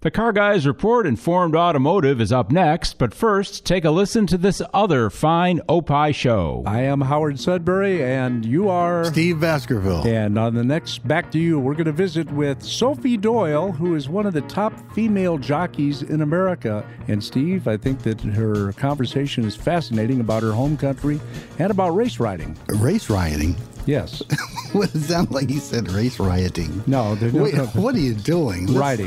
The 0.00 0.12
Car 0.12 0.32
Guys 0.32 0.64
Report 0.64 1.08
Informed 1.08 1.56
Automotive 1.56 2.20
is 2.20 2.30
up 2.30 2.52
next, 2.52 2.98
but 2.98 3.12
first, 3.12 3.66
take 3.66 3.84
a 3.84 3.90
listen 3.90 4.28
to 4.28 4.38
this 4.38 4.62
other 4.72 5.10
fine 5.10 5.60
Opie 5.68 6.12
show. 6.12 6.62
I 6.66 6.82
am 6.82 7.00
Howard 7.00 7.40
Sudbury, 7.40 8.04
and 8.04 8.46
you 8.46 8.68
are 8.68 9.06
Steve 9.06 9.40
Baskerville. 9.40 10.06
And 10.06 10.38
on 10.38 10.54
the 10.54 10.62
next 10.62 10.98
Back 11.08 11.32
to 11.32 11.40
You, 11.40 11.58
we're 11.58 11.74
going 11.74 11.86
to 11.86 11.92
visit 11.92 12.30
with 12.30 12.62
Sophie 12.62 13.16
Doyle, 13.16 13.72
who 13.72 13.96
is 13.96 14.08
one 14.08 14.24
of 14.24 14.34
the 14.34 14.42
top 14.42 14.72
female 14.92 15.36
jockeys 15.36 16.02
in 16.02 16.22
America. 16.22 16.86
And 17.08 17.22
Steve, 17.22 17.66
I 17.66 17.76
think 17.76 18.02
that 18.02 18.20
her 18.20 18.72
conversation 18.74 19.44
is 19.44 19.56
fascinating 19.56 20.20
about 20.20 20.44
her 20.44 20.52
home 20.52 20.76
country 20.76 21.18
and 21.58 21.72
about 21.72 21.96
race 21.96 22.20
riding. 22.20 22.56
Race 22.68 23.10
rioting? 23.10 23.56
Yes. 23.88 24.22
what 24.72 24.94
it 24.94 25.00
sounded 25.00 25.32
like 25.32 25.48
you 25.48 25.60
said 25.60 25.90
race 25.90 26.20
rioting. 26.20 26.84
No, 26.86 27.14
no, 27.14 27.42
Wait, 27.42 27.54
no. 27.54 27.64
what 27.68 27.94
are 27.94 27.98
you 27.98 28.12
doing? 28.12 28.66
Let's- 28.66 29.00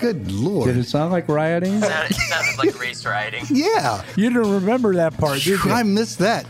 Good 0.00 0.30
lord. 0.30 0.68
Did 0.68 0.76
it 0.76 0.84
sound 0.84 1.10
like 1.10 1.28
rioting? 1.28 1.80
Sounded, 1.80 2.12
it 2.12 2.14
sounded 2.14 2.56
like 2.56 2.78
race 2.78 3.04
riding. 3.04 3.44
yeah. 3.50 4.04
You 4.14 4.30
didn't 4.30 4.52
remember 4.52 4.94
that 4.94 5.18
part, 5.18 5.40
did 5.40 5.64
you? 5.64 5.72
I 5.72 5.82
missed 5.82 6.20
that. 6.20 6.46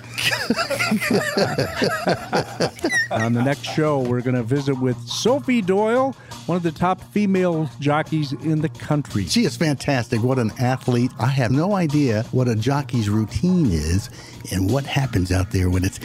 On 3.11 3.33
the 3.33 3.43
next 3.43 3.63
show, 3.63 4.01
we're 4.01 4.21
going 4.21 4.37
to 4.37 4.43
visit 4.43 4.75
with 4.79 4.99
Sophie 5.09 5.63
Doyle, 5.63 6.15
one 6.45 6.57
of 6.57 6.63
the 6.63 6.73
top 6.73 7.01
female 7.13 7.71
jockeys 7.81 8.33
in 8.33 8.61
the 8.61 8.69
country. 8.69 9.25
She 9.29 9.45
is 9.45 9.57
fantastic. 9.57 10.23
What 10.23 10.39
an 10.39 10.51
athlete. 10.59 11.13
I 11.19 11.29
have 11.29 11.53
no 11.53 11.75
idea 11.75 12.25
what 12.33 12.49
a 12.49 12.55
jockey's 12.55 13.09
routine 13.09 13.71
is 13.71 14.11
and 14.53 14.71
what 14.71 14.85
happens 14.85 15.33
out 15.33 15.53
there 15.53 15.71
when 15.71 15.85
it's. 15.87 15.99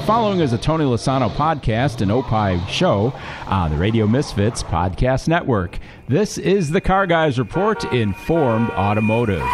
The 0.02 0.08
following 0.08 0.40
is 0.40 0.52
a 0.52 0.58
Tony 0.58 0.84
Lasano 0.84 1.30
podcast 1.30 2.02
and 2.02 2.12
Opie 2.12 2.60
show 2.68 3.14
on 3.46 3.70
the 3.70 3.78
Radio 3.78 4.08
Misfits 4.08 4.64
Podcast 4.64 5.28
Network. 5.28 5.78
This 6.08 6.40
is 6.40 6.72
the 6.72 6.82
Car 6.82 7.06
Guys 7.06 7.38
Report 7.38 7.84
Informed 7.94 8.72
Automotive. 8.72 9.46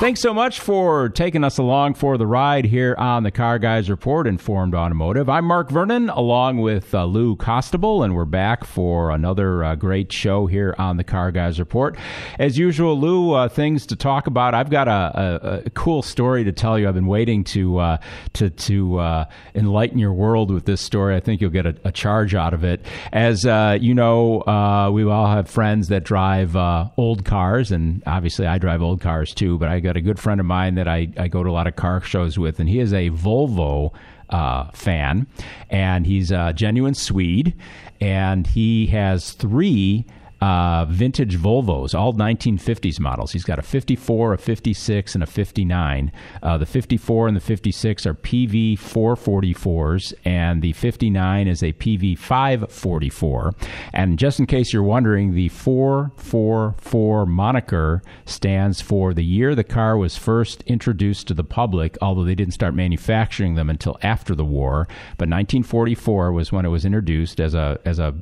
Thanks 0.00 0.22
so 0.22 0.32
much 0.32 0.60
for 0.60 1.10
taking 1.10 1.44
us 1.44 1.58
along 1.58 1.92
for 1.92 2.16
the 2.16 2.26
ride 2.26 2.64
here 2.64 2.94
on 2.96 3.22
the 3.22 3.30
Car 3.30 3.58
Guys 3.58 3.90
Report 3.90 4.26
Informed 4.26 4.74
Automotive. 4.74 5.28
I'm 5.28 5.44
Mark 5.44 5.70
Vernon 5.70 6.08
along 6.08 6.62
with 6.62 6.94
uh, 6.94 7.04
Lou 7.04 7.36
Costabile, 7.36 8.02
and 8.02 8.14
we're 8.14 8.24
back 8.24 8.64
for 8.64 9.10
another 9.10 9.62
uh, 9.62 9.74
great 9.74 10.10
show 10.10 10.46
here 10.46 10.74
on 10.78 10.96
the 10.96 11.04
Car 11.04 11.30
Guys 11.30 11.58
Report. 11.58 11.98
As 12.38 12.56
usual, 12.56 12.98
Lou, 12.98 13.34
uh, 13.34 13.50
things 13.50 13.84
to 13.88 13.94
talk 13.94 14.26
about. 14.26 14.54
I've 14.54 14.70
got 14.70 14.88
a, 14.88 14.90
a, 14.90 15.62
a, 15.66 15.70
cool 15.70 16.00
story 16.00 16.44
to 16.44 16.52
tell 16.52 16.78
you. 16.78 16.88
I've 16.88 16.94
been 16.94 17.06
waiting 17.06 17.44
to 17.44 17.76
uh, 17.76 17.98
to 18.32 18.48
to 18.48 18.98
uh, 19.00 19.24
enlighten 19.54 19.98
your 19.98 20.14
world 20.14 20.50
with 20.50 20.64
this 20.64 20.80
story. 20.80 21.14
I 21.14 21.20
think 21.20 21.42
you'll 21.42 21.50
get 21.50 21.66
a, 21.66 21.76
a 21.84 21.92
charge 21.92 22.34
out 22.34 22.54
of 22.54 22.64
it. 22.64 22.86
As 23.12 23.44
uh, 23.44 23.76
you 23.78 23.92
know, 23.92 24.90
we 24.94 25.04
all 25.04 25.26
have 25.26 25.50
friends 25.50 25.88
that 25.88 26.04
drive 26.04 26.56
old 26.96 27.26
cars, 27.26 27.70
and 27.70 28.02
obviously 28.06 28.46
I 28.46 28.56
drive 28.56 28.80
old 28.80 29.02
cars 29.02 29.34
too. 29.34 29.58
But 29.58 29.68
I 29.68 29.80
got 29.80 29.89
a 29.96 30.00
good 30.00 30.18
friend 30.18 30.40
of 30.40 30.46
mine 30.46 30.74
that 30.74 30.88
I, 30.88 31.08
I 31.16 31.28
go 31.28 31.42
to 31.42 31.50
a 31.50 31.52
lot 31.52 31.66
of 31.66 31.76
car 31.76 32.00
shows 32.00 32.38
with, 32.38 32.60
and 32.60 32.68
he 32.68 32.78
is 32.78 32.92
a 32.92 33.10
Volvo 33.10 33.92
uh, 34.30 34.70
fan, 34.72 35.26
and 35.68 36.06
he's 36.06 36.30
a 36.30 36.52
genuine 36.54 36.94
Swede, 36.94 37.54
and 38.00 38.46
he 38.46 38.86
has 38.88 39.32
three. 39.32 40.04
Uh, 40.40 40.86
vintage 40.86 41.36
Volvos, 41.36 41.94
all 41.94 42.14
1950s 42.14 42.98
models. 42.98 43.32
He's 43.32 43.44
got 43.44 43.58
a 43.58 43.62
54, 43.62 44.34
a 44.34 44.38
56, 44.38 45.14
and 45.14 45.22
a 45.22 45.26
59. 45.26 46.12
Uh, 46.42 46.58
the 46.58 46.66
54 46.66 47.28
and 47.28 47.36
the 47.36 47.40
56 47.40 48.06
are 48.06 48.14
PV 48.14 48.78
444s, 48.78 50.14
and 50.24 50.62
the 50.62 50.72
59 50.72 51.46
is 51.46 51.62
a 51.62 51.72
PV 51.74 52.18
544. 52.18 53.54
And 53.92 54.18
just 54.18 54.40
in 54.40 54.46
case 54.46 54.72
you're 54.72 54.82
wondering, 54.82 55.34
the 55.34 55.48
444 55.48 57.26
moniker 57.26 58.02
stands 58.24 58.80
for 58.80 59.12
the 59.12 59.24
year 59.24 59.54
the 59.54 59.64
car 59.64 59.96
was 59.96 60.16
first 60.16 60.62
introduced 60.62 61.26
to 61.28 61.34
the 61.34 61.44
public, 61.44 61.98
although 62.00 62.24
they 62.24 62.34
didn't 62.34 62.54
start 62.54 62.74
manufacturing 62.74 63.54
them 63.54 63.68
until 63.68 63.98
after 64.02 64.34
the 64.34 64.44
war. 64.44 64.86
But 65.18 65.28
1944 65.28 66.32
was 66.32 66.52
when 66.52 66.64
it 66.64 66.70
was 66.70 66.84
introduced 66.84 67.40
as 67.40 67.54
a 67.54 67.78
as 67.84 67.98
a 67.98 68.14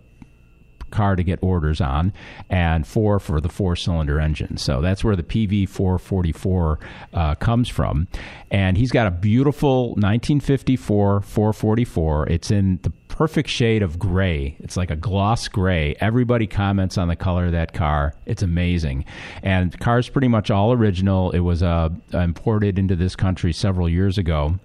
car 0.91 1.17
to 1.17 1.23
get 1.23 1.39
orders 1.43 1.81
on, 1.81 2.13
and 2.49 2.87
four 2.87 3.19
for 3.19 3.41
the 3.41 3.49
four 3.49 3.77
cylinder 3.77 4.21
engine. 4.21 4.57
So 4.57 4.81
that's 4.81 5.05
where 5.05 5.17
the 5.17 5.23
PV 5.23 5.69
444 5.69 6.79
uh, 7.13 7.35
comes 7.37 7.69
from. 7.69 8.09
And 8.51 8.77
he's 8.77 8.91
got 8.91 9.07
a 9.07 9.11
beautiful 9.11 9.91
1954 9.91 11.21
444. 11.21 12.29
It's 12.29 12.51
in 12.51 12.79
the 12.83 12.91
perfect 13.19 13.49
shade 13.49 13.83
of 13.83 13.99
gray. 13.99 14.57
It's 14.61 14.77
like 14.77 14.91
a 14.91 14.97
gloss 14.97 15.49
gray. 15.49 15.97
Everybody 16.01 16.47
comments 16.47 16.97
on 16.97 17.09
the 17.09 17.17
color 17.17 17.47
of 17.47 17.53
that 17.53 17.73
car. 17.73 18.15
It's 18.27 18.43
amazing. 18.43 19.05
And 19.43 19.73
the 19.73 19.79
car's 19.79 20.09
pretty 20.09 20.29
much 20.29 20.51
all 20.51 20.73
original. 20.73 21.33
It 21.33 21.41
was 21.41 21.63
uh, 21.63 21.89
imported 22.13 22.79
into 22.79 22.95
this 22.95 23.17
country 23.17 23.53
several 23.53 23.89
years 23.89 24.19
ago. 24.19 24.61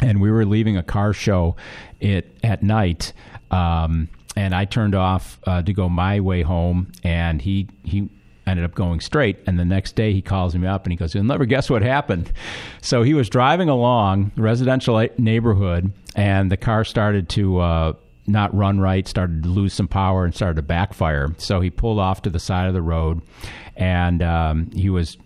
And 0.00 0.20
we 0.20 0.30
were 0.30 0.44
leaving 0.44 0.76
a 0.76 0.82
car 0.82 1.12
show 1.12 1.56
it, 2.00 2.34
at 2.42 2.62
night. 2.62 3.12
Um, 3.50 4.08
and 4.36 4.54
I 4.54 4.66
turned 4.66 4.94
off 4.94 5.40
uh, 5.46 5.62
to 5.62 5.72
go 5.72 5.88
my 5.88 6.20
way 6.20 6.42
home, 6.42 6.92
and 7.02 7.40
he 7.40 7.68
he 7.82 8.08
ended 8.46 8.64
up 8.64 8.74
going 8.74 9.00
straight. 9.00 9.38
And 9.46 9.58
the 9.58 9.64
next 9.64 9.96
day, 9.96 10.12
he 10.12 10.22
calls 10.22 10.54
me 10.54 10.66
up 10.68 10.84
and 10.84 10.92
he 10.92 10.96
goes, 10.96 11.14
"You'll 11.14 11.24
never 11.24 11.46
guess 11.46 11.68
what 11.68 11.82
happened." 11.82 12.32
So 12.82 13.02
he 13.02 13.14
was 13.14 13.28
driving 13.28 13.68
along 13.68 14.30
residential 14.36 15.08
neighborhood, 15.18 15.92
and 16.14 16.52
the 16.52 16.56
car 16.56 16.84
started 16.84 17.28
to. 17.30 17.58
Uh, 17.58 17.92
not 18.28 18.52
run 18.52 18.80
right, 18.80 19.06
started 19.06 19.44
to 19.44 19.48
lose 19.48 19.72
some 19.72 19.86
power 19.86 20.24
and 20.24 20.34
started 20.34 20.56
to 20.56 20.62
backfire. 20.62 21.32
So 21.38 21.60
he 21.60 21.70
pulled 21.70 22.00
off 22.00 22.22
to 22.22 22.30
the 22.30 22.40
side 22.40 22.66
of 22.66 22.74
the 22.74 22.82
road 22.82 23.22
and 23.76 24.20
um, 24.20 24.70
he 24.72 24.90
was 24.90 25.16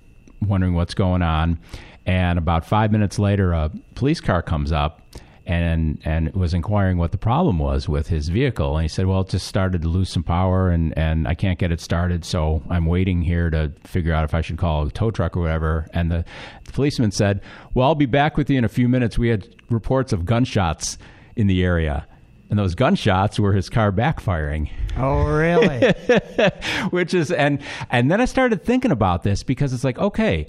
wondering 0.42 0.74
what's 0.74 0.92
going 0.92 1.22
on. 1.22 1.58
And 2.04 2.38
about 2.38 2.66
five 2.66 2.92
minutes 2.92 3.18
later, 3.18 3.52
a 3.52 3.70
police 3.94 4.20
car 4.20 4.42
comes 4.42 4.70
up 4.70 5.00
and 5.50 5.98
and 6.04 6.32
was 6.34 6.54
inquiring 6.54 6.96
what 6.96 7.10
the 7.10 7.18
problem 7.18 7.58
was 7.58 7.88
with 7.88 8.06
his 8.06 8.28
vehicle. 8.28 8.76
And 8.76 8.82
he 8.84 8.88
said, 8.88 9.06
"Well, 9.06 9.22
it 9.22 9.28
just 9.28 9.46
started 9.46 9.82
to 9.82 9.88
lose 9.88 10.08
some 10.08 10.22
power, 10.22 10.70
and 10.70 10.96
and 10.96 11.26
I 11.26 11.34
can't 11.34 11.58
get 11.58 11.72
it 11.72 11.80
started, 11.80 12.24
so 12.24 12.62
I'm 12.70 12.86
waiting 12.86 13.22
here 13.22 13.50
to 13.50 13.72
figure 13.84 14.14
out 14.14 14.24
if 14.24 14.32
I 14.32 14.42
should 14.42 14.58
call 14.58 14.86
a 14.86 14.90
tow 14.90 15.10
truck 15.10 15.36
or 15.36 15.40
whatever." 15.40 15.88
And 15.92 16.10
the, 16.10 16.24
the 16.64 16.72
policeman 16.72 17.10
said, 17.10 17.40
"Well, 17.74 17.88
I'll 17.88 17.94
be 17.96 18.06
back 18.06 18.36
with 18.36 18.48
you 18.48 18.58
in 18.58 18.64
a 18.64 18.68
few 18.68 18.88
minutes. 18.88 19.18
We 19.18 19.28
had 19.28 19.48
reports 19.68 20.12
of 20.12 20.24
gunshots 20.24 20.98
in 21.34 21.48
the 21.48 21.64
area." 21.64 22.06
And 22.48 22.58
those 22.58 22.74
gunshots 22.74 23.38
were 23.38 23.52
his 23.52 23.68
car 23.68 23.92
backfiring. 23.92 24.70
Oh, 24.96 25.24
really? 25.24 25.92
Which 26.90 27.14
is 27.14 27.30
and 27.30 27.60
and 27.90 28.10
then 28.10 28.20
I 28.20 28.24
started 28.24 28.64
thinking 28.64 28.90
about 28.90 29.22
this 29.22 29.42
because 29.42 29.72
it's 29.72 29.84
like, 29.84 29.98
okay, 29.98 30.48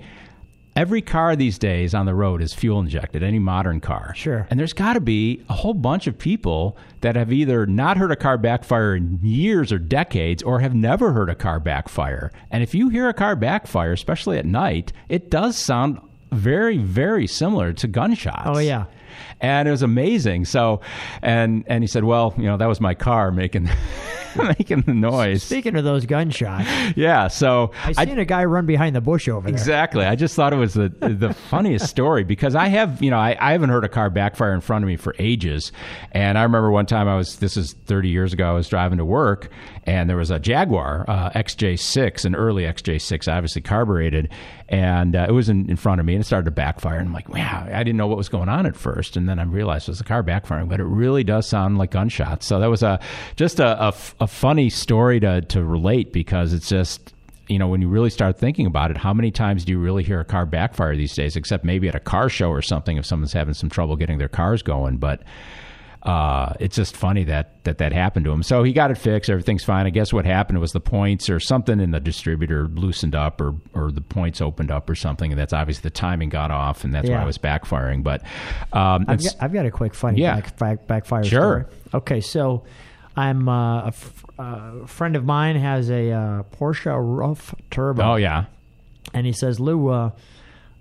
every 0.81 1.02
car 1.03 1.36
these 1.36 1.59
days 1.59 1.94
on 1.94 2.08
the 2.08 2.16
road 2.16 2.42
is 2.42 2.56
fuel 2.56 2.80
injected, 2.80 3.22
any 3.22 3.38
modern 3.38 3.80
car. 3.80 4.16
Sure. 4.16 4.47
And 4.50 4.59
there's 4.59 4.74
got 4.74 4.94
to 4.94 5.00
be 5.00 5.46
a 5.47 5.53
whole 5.53 5.75
bunch 5.75 6.08
of 6.08 6.18
people 6.18 6.75
that 7.02 7.16
have 7.16 7.31
either 7.31 7.68
not 7.68 7.97
heard 7.97 8.09
a 8.09 8.16
car 8.16 8.36
backfire 8.40 8.96
in 8.96 9.19
years 9.22 9.72
or 9.72 9.78
decades 9.78 10.42
or 10.42 10.59
have 10.59 10.74
never 10.74 11.14
heard 11.14 11.30
a 11.30 11.36
car 11.36 11.59
backfire. 11.59 12.31
And 12.50 12.64
if 12.64 12.74
you 12.74 12.90
hear 12.90 13.08
a 13.08 13.14
car 13.14 13.36
backfire, 13.36 13.92
especially 13.92 14.40
at 14.40 14.46
night, 14.46 14.92
it 15.07 15.30
does 15.30 15.56
sound 15.56 16.01
very, 16.31 16.80
very 16.80 17.28
similar 17.28 17.74
to 17.74 17.88
gunshots. 17.88 18.42
Oh, 18.45 18.57
yeah. 18.57 18.86
And 19.39 19.68
it 19.68 19.72
was 19.72 19.83
amazing. 19.83 20.45
So, 20.45 20.81
and 21.22 21.63
and 21.68 21.83
he 21.83 21.88
said, 21.88 22.06
well, 22.06 22.33
you 22.38 22.45
know, 22.45 22.57
that 22.57 22.68
was 22.68 22.81
my 22.81 22.95
car 22.95 23.31
making 23.31 23.69
making 24.57 24.81
the 24.81 24.94
noise. 24.94 25.44
Speaking 25.44 25.75
of 25.75 25.83
those 25.83 26.06
gunshots, 26.06 26.68
yeah. 26.95 27.28
So 27.28 27.72
I 27.83 28.06
seen 28.06 28.19
a 28.19 28.25
guy 28.25 28.45
run 28.45 28.66
behind 28.66 28.95
the 28.95 29.01
bush 29.01 29.28
over 29.28 29.48
there. 29.48 29.54
Exactly. 29.54 30.06
I 30.06 30.16
just 30.16 30.36
thought 30.36 30.54
it 30.54 30.57
was 30.57 30.74
the 30.74 30.89
the 30.89 31.33
funniest 31.50 31.88
story 31.88 32.24
because 32.24 32.56
I 32.56 32.68
have, 32.68 33.01
you 33.01 33.10
know, 33.10 33.18
I, 33.18 33.36
I 33.39 33.51
haven't 33.51 33.69
heard 33.69 33.83
a 33.83 33.89
car 33.89 34.10
backfire 34.10 34.54
in 34.54 34.62
front 34.62 34.83
of 34.83 34.88
me 34.88 34.95
for 34.95 35.16
ages. 35.19 35.72
And 36.12 36.38
I 36.38 36.44
remember 36.44 36.72
one 36.72 36.86
time 36.86 37.07
I 37.07 37.16
was, 37.16 37.38
this 37.38 37.57
is 37.57 37.74
30 37.86 38.10
years 38.10 38.33
ago, 38.33 38.50
I 38.50 38.54
was 38.54 38.68
driving 38.68 38.98
to 38.98 39.06
work 39.06 39.50
and 39.86 40.10
there 40.10 40.18
was 40.18 40.30
a 40.30 40.39
Jaguar 40.39 41.06
uh, 41.07 41.31
XJ6, 41.31 42.25
an 42.25 42.36
early 42.36 42.63
XJ6, 42.63 43.31
obviously 43.31 43.62
carbureted, 43.62 44.30
and 44.69 45.16
uh, 45.16 45.25
it 45.28 45.31
was 45.31 45.50
in, 45.50 45.69
in 45.69 45.75
front 45.75 46.00
of 46.00 46.06
me 46.06 46.13
and 46.13 46.22
it 46.22 46.25
started 46.25 46.45
to 46.45 46.51
backfire. 46.51 47.00
And 47.00 47.07
I'm 47.07 47.13
like, 47.13 47.30
wow, 47.30 47.68
I 47.72 47.83
didn't 47.83 47.98
know 47.98 48.07
what 48.07 48.18
was 48.18 48.30
going 48.30 48.48
on 48.48 48.66
at 48.66 48.75
first. 48.75 49.18
And 49.18 49.28
then 49.28 49.39
I 49.39 49.44
realized 49.44 49.88
it 49.88 49.92
was 49.92 49.98
the 49.98 50.04
car 50.04 50.24
backfiring, 50.24 50.69
but 50.69 50.80
it 50.80 50.86
really 50.86 51.24
does 51.24 51.48
sound 51.48 51.78
like 51.78 51.92
gunshots. 51.92 52.45
So 52.45 52.60
that 52.60 52.69
was 52.69 52.83
a 52.83 53.00
just 53.36 53.60
a, 53.60 53.88
a, 54.19 54.20
a 54.21 54.27
funny 54.27 54.69
story 54.69 55.19
to, 55.19 55.41
to 55.41 55.62
relate 55.63 56.13
because 56.13 56.53
it's 56.53 56.69
just 56.69 57.13
you 57.47 57.59
know, 57.59 57.68
when 57.68 57.81
you 57.81 57.89
really 57.89 58.09
start 58.09 58.38
thinking 58.38 58.65
about 58.65 58.91
it, 58.91 58.95
how 58.97 59.13
many 59.13 59.29
times 59.29 59.65
do 59.65 59.73
you 59.73 59.79
really 59.79 60.03
hear 60.03 60.21
a 60.21 60.23
car 60.25 60.45
backfire 60.45 60.95
these 60.95 61.13
days? 61.13 61.35
Except 61.35 61.65
maybe 61.65 61.89
at 61.89 61.95
a 61.95 62.00
car 62.00 62.29
show 62.29 62.50
or 62.50 62.62
something 62.62 62.95
if 62.95 63.06
someone's 63.06 63.33
having 63.33 63.53
some 63.53 63.69
trouble 63.69 63.97
getting 63.97 64.19
their 64.19 64.29
cars 64.29 64.63
going. 64.63 64.97
But 64.97 65.23
uh, 66.03 66.53
it's 66.62 66.77
just 66.77 66.95
funny 66.95 67.25
that, 67.25 67.62
that 67.65 67.77
that 67.79 67.91
happened 67.91 68.23
to 68.25 68.31
him. 68.31 68.41
So 68.41 68.63
he 68.63 68.71
got 68.71 68.89
it 68.89 68.97
fixed. 68.97 69.29
Everything's 69.29 69.65
fine. 69.65 69.85
I 69.85 69.89
guess 69.89 70.13
what 70.13 70.23
happened 70.25 70.62
was 70.62 70.71
the 70.71 70.79
points 70.79 71.29
or 71.29 71.41
something 71.41 71.81
in 71.81 71.91
the 71.91 72.00
distributor 72.00 72.69
loosened 72.69 73.15
up 73.15 73.41
or, 73.41 73.53
or 73.73 73.91
the 73.91 74.01
points 74.01 74.39
opened 74.39 74.71
up 74.71 74.89
or 74.89 74.95
something. 74.95 75.31
And 75.31 75.38
that's 75.39 75.51
obviously 75.51 75.81
the 75.83 75.89
timing 75.89 76.29
got 76.29 76.51
off 76.51 76.85
and 76.85 76.94
that's 76.94 77.09
why 77.09 77.15
Yeah. 77.15 77.23
it 77.23 77.27
was 77.27 77.38
backfiring. 77.38 78.01
But 78.01 78.21
um, 78.71 79.06
I've 79.09 79.21
got, 79.21 79.35
I've 79.41 79.53
got 79.53 79.65
a 79.65 79.71
quick 79.71 79.94
funny 79.94 80.21
Yeah. 80.21 80.35
back, 80.35 80.57
back, 80.57 80.88
backfire 80.88 81.23
Sure. 81.25 81.68
story. 81.69 81.77
Okay, 81.95 82.21
so 82.21 82.63
I'm 83.16 83.50
uh, 83.50 83.84
a 83.84 83.88
f- 83.88 84.25
uh, 84.40 84.86
friend 84.86 85.16
of 85.16 85.25
mine 85.25 85.56
has 85.58 85.90
a 85.90 86.12
uh, 86.12 86.44
Porsche 86.44 86.96
Ruf 86.98 87.54
Turbo. 87.69 88.13
oh, 88.13 88.16
yeah. 88.16 88.46
and 89.13 89.25
he 89.25 89.34
says, 89.34 89.60
Lou, 89.60 89.90
uh, 89.90 90.12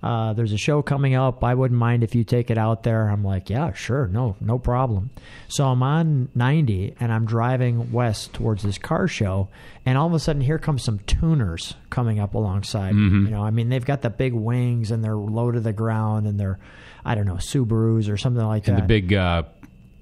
uh, 0.03 0.32
there's 0.32 0.53
a 0.53 0.56
show 0.59 0.81
coming 0.81 1.15
up. 1.15 1.44
I 1.44 1.55
wouldn't 1.55 1.79
mind 1.79 2.03
if 2.03 2.15
you 2.15 2.25
take 2.25 2.50
it 2.50 2.56
out 2.56 2.85
there. 2.85 3.09
I'm 3.11 3.23
like, 3.23 3.50
yeah, 3.50 3.73
sure, 3.75 4.06
no, 4.06 4.37
no 4.41 4.59
problem. 4.59 5.11
So 5.49 5.67
I'm 5.67 5.82
on 5.82 6.29
90 6.35 6.94
and 7.00 7.12
I'm 7.12 7.27
driving 7.27 7.93
west 7.93 8.33
towards 8.33 8.62
this 8.62 8.79
car 8.79 9.06
show, 9.09 9.49
and 9.85 9.99
all 9.99 10.06
of 10.06 10.15
a 10.15 10.19
sudden 10.19 10.41
here 10.41 10.59
comes 10.59 10.85
some 10.85 11.00
tuners 11.00 11.75
coming 11.91 12.19
up 12.19 12.35
alongside. 12.35 12.94
Mm-hmm. 12.94 13.26
You 13.26 13.31
know, 13.33 13.43
I 13.43 13.50
mean, 13.50 13.69
they've 13.69 13.85
got 13.85 14.00
the 14.00 14.11
big 14.11 14.33
wings 14.33 14.91
and 14.91 15.05
they're 15.05 15.17
low 15.17 15.50
to 15.50 15.61
the 15.61 15.73
ground 15.73 16.26
and 16.26 16.41
they're, 16.41 16.59
I 17.05 17.15
don't 17.15 17.26
know, 17.26 17.35
Subarus 17.35 18.11
or 18.11 18.17
something 18.17 18.44
like 18.47 18.65
that. 18.65 18.76
The 18.76 18.87
big 18.87 19.12
uh, 19.12 19.43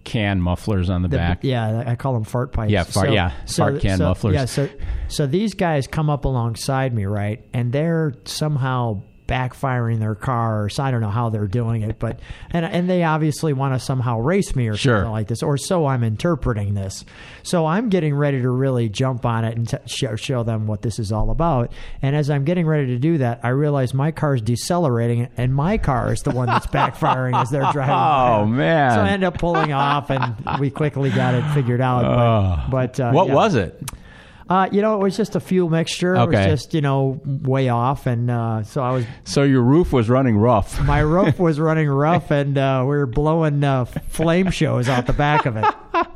can 0.08 0.40
mufflers 0.40 0.90
on 0.90 1.02
the, 1.02 1.08
The- 1.08 1.16
back. 1.16 1.44
Yeah, 1.44 1.84
I 1.86 1.96
call 1.96 2.14
them 2.14 2.24
fart 2.24 2.52
pipes. 2.52 2.70
Yeah, 2.72 2.84
fart- 2.84 3.12
yeah, 3.12 3.32
fart 3.46 3.80
can 3.80 3.98
so, 3.98 4.04
mufflers. 4.08 4.34
Yeah, 4.34 4.44
so 4.46 4.68
so 5.08 5.26
these 5.26 5.54
guys 5.54 5.86
come 5.86 6.10
up 6.10 6.24
alongside 6.24 6.94
me, 6.94 7.04
right, 7.06 7.44
and 7.52 7.72
they're 7.72 8.14
somehow 8.24 9.02
backfiring 9.28 10.00
their 10.00 10.14
cars. 10.16 10.78
I 10.80 10.90
don't 10.90 11.00
know 11.00 11.10
how 11.10 11.28
they're 11.28 11.46
doing 11.46 11.82
it, 11.82 11.98
but 12.00 12.18
and 12.50 12.64
and 12.64 12.90
they 12.90 13.04
obviously 13.04 13.52
want 13.52 13.74
to 13.74 13.78
somehow 13.78 14.18
race 14.18 14.56
me 14.56 14.66
or 14.68 14.76
Sure. 14.76 14.96
something 14.96 15.12
like 15.12 15.28
this, 15.28 15.42
or 15.42 15.56
so 15.56 15.86
I'm 15.86 16.02
interpreting 16.02 16.74
this. 16.74 17.04
So 17.44 17.66
I'm 17.66 17.90
getting 17.90 18.14
ready 18.14 18.40
to 18.42 18.50
really 18.50 18.88
jump 18.88 19.24
on 19.24 19.44
it 19.44 19.56
and 19.56 19.68
t- 19.68 19.76
show, 19.86 20.16
show 20.16 20.42
them 20.42 20.66
what 20.66 20.82
this 20.82 20.98
is 20.98 21.12
all 21.12 21.30
about. 21.30 21.70
And 22.02 22.16
as 22.16 22.30
I'm 22.30 22.44
getting 22.44 22.66
ready 22.66 22.86
to 22.88 22.98
do 22.98 23.18
that, 23.18 23.40
I 23.44 23.50
realize 23.50 23.94
my 23.94 24.10
car 24.10 24.34
is 24.34 24.42
decelerating, 24.42 25.28
and 25.36 25.54
my 25.54 25.78
car 25.78 26.12
is 26.12 26.20
the 26.20 26.30
one 26.30 26.46
that's 26.46 26.66
backfiring 26.66 27.40
as 27.40 27.50
they're 27.50 27.70
driving. 27.72 27.94
Oh, 27.98 28.46
man. 28.46 28.94
So 28.94 29.00
I 29.02 29.10
end 29.10 29.24
up 29.24 29.38
pulling 29.38 29.72
off, 29.72 30.10
and 30.10 30.34
we 30.58 30.70
quickly 30.70 31.10
got 31.10 31.34
it 31.34 31.42
figured 31.52 31.80
out. 31.80 32.04
Oh. 32.04 32.70
but 32.70 32.88
but 32.88 33.00
uh, 33.00 33.10
what 33.10 33.26
yeah. 33.28 33.34
was 33.34 33.54
it? 33.54 33.78
Uh, 34.48 34.68
you 34.72 34.80
know, 34.80 34.94
it 34.94 35.02
was 35.02 35.16
just 35.16 35.36
a 35.36 35.40
fuel 35.40 35.68
mixture. 35.68 36.14
It 36.14 36.20
Okay. 36.20 36.36
was 36.50 36.60
just 36.62 36.74
you 36.74 36.80
know 36.80 37.20
way 37.24 37.68
off, 37.68 38.06
and 38.06 38.30
uh, 38.30 38.62
so 38.62 38.82
I 38.82 38.92
was 38.92 39.04
So 39.24 39.42
your 39.42 39.62
roof 39.62 39.92
was 39.92 40.08
running 40.08 40.36
rough. 40.36 40.80
my 40.84 41.00
roof 41.00 41.38
was 41.40 41.60
running 41.60 41.88
rough, 41.88 42.30
and 42.30 42.56
uh, 42.56 42.80
we 42.82 42.96
were 42.96 43.06
blowing 43.06 43.62
uh, 43.62 43.84
flame 43.84 44.50
shows 44.50 44.88
out 44.88 45.06
the 45.06 45.12
back 45.12 45.44
of 45.46 45.56
it. 45.56 45.64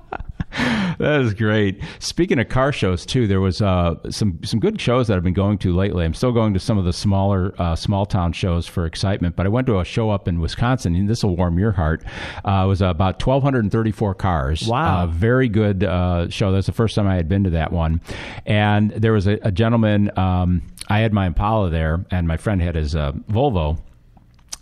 That 0.99 1.23
is 1.23 1.35
great. 1.35 1.83
Speaking 1.99 2.39
of 2.39 2.49
car 2.49 2.71
shows 2.71 3.05
too, 3.05 3.27
there 3.27 3.41
was 3.41 3.61
uh, 3.61 3.97
some 4.11 4.39
some 4.45 4.61
good 4.61 4.81
shows 4.81 5.09
that 5.09 5.17
I've 5.17 5.23
been 5.23 5.33
going 5.33 5.59
to 5.59 5.75
lately. 5.75 6.05
I'm 6.05 6.15
still 6.15 6.33
going 6.33 6.53
to 6.55 6.61
some 6.61 6.79
of 6.79 6.85
the 6.85 6.93
smaller 6.93 7.55
uh, 7.59 7.75
small 7.75 8.07
town 8.07 8.33
shows 8.33 8.67
for 8.67 8.87
excitement, 8.87 9.35
but 9.35 9.47
I 9.47 9.49
went 9.49 9.67
to 9.69 9.81
a 9.81 9.85
show 9.85 10.11
up 10.11 10.29
in 10.29 10.39
Wisconsin, 10.39 10.95
and 10.95 11.09
this 11.09 11.25
will 11.25 11.37
warm 11.37 11.59
your 11.59 11.73
heart. 11.73 12.05
Uh, 12.45 12.63
it 12.65 12.69
was 12.69 12.83
about 12.83 13.25
1,234 13.25 14.15
cars. 14.15 14.69
Wow. 14.69 15.03
Uh, 15.03 15.07
very 15.07 15.49
good 15.49 15.83
uh, 15.83 16.29
show. 16.29 16.53
That's 16.53 16.67
the 16.67 16.73
first 16.73 16.95
time 16.95 17.07
I 17.07 17.17
had 17.17 17.29
been 17.29 17.45
to 17.45 17.51
that 17.51 17.73
one, 17.73 18.01
and 18.47 18.91
there 18.91 19.13
was 19.13 19.27
a, 19.27 19.39
a 19.43 19.51
gentleman. 19.51 20.17
Um, 20.19 20.63
I 20.89 21.01
had 21.01 21.13
my 21.13 21.27
Impala 21.27 21.71
there, 21.71 22.05
and 22.11 22.29
my 22.29 22.37
friend 22.37 22.61
had 22.61 22.77
his 22.77 22.95
uh, 22.95 23.13
Volvo. 23.31 23.79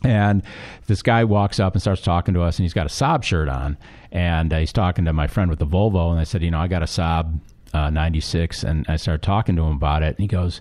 And 0.03 0.43
this 0.87 1.03
guy 1.03 1.25
walks 1.25 1.61
up 1.61 1.75
and 1.75 1.83
starts 1.83 2.01
talking 2.01 2.33
to 2.33 2.41
us, 2.41 2.59
and 2.59 2.65
he's 2.65 2.73
got 2.73 2.87
a 2.87 2.89
Saab 2.89 3.23
shirt 3.23 3.51
on. 3.51 3.77
And 4.13 4.53
uh, 4.53 4.59
he's 4.59 4.73
talking 4.73 5.05
to 5.05 5.13
my 5.13 5.27
friend 5.27 5.51
with 5.51 5.59
the 5.59 5.67
Volvo, 5.67 6.11
and 6.11 6.19
I 6.19 6.25
said, 6.25 6.43
you 6.43 6.51
know, 6.51 6.59
I 6.59 6.69
got 6.69 6.83
a 6.83 6.87
Saab 6.87 7.39
uh, 7.73 7.91
96, 7.91 8.65
and 8.65 8.85
I 8.89 8.97
started 8.97 9.23
talking 9.23 9.57
to 9.57 9.63
him 9.63 9.73
about 9.73 10.03
it, 10.03 10.17
and 10.17 10.19
he 10.19 10.27
goes, 10.27 10.61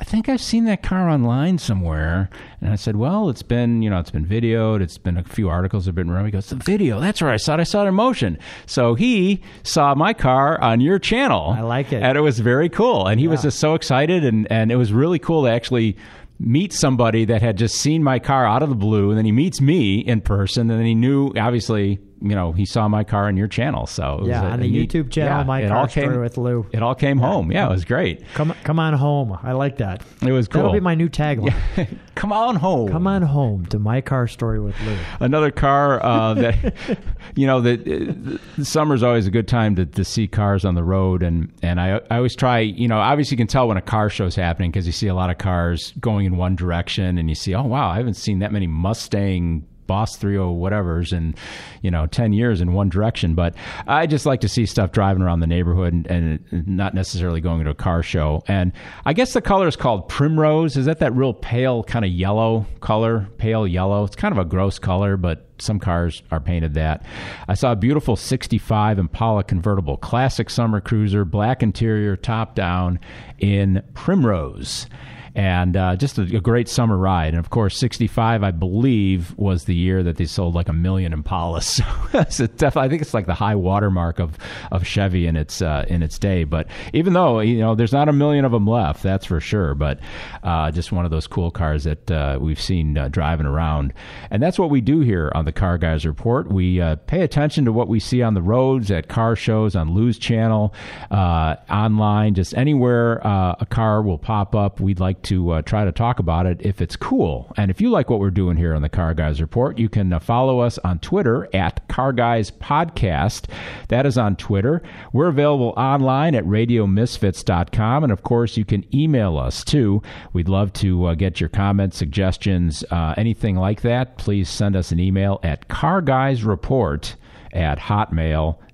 I 0.00 0.04
think 0.04 0.30
I've 0.30 0.40
seen 0.40 0.64
that 0.64 0.82
car 0.82 1.10
online 1.10 1.58
somewhere. 1.58 2.30
And 2.62 2.72
I 2.72 2.76
said, 2.76 2.96
well, 2.96 3.28
it's 3.28 3.42
been, 3.42 3.82
you 3.82 3.90
know, 3.90 3.98
it's 3.98 4.10
been 4.10 4.24
videoed. 4.24 4.80
It's 4.80 4.96
been 4.96 5.18
a 5.18 5.22
few 5.22 5.50
articles 5.50 5.84
have 5.84 5.94
been 5.94 6.10
run. 6.10 6.24
He 6.24 6.30
goes, 6.30 6.46
the 6.46 6.56
video. 6.56 7.00
That's 7.00 7.20
where 7.20 7.30
I 7.30 7.36
saw 7.36 7.54
it. 7.54 7.60
I 7.60 7.64
saw 7.64 7.84
it 7.84 7.88
in 7.88 7.94
motion. 7.94 8.38
So 8.64 8.94
he 8.94 9.42
saw 9.62 9.94
my 9.94 10.14
car 10.14 10.58
on 10.62 10.80
your 10.80 10.98
channel. 10.98 11.54
I 11.54 11.60
like 11.60 11.92
it. 11.92 12.02
And 12.02 12.16
it 12.16 12.22
was 12.22 12.38
very 12.38 12.70
cool. 12.70 13.08
And 13.08 13.20
he 13.20 13.28
was 13.28 13.42
just 13.42 13.58
so 13.58 13.74
excited. 13.74 14.24
And, 14.24 14.50
and 14.50 14.72
it 14.72 14.76
was 14.76 14.90
really 14.90 15.18
cool 15.18 15.44
to 15.44 15.50
actually 15.50 15.98
meet 16.38 16.72
somebody 16.72 17.26
that 17.26 17.42
had 17.42 17.58
just 17.58 17.74
seen 17.74 18.02
my 18.02 18.18
car 18.18 18.46
out 18.46 18.62
of 18.62 18.70
the 18.70 18.74
blue. 18.74 19.10
And 19.10 19.18
then 19.18 19.26
he 19.26 19.32
meets 19.32 19.60
me 19.60 19.98
in 19.98 20.22
person. 20.22 20.70
And 20.70 20.80
then 20.80 20.86
he 20.86 20.94
knew, 20.94 21.30
obviously, 21.36 21.98
you 22.22 22.34
know, 22.34 22.52
he 22.52 22.64
saw 22.64 22.86
my 22.88 23.02
car 23.04 23.26
on 23.28 23.36
your 23.36 23.48
channel. 23.48 23.86
So 23.86 24.14
it 24.16 24.20
was 24.20 24.28
Yeah, 24.28 24.42
a- 24.42 24.50
on 24.50 24.60
a 24.60 24.62
the 24.62 24.68
neat- 24.70 24.92
YouTube 24.92 25.10
channel, 25.10 25.38
yeah, 25.38 25.44
My 25.44 25.66
Car 25.66 25.76
all 25.78 25.88
Story 25.88 26.18
with 26.18 26.36
Lou. 26.38 26.66
It 26.72 26.82
all 26.82 26.94
came 26.94 27.18
home. 27.18 27.50
Yeah, 27.50 27.66
it 27.66 27.70
was 27.70 27.84
great. 27.84 28.22
Come 28.34 28.54
come 28.64 28.78
on 28.78 28.94
home. 28.94 29.38
I 29.42 29.52
like 29.52 29.78
that. 29.78 30.02
It 30.22 30.32
was 30.32 30.48
cool. 30.48 30.62
That'll 30.62 30.72
be 30.74 30.80
my 30.80 30.94
new 30.94 31.08
tagline. 31.08 31.54
Come 32.16 32.32
on 32.34 32.56
home. 32.56 32.90
Come 32.90 33.06
on 33.06 33.22
home 33.22 33.64
to 33.66 33.78
my 33.78 34.02
car 34.02 34.26
story 34.26 34.60
with 34.60 34.78
Lou. 34.82 34.94
another 35.20 35.50
car 35.50 36.04
uh, 36.04 36.34
that 36.42 36.98
you 37.34 37.46
know 37.46 37.62
that 37.62 37.88
uh, 37.88 38.62
summer's 38.62 39.02
always 39.02 39.26
a 39.26 39.30
good 39.30 39.48
time 39.48 39.74
to, 39.76 39.86
to 39.86 40.04
see 40.04 40.26
cars 40.28 40.66
on 40.66 40.74
the 40.74 40.84
road 40.84 41.22
and 41.22 41.50
and 41.62 41.80
I, 41.80 41.98
I 42.10 42.16
always 42.18 42.36
try 42.36 42.58
you 42.58 42.88
know 42.88 42.98
obviously 42.98 43.36
you 43.36 43.38
can 43.38 43.46
tell 43.46 43.68
when 43.68 43.78
a 43.78 43.82
car 43.82 44.10
show's 44.10 44.34
happening 44.36 44.70
because 44.70 44.84
you 44.86 44.92
see 44.92 45.06
a 45.06 45.14
lot 45.14 45.30
of 45.30 45.38
cars 45.38 45.94
going 45.98 46.26
in 46.26 46.36
one 46.36 46.56
direction 46.56 47.16
and 47.16 47.30
you 47.30 47.34
see 47.34 47.54
oh 47.54 47.62
wow 47.62 47.88
I 47.88 47.96
haven't 47.96 48.14
seen 48.14 48.40
that 48.40 48.52
many 48.52 48.66
Mustang 48.66 49.64
Boss 49.90 50.16
30 50.16 50.38
whatever's 50.54 51.12
in 51.12 51.34
you 51.82 51.90
know 51.90 52.06
10 52.06 52.32
years 52.32 52.60
in 52.60 52.72
one 52.72 52.88
direction. 52.88 53.34
But 53.34 53.56
I 53.88 54.06
just 54.06 54.24
like 54.24 54.40
to 54.42 54.48
see 54.48 54.64
stuff 54.64 54.92
driving 54.92 55.20
around 55.20 55.40
the 55.40 55.48
neighborhood 55.48 55.92
and, 55.92 56.06
and 56.06 56.68
not 56.68 56.94
necessarily 56.94 57.40
going 57.40 57.64
to 57.64 57.70
a 57.70 57.74
car 57.74 58.04
show. 58.04 58.42
And 58.46 58.72
I 59.04 59.12
guess 59.12 59.32
the 59.32 59.42
color 59.42 59.66
is 59.66 59.74
called 59.74 60.08
primrose. 60.08 60.76
Is 60.76 60.86
that 60.86 61.00
that 61.00 61.12
real 61.14 61.34
pale 61.34 61.82
kind 61.82 62.04
of 62.04 62.12
yellow 62.12 62.66
color? 62.80 63.28
Pale 63.38 63.66
yellow. 63.66 64.04
It's 64.04 64.14
kind 64.14 64.30
of 64.30 64.38
a 64.38 64.44
gross 64.44 64.78
color 64.78 65.16
but 65.16 65.46
some 65.58 65.78
cars 65.78 66.22
are 66.30 66.40
painted 66.40 66.74
that. 66.74 67.04
I 67.48 67.54
saw 67.54 67.72
a 67.72 67.76
beautiful 67.76 68.16
65 68.16 68.98
Impala 68.98 69.44
convertible, 69.44 69.96
classic 69.96 70.50
summer 70.50 70.80
cruiser, 70.80 71.24
black 71.24 71.62
interior, 71.62 72.16
top 72.16 72.54
down 72.54 72.98
in 73.38 73.82
Primrose. 73.94 74.86
And 75.34 75.76
uh, 75.76 75.96
just 75.96 76.18
a, 76.18 76.22
a 76.22 76.40
great 76.40 76.68
summer 76.68 76.96
ride. 76.96 77.28
And 77.28 77.38
of 77.38 77.50
course, 77.50 77.78
65, 77.78 78.42
I 78.42 78.50
believe, 78.50 79.36
was 79.36 79.64
the 79.64 79.74
year 79.74 80.02
that 80.02 80.16
they 80.16 80.26
sold 80.26 80.54
like 80.54 80.68
a 80.68 80.72
million 80.72 81.12
Impalas. 81.12 81.80
So 82.10 82.18
it's 82.44 82.54
definitely, 82.54 82.86
I 82.86 82.88
think 82.88 83.02
it's 83.02 83.14
like 83.14 83.26
the 83.26 83.34
high 83.34 83.54
watermark 83.54 84.18
of, 84.18 84.36
of 84.72 84.84
Chevy 84.84 85.26
in 85.26 85.36
its 85.36 85.62
uh, 85.62 85.84
in 85.88 86.02
its 86.02 86.18
day. 86.18 86.42
But 86.42 86.66
even 86.92 87.12
though 87.12 87.38
you 87.38 87.58
know 87.58 87.76
there's 87.76 87.92
not 87.92 88.08
a 88.08 88.12
million 88.12 88.44
of 88.44 88.50
them 88.50 88.66
left, 88.66 89.02
that's 89.02 89.26
for 89.26 89.40
sure. 89.40 89.74
But 89.74 90.00
uh, 90.42 90.72
just 90.72 90.90
one 90.90 91.04
of 91.04 91.12
those 91.12 91.28
cool 91.28 91.52
cars 91.52 91.84
that 91.84 92.10
uh, 92.10 92.38
we've 92.40 92.60
seen 92.60 92.98
uh, 92.98 93.08
driving 93.08 93.46
around, 93.46 93.92
and 94.30 94.42
that's 94.42 94.58
what 94.58 94.70
we 94.70 94.80
do 94.80 95.00
here 95.00 95.30
on 95.36 95.44
the 95.44 95.52
Car 95.52 95.78
Guys 95.78 96.04
Report. 96.04 96.50
We 96.50 96.80
uh, 96.80 96.96
pay 96.96 97.22
attention 97.22 97.64
to 97.66 97.72
what 97.72 97.86
we 97.86 98.00
see 98.00 98.22
on 98.22 98.34
the 98.34 98.42
roads, 98.42 98.90
at 98.90 99.08
car 99.08 99.36
shows, 99.36 99.76
on 99.76 99.94
Lou's 99.94 100.18
channel, 100.18 100.74
online, 101.10 102.34
just 102.34 102.56
anywhere 102.56 103.18
a 103.18 103.66
car 103.70 104.02
will 104.02 104.18
pop 104.18 104.54
up. 104.54 104.80
We'd 104.80 105.00
like 105.00 105.19
to 105.24 105.50
uh, 105.50 105.62
try 105.62 105.84
to 105.84 105.92
talk 105.92 106.18
about 106.18 106.46
it 106.46 106.60
if 106.60 106.80
it's 106.80 106.96
cool. 106.96 107.52
And 107.56 107.70
if 107.70 107.80
you 107.80 107.90
like 107.90 108.10
what 108.10 108.20
we're 108.20 108.30
doing 108.30 108.56
here 108.56 108.74
on 108.74 108.82
the 108.82 108.88
Car 108.88 109.14
Guys 109.14 109.40
Report, 109.40 109.78
you 109.78 109.88
can 109.88 110.12
uh, 110.12 110.18
follow 110.18 110.60
us 110.60 110.78
on 110.78 110.98
Twitter 110.98 111.48
at 111.54 111.86
Car 111.88 112.12
Guys 112.12 112.50
Podcast. 112.50 113.46
That 113.88 114.06
is 114.06 114.16
on 114.18 114.36
Twitter. 114.36 114.82
We're 115.12 115.28
available 115.28 115.74
online 115.76 116.34
at 116.34 116.44
radiomisfits.com. 116.44 118.04
And 118.04 118.12
of 118.12 118.22
course, 118.22 118.56
you 118.56 118.64
can 118.64 118.84
email 118.94 119.36
us 119.36 119.64
too. 119.64 120.02
We'd 120.32 120.48
love 120.48 120.72
to 120.74 121.06
uh, 121.06 121.14
get 121.14 121.40
your 121.40 121.48
comments, 121.48 121.96
suggestions, 121.96 122.84
uh, 122.90 123.14
anything 123.16 123.56
like 123.56 123.82
that. 123.82 124.18
Please 124.18 124.48
send 124.48 124.76
us 124.76 124.92
an 124.92 125.00
email 125.00 125.40
at 125.42 125.68
carguysreport 125.68 127.14
at 127.52 127.78
hotmail.com. 127.78 128.69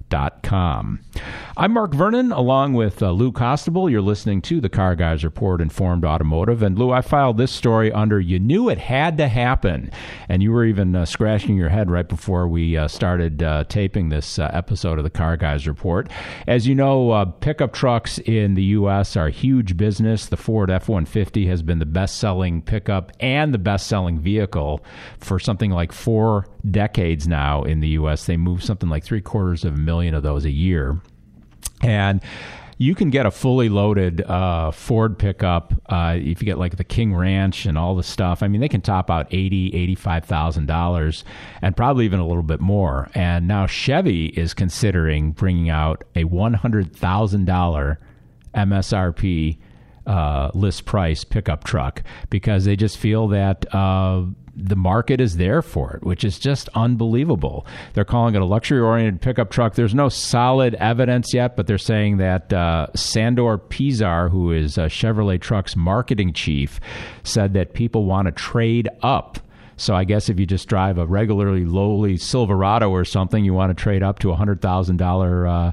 I'm 1.59 1.73
Mark 1.73 1.93
Vernon, 1.93 2.31
along 2.31 2.75
with 2.75 3.03
uh, 3.03 3.11
Lou 3.11 3.33
Costabile. 3.33 3.91
You're 3.91 4.03
listening 4.03 4.41
to 4.43 4.61
the 4.61 4.69
Car 4.69 4.95
Guys 4.95 5.25
Report 5.25 5.61
Informed 5.61 6.05
Automotive. 6.05 6.63
And 6.63 6.79
Lou, 6.79 6.93
I 6.93 7.01
filed 7.01 7.39
this 7.39 7.51
story 7.51 7.91
under 7.91 8.21
You 8.21 8.39
Knew 8.39 8.69
It 8.69 8.79
Had 8.79 9.17
to 9.19 9.27
Happen. 9.27 9.91
And 10.29 10.43
you 10.43 10.53
were 10.53 10.65
even 10.65 10.95
uh, 10.95 11.07
scratching 11.07 11.57
your 11.57 11.71
head 11.71 11.91
right 11.91 12.09
before 12.09 12.47
we 12.47 12.77
uh, 12.77 12.89
started 12.89 13.43
uh, 13.43 13.65
taping 13.65 14.11
this 14.11 14.39
uh, 14.39 14.51
episode 14.53 14.99
of 14.99 15.05
the 15.05 15.11
Car 15.11 15.37
Guys 15.37 15.67
Report. 15.67 16.09
As 16.47 16.69
you 16.69 16.75
know, 16.75 17.11
uh, 17.11 17.25
pickup 17.25 17.73
trucks 17.73 18.19
in 18.19 18.55
the 18.55 18.65
U.S. 18.65 19.17
are 19.17 19.31
huge 19.31 19.77
business. 19.77 20.27
The 20.27 20.37
Ford 20.37 20.71
F 20.71 20.89
150 20.89 21.47
has 21.47 21.63
been 21.63 21.79
the 21.79 21.87
best 21.87 22.19
selling 22.19 22.63
pickup 22.63 23.13
and 23.19 23.53
the 23.53 23.59
best 23.59 23.87
selling 23.87 24.21
vehicle 24.21 24.85
for 25.19 25.39
something 25.39 25.71
like 25.71 25.91
four 25.91 26.47
decades 26.71 27.27
now 27.29 27.63
in 27.63 27.81
the 27.81 27.89
U.S. 27.89 28.27
They 28.27 28.37
move 28.37 28.63
something 28.63 28.89
like 28.89 29.05
three 29.05 29.21
quarters 29.21 29.65
of 29.65 29.75
a 29.75 29.79
million 29.79 30.15
of 30.15 30.23
those 30.23 30.45
a 30.45 30.51
year. 30.51 31.01
And 31.83 32.23
you 32.79 32.95
can 32.95 33.09
get 33.09 33.25
a 33.25 33.31
fully 33.31 33.69
loaded 33.69 34.21
uh, 34.23 34.71
Ford 34.71 35.19
pickup 35.19 35.73
uh, 35.87 36.17
if 36.19 36.43
you 36.43 36.47
get 36.47 36.59
like 36.59 36.77
the 36.77 36.85
King 36.85 37.15
Ranch 37.15 37.65
and 37.65 37.79
all 37.79 37.95
the 37.95 38.03
stuff. 38.03 38.43
I 38.43 38.49
mean, 38.49 38.61
they 38.61 38.69
can 38.69 38.83
top 38.83 39.11
out 39.11 39.27
eighty, 39.31 39.75
eighty-five 39.75 40.25
thousand 40.25 40.67
dollars, 40.67 41.25
and 41.63 41.77
probably 41.77 42.05
even 42.05 42.21
a 42.21 42.27
little 42.27 42.43
bit 42.43 42.61
more. 42.61 43.09
And 43.15 43.49
now 43.49 43.67
Chevy 43.67 44.27
is 44.27 44.53
considering 44.53 45.33
bringing 45.33 45.71
out 45.71 46.05
a 46.15 46.25
one 46.25 46.55
hundred 46.55 46.95
thousand 46.95 47.47
dollar 47.47 47.99
MSRP 48.55 49.59
uh, 50.07 50.51
list 50.55 50.85
price 50.85 51.25
pickup 51.25 51.65
truck 51.65 52.03
because 52.29 52.65
they 52.65 52.77
just 52.77 52.99
feel 52.99 53.29
that 53.29 53.75
uh, 53.75 54.25
the 54.57 54.77
market 54.77 55.21
is 55.21 55.37
there 55.37 55.61
for 55.61 55.95
it, 55.95 56.03
which 56.03 56.25
is 56.25 56.39
just 56.39 56.69
unbelievable. 56.75 57.67
They're 57.93 58.05
calling 58.05 58.35
it 58.35 58.41
a 58.41 58.47
luxury 58.47 58.81
oriented 58.81 59.21
pickup 59.21 59.51
truck. 59.51 59.75
There's 59.75 59.95
no 59.95 60.09
solid 60.09 60.75
evidence 60.77 61.35
yet, 61.35 61.57
but 61.57 61.67
they're 61.67 61.79
saying 61.79 62.17
that 62.17 62.53
uh, 62.53 62.87
Sandor 62.95 63.59
Piszar, 63.59 64.31
who 64.31 64.53
is 64.53 64.77
Chevrolet 64.77 65.41
Truck's 65.41 65.77
marketing 65.77 66.33
chief, 66.33 66.81
said 67.23 67.53
that 67.55 67.75
people 67.75 68.05
want 68.05 68.27
to 68.27 68.33
trade 68.33 68.89
up. 69.03 69.39
So 69.77 69.95
I 69.95 70.05
guess 70.05 70.31
if 70.31 70.41
you 70.41 70.47
just 70.47 70.69
drive 70.69 70.97
a 70.97 71.07
regularly 71.07 71.67
lowly 71.67 72.17
Silverado 72.17 72.91
or 72.91 73.05
something, 73.05 73.45
you 73.45 73.53
want 73.53 73.77
to 73.77 73.83
trade 73.83 74.03
up 74.03 74.19
to 74.21 74.31
a 74.31 74.35
hundred 74.35 74.63
thousand 74.63 75.03
uh, 75.03 75.73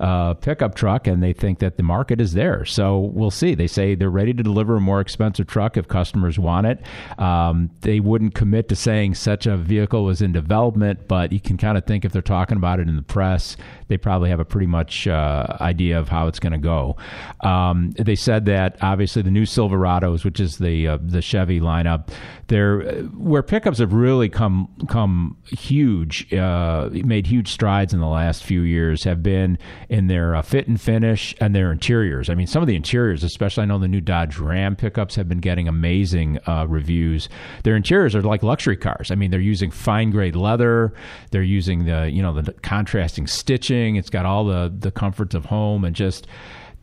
uh, 0.00 0.34
pickup 0.34 0.74
truck, 0.74 1.06
and 1.06 1.22
they 1.22 1.32
think 1.32 1.58
that 1.60 1.76
the 1.76 1.82
market 1.82 2.20
is 2.20 2.32
there. 2.32 2.64
So 2.64 2.98
we'll 2.98 3.30
see. 3.30 3.54
They 3.54 3.66
say 3.66 3.94
they're 3.94 4.10
ready 4.10 4.32
to 4.32 4.42
deliver 4.42 4.76
a 4.76 4.80
more 4.80 5.00
expensive 5.00 5.46
truck 5.46 5.76
if 5.76 5.88
customers 5.88 6.38
want 6.38 6.66
it. 6.66 6.82
Um, 7.18 7.70
they 7.80 8.00
wouldn't 8.00 8.34
commit 8.34 8.68
to 8.68 8.76
saying 8.76 9.14
such 9.14 9.46
a 9.46 9.56
vehicle 9.56 10.04
was 10.04 10.22
in 10.22 10.32
development, 10.32 11.08
but 11.08 11.32
you 11.32 11.40
can 11.40 11.56
kind 11.56 11.78
of 11.78 11.84
think 11.84 12.04
if 12.04 12.12
they're 12.12 12.22
talking 12.22 12.56
about 12.56 12.80
it 12.80 12.88
in 12.88 12.96
the 12.96 13.02
press, 13.02 13.56
they 13.88 13.96
probably 13.96 14.30
have 14.30 14.40
a 14.40 14.44
pretty 14.44 14.66
much 14.66 15.06
uh, 15.06 15.46
idea 15.60 15.98
of 15.98 16.08
how 16.08 16.26
it's 16.26 16.38
going 16.38 16.52
to 16.52 16.58
go. 16.58 16.96
Um, 17.40 17.92
they 17.98 18.16
said 18.16 18.46
that 18.46 18.76
obviously 18.80 19.22
the 19.22 19.30
new 19.30 19.44
Silverados, 19.44 20.24
which 20.24 20.40
is 20.40 20.58
the 20.58 20.88
uh, 20.88 20.98
the 21.00 21.22
Chevy 21.22 21.60
lineup, 21.60 22.08
they're 22.48 23.02
where 23.14 23.42
pickups 23.42 23.78
have 23.78 23.92
really 23.92 24.28
come 24.28 24.68
come 24.88 25.36
huge, 25.46 26.32
uh, 26.32 26.88
made 26.92 27.26
huge 27.26 27.48
strides 27.48 27.92
in 27.92 28.00
the 28.00 28.06
last 28.06 28.44
few 28.44 28.62
years, 28.62 29.04
have 29.04 29.22
been 29.22 29.58
in 29.88 30.06
their 30.06 30.34
uh, 30.34 30.42
fit 30.42 30.66
and 30.68 30.80
finish 30.80 31.34
and 31.40 31.54
their 31.54 31.72
interiors. 31.72 32.28
I 32.30 32.34
mean, 32.34 32.46
some 32.46 32.62
of 32.62 32.66
the 32.66 32.76
interiors, 32.76 33.24
especially 33.24 33.62
I 33.62 33.66
know 33.66 33.78
the 33.78 33.88
new 33.88 34.00
Dodge 34.00 34.38
Ram 34.38 34.76
pickups 34.76 35.14
have 35.16 35.28
been 35.28 35.40
getting 35.40 35.68
amazing 35.68 36.38
uh, 36.46 36.66
reviews. 36.68 37.28
Their 37.62 37.76
interiors 37.76 38.14
are 38.14 38.22
like 38.22 38.42
luxury 38.42 38.76
cars. 38.76 39.10
I 39.10 39.14
mean, 39.14 39.30
they're 39.30 39.40
using 39.40 39.70
fine 39.70 40.10
grade 40.10 40.36
leather, 40.36 40.92
they're 41.30 41.42
using 41.42 41.84
the 41.84 42.10
you 42.10 42.22
know 42.22 42.40
the 42.40 42.52
contrasting 42.52 43.26
stitching. 43.26 43.96
It's 43.96 44.10
got 44.10 44.26
all 44.26 44.44
the 44.44 44.72
the 44.76 44.90
comforts 44.90 45.34
of 45.34 45.46
home 45.46 45.84
and 45.84 45.94
just 45.94 46.26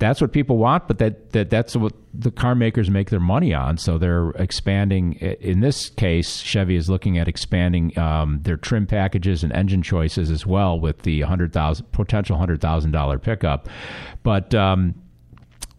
that's 0.02 0.20
what 0.20 0.34
people 0.34 0.58
want, 0.58 0.88
but 0.88 0.98
that, 0.98 1.32
that 1.32 1.52
that's 1.52 1.76
what 1.76 1.94
the 2.12 2.32
car 2.32 2.56
makers 2.56 2.90
make 2.90 3.12
their 3.12 3.20
money 3.20 3.54
on. 3.54 3.78
So 3.78 4.00
they're 4.00 4.32
expanding. 4.32 5.14
In 5.14 5.60
this 5.62 5.90
case, 5.92 6.40
Chevy 6.40 6.76
is 6.76 6.90
looking 6.90 7.20
at 7.20 7.28
expanding 7.28 7.98
um, 8.00 8.40
their 8.42 8.58
trim 8.58 8.88
packages 8.88 9.44
and 9.44 9.54
engine 9.54 9.84
choices 9.84 10.32
as 10.32 10.44
well 10.44 10.80
with 10.80 11.04
the 11.04 11.22
hundred 11.22 11.54
thousand 11.54 11.92
potential 11.92 12.36
hundred 12.36 12.62
thousand 12.62 12.92
dollar 12.92 13.20
pickup. 13.20 13.70
But 14.24 14.56
um, 14.56 14.96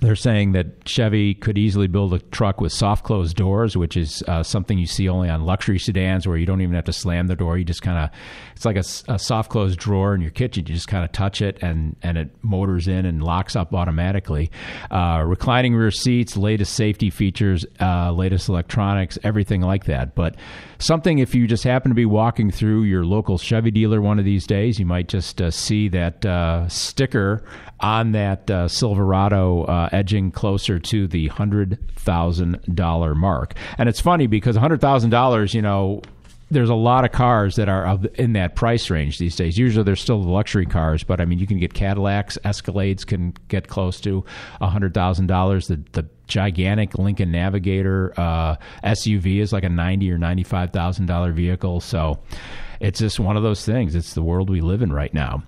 they're 0.03 0.17
saying 0.17 0.51
that 0.53 0.85
Chevy 0.85 1.33
could 1.33 1.57
easily 1.57 1.87
build 1.87 2.13
a 2.13 2.19
truck 2.19 2.61
with 2.61 2.73
soft 2.73 3.05
closed 3.05 3.37
doors, 3.37 3.77
which 3.77 3.97
is 3.97 4.23
uh, 4.27 4.43
something 4.43 4.77
you 4.77 4.87
see 4.87 5.09
only 5.09 5.29
on 5.29 5.45
luxury 5.45 5.79
sedans 5.79 6.27
where 6.27 6.37
you 6.37 6.45
don't 6.45 6.61
even 6.61 6.75
have 6.75 6.85
to 6.87 6.93
slam 6.93 7.29
the 7.29 7.37
door. 7.37 7.57
You 7.57 7.65
just 7.65 7.83
kind 7.83 7.97
of, 7.97 8.11
it's 8.57 8.65
like 8.65 8.75
a, 8.75 9.13
a 9.13 9.19
soft 9.19 9.49
closed 9.49 9.79
drawer 9.79 10.13
in 10.15 10.21
your 10.21 10.33
kitchen. 10.33 10.67
You 10.67 10.75
just 10.75 10.89
kind 10.89 11.05
of 11.05 11.13
touch 11.13 11.41
it 11.41 11.63
and, 11.63 11.95
and 12.03 12.19
it 12.19 12.31
motors 12.43 12.89
in 12.89 13.07
and 13.07 13.23
locks 13.23 13.55
up 13.55 13.73
automatically. 13.73 14.51
Uh, 14.91 15.23
reclining 15.25 15.77
rear 15.77 15.93
seats, 15.93 16.37
latest 16.37 16.75
safety 16.75 17.09
features, 17.09 17.65
uh, 17.81 18.11
latest 18.11 18.49
electronics, 18.49 19.21
everything 19.23 19.61
like 19.61 19.85
that. 19.85 20.17
But 20.17 20.35
something 20.83 21.19
if 21.19 21.35
you 21.35 21.47
just 21.47 21.65
happen 21.65 21.91
to 21.91 21.95
be 21.95 22.07
walking 22.07 22.51
through 22.51 22.83
your 22.83 23.05
local 23.05 23.39
Chevy 23.39 23.71
dealer 23.71 24.01
one 24.01 24.19
of 24.19 24.25
these 24.25 24.47
days, 24.47 24.79
you 24.79 24.87
might 24.87 25.09
just 25.09 25.41
uh, 25.41 25.51
see 25.51 25.89
that 25.89 26.25
uh, 26.27 26.69
sticker 26.69 27.45
on 27.81 28.13
that 28.13 28.51
uh, 28.51 28.69
Silverado 28.69 29.65
uh, 29.65 29.89
edging 29.93 30.31
closer 30.31 30.79
to 30.79 31.07
the 31.07 31.29
$100,000 31.29 33.17
mark. 33.17 33.55
And 33.79 33.89
it's 33.89 34.01
funny 34.01 34.27
because 34.27 34.57
$100,000, 34.57 35.55
you 35.55 35.63
know, 35.63 36.03
there's 36.53 36.69
a 36.69 36.75
lot 36.75 37.05
of 37.05 37.13
cars 37.13 37.57
that 37.57 37.69
are 37.69 37.99
in 38.15 38.35
that 38.35 38.55
price 38.55 38.91
range 38.91 39.19
these 39.19 39.35
days. 39.35 39.59
Usually, 39.59 39.83
they're 39.83 39.97
still 39.97 40.23
the 40.23 40.29
luxury 40.29 40.67
cars, 40.67 41.03
but 41.03 41.21
I 41.21 41.25
mean, 41.25 41.39
you 41.39 41.47
can 41.47 41.59
get 41.59 41.73
Cadillacs, 41.73 42.39
Escalades 42.45 43.07
can 43.07 43.35
get 43.49 43.69
close 43.69 44.01
to 44.03 44.25
hundred 44.61 44.95
thousand 44.95 45.27
dollars. 45.27 45.69
The 45.69 45.83
the 45.93 46.07
gigantic 46.27 46.99
Lincoln 46.99 47.33
Navigator 47.33 48.13
uh, 48.19 48.57
SUV 48.85 49.41
is 49.41 49.53
like 49.53 49.65
a 49.65 49.69
ninety 49.69 50.13
or 50.13 50.19
ninety 50.19 50.45
five 50.45 50.71
thousand 50.71 51.07
dollar 51.07 51.33
vehicle. 51.33 51.81
So 51.81 52.21
it's 52.81 52.99
just 52.99 53.19
one 53.19 53.37
of 53.37 53.43
those 53.43 53.65
things. 53.65 53.95
It's 53.95 54.15
the 54.15 54.23
world 54.23 54.51
we 54.51 54.61
live 54.61 54.83
in 54.83 54.93
right 54.93 55.15
now. 55.15 55.45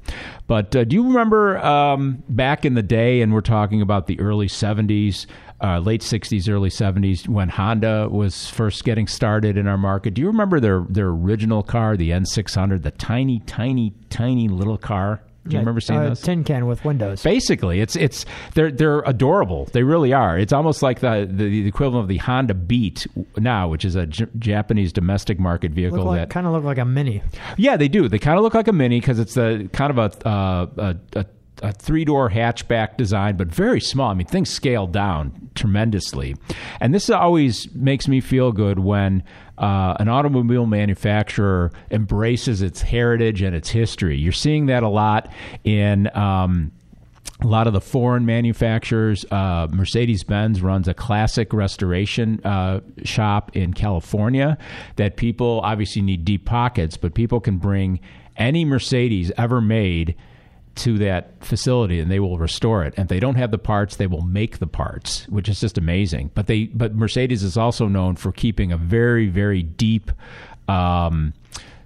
But 0.47 0.75
uh, 0.75 0.85
do 0.85 0.95
you 0.95 1.03
remember 1.03 1.59
um, 1.59 2.23
back 2.29 2.65
in 2.65 2.75
the 2.75 2.83
day, 2.83 3.23
and 3.23 3.35
we're 3.35 3.41
talking 3.41 3.83
about 3.83 4.07
the 4.07 4.19
early 4.21 4.47
70s, 4.47 5.27
uh, 5.65 5.79
late 5.79 6.03
60s, 6.03 6.49
early 6.49 6.69
70s, 6.69 7.27
when 7.29 7.49
Honda 7.49 8.09
was 8.11 8.51
first 8.51 8.85
getting 8.85 9.07
started 9.07 9.57
in 9.57 9.67
our 9.67 9.79
market? 9.79 10.13
Do 10.15 10.21
you 10.21 10.27
remember 10.29 10.61
their, 10.61 10.85
their 10.91 11.09
original 11.09 11.63
car, 11.63 11.97
the 11.97 12.11
N600, 12.11 12.83
the 12.83 12.91
tiny, 12.91 13.41
tiny, 13.47 13.95
tiny 14.11 14.49
little 14.49 14.77
car? 14.77 15.23
Do 15.47 15.51
you 15.51 15.55
Yeah, 15.57 15.59
remember 15.61 15.81
seeing 15.81 16.01
uh, 16.01 16.09
those? 16.09 16.23
Tin 16.23 16.43
can 16.43 16.67
with 16.67 16.85
windows. 16.87 17.23
Basically, 17.23 17.81
it's 17.81 17.97
it's 17.97 18.25
they're 18.55 18.71
they're 18.71 19.01
adorable. 19.01 19.67
They 19.73 19.83
really 19.83 20.11
are. 20.15 20.39
It's 20.39 20.55
almost 20.55 20.83
like 20.83 21.01
the 21.01 21.29
the, 21.31 21.45
the 21.63 21.67
equivalent 21.69 22.05
of 22.05 22.09
the 22.09 22.17
Honda 22.17 22.55
Beat 22.55 23.07
now, 23.37 23.69
which 23.69 23.85
is 23.85 23.95
a 23.95 24.07
J- 24.07 24.25
Japanese 24.39 24.91
domestic 24.91 25.39
market 25.39 25.73
vehicle 25.73 26.03
like, 26.05 26.19
that 26.21 26.31
kind 26.31 26.47
of 26.47 26.55
look 26.55 26.65
like 26.65 26.79
a 26.79 26.87
mini. 26.87 27.23
yeah, 27.59 27.77
they 27.77 27.89
do. 27.89 28.09
They 28.09 28.19
kind 28.19 28.39
of 28.39 28.43
look 28.43 28.55
like 28.55 28.69
a 28.69 28.73
mini 28.73 29.01
because 29.01 29.19
it's 29.19 29.37
a 29.37 29.69
kind 29.75 29.91
of 29.91 29.99
a 29.99 30.27
uh, 30.27 30.67
a, 30.79 30.97
a, 31.21 31.27
a 31.65 31.73
three 31.73 32.05
door 32.05 32.31
hatchback 32.31 32.97
design, 32.97 33.37
but 33.37 33.49
very 33.49 33.81
small. 33.81 34.11
I 34.11 34.15
mean, 34.15 34.27
things 34.27 34.51
scale 34.51 34.87
down 34.87 35.51
tremendously, 35.55 36.37
and 36.81 36.95
this 36.95 37.09
always 37.11 37.73
makes 37.75 38.07
me 38.07 38.21
feel 38.21 38.53
good 38.53 38.79
when. 38.79 39.23
Uh, 39.57 39.95
an 40.01 40.09
automobile 40.09 40.67
manufacturer 40.67 41.71
embraces 41.93 42.61
its 42.61 42.83
heritage 42.83 43.41
and 43.41 43.55
its 43.55 43.71
history. 43.71 44.19
You're 44.19 44.33
seeing 44.33 44.67
that 44.67 44.83
a 44.83 44.89
lot 44.89 45.33
in 45.63 46.11
um, 46.17 46.73
a 47.41 47.47
lot 47.47 47.67
of 47.67 47.73
the 47.73 47.81
foreign 47.81 48.27
manufacturers. 48.27 49.25
Uh, 49.31 49.69
Mercedes 49.71 50.25
Benz 50.25 50.61
runs 50.63 50.89
a 50.89 50.95
classic 50.95 51.53
restoration 51.53 52.41
uh, 52.45 52.81
shop 53.05 53.55
in 53.55 53.75
California 53.75 54.59
that 54.97 55.17
people 55.17 55.61
obviously 55.63 56.03
need 56.03 56.25
deep 56.25 56.45
pockets, 56.45 56.97
but 56.97 57.15
people 57.15 57.41
can 57.41 57.59
bring 57.59 58.01
any 58.37 58.65
Mercedes 58.65 59.31
ever 59.37 59.61
made 59.61 60.17
to 60.77 60.99
that 60.99 61.45
facility 61.45 62.01
and 62.01 62.11
they 62.11 62.21
will 62.21 62.39
restore 62.39 62.85
it. 62.85 62.95
And 62.97 63.05
if 63.05 63.09
they 63.09 63.21
don't 63.21 63.37
have 63.37 63.51
the 63.51 63.59
parts, 63.59 63.97
they 63.97 64.07
will 64.07 64.23
make 64.23 64.59
the 64.59 64.67
parts, 64.67 65.27
which 65.29 65.49
is 65.49 65.61
just 65.61 65.79
amazing. 65.79 66.31
But 66.35 66.47
they 66.47 66.65
but 66.65 66.95
Mercedes 66.95 67.43
is 67.43 67.57
also 67.57 67.87
known 67.87 68.17
for 68.17 68.33
keeping 68.33 68.73
a 68.73 68.77
very 68.77 69.29
very 69.29 69.63
deep 69.63 70.11
um, 70.69 71.35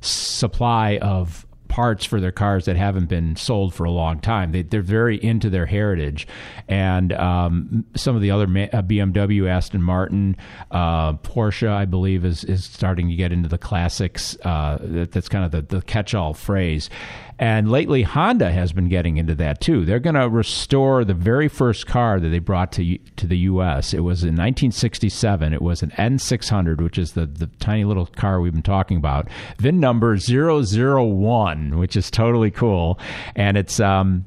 supply 0.00 0.98
of 0.98 1.46
parts 1.68 2.04
for 2.04 2.20
their 2.20 2.32
cars 2.32 2.64
that 2.64 2.76
haven't 2.76 3.08
been 3.08 3.36
sold 3.36 3.74
for 3.74 3.84
a 3.84 3.90
long 3.90 4.18
time. 4.18 4.52
They, 4.52 4.62
they're 4.62 4.82
very 4.82 5.22
into 5.22 5.50
their 5.50 5.66
heritage, 5.66 6.26
and 6.66 7.12
um, 7.12 7.84
some 7.94 8.16
of 8.16 8.22
the 8.22 8.30
other 8.30 8.44
uh, 8.44 8.82
BMW, 8.82 9.48
Aston 9.48 9.82
Martin, 9.82 10.36
uh, 10.70 11.12
Porsche, 11.14 11.68
I 11.68 11.84
believe, 11.84 12.24
is 12.24 12.42
is 12.44 12.64
starting 12.64 13.08
to 13.10 13.16
get 13.16 13.32
into 13.32 13.48
the 13.48 13.58
classics. 13.58 14.36
Uh, 14.42 14.78
that, 14.80 15.12
that's 15.12 15.28
kind 15.28 15.44
of 15.44 15.50
the, 15.52 15.76
the 15.76 15.82
catch-all 15.82 16.34
phrase. 16.34 16.90
And 17.38 17.70
lately, 17.70 18.02
Honda 18.02 18.50
has 18.50 18.72
been 18.72 18.88
getting 18.88 19.16
into 19.16 19.34
that 19.36 19.60
too. 19.60 19.84
They're 19.84 20.00
going 20.00 20.16
to 20.16 20.28
restore 20.28 21.04
the 21.04 21.14
very 21.14 21.46
first 21.46 21.86
car 21.86 22.18
that 22.18 22.28
they 22.28 22.40
brought 22.40 22.72
to 22.72 22.98
to 22.98 23.26
the 23.26 23.38
U.S. 23.38 23.94
It 23.94 24.00
was 24.00 24.22
in 24.22 24.34
1967. 24.34 25.52
It 25.52 25.62
was 25.62 25.82
an 25.82 25.90
N600, 25.90 26.80
which 26.80 26.98
is 26.98 27.12
the, 27.12 27.26
the 27.26 27.46
tiny 27.60 27.84
little 27.84 28.06
car 28.06 28.40
we've 28.40 28.52
been 28.52 28.62
talking 28.62 28.96
about. 28.96 29.28
VIN 29.58 29.78
number 29.78 30.16
001, 30.18 31.78
which 31.78 31.96
is 31.96 32.10
totally 32.10 32.50
cool, 32.50 32.98
and 33.36 33.56
it's 33.56 33.78
um, 33.78 34.26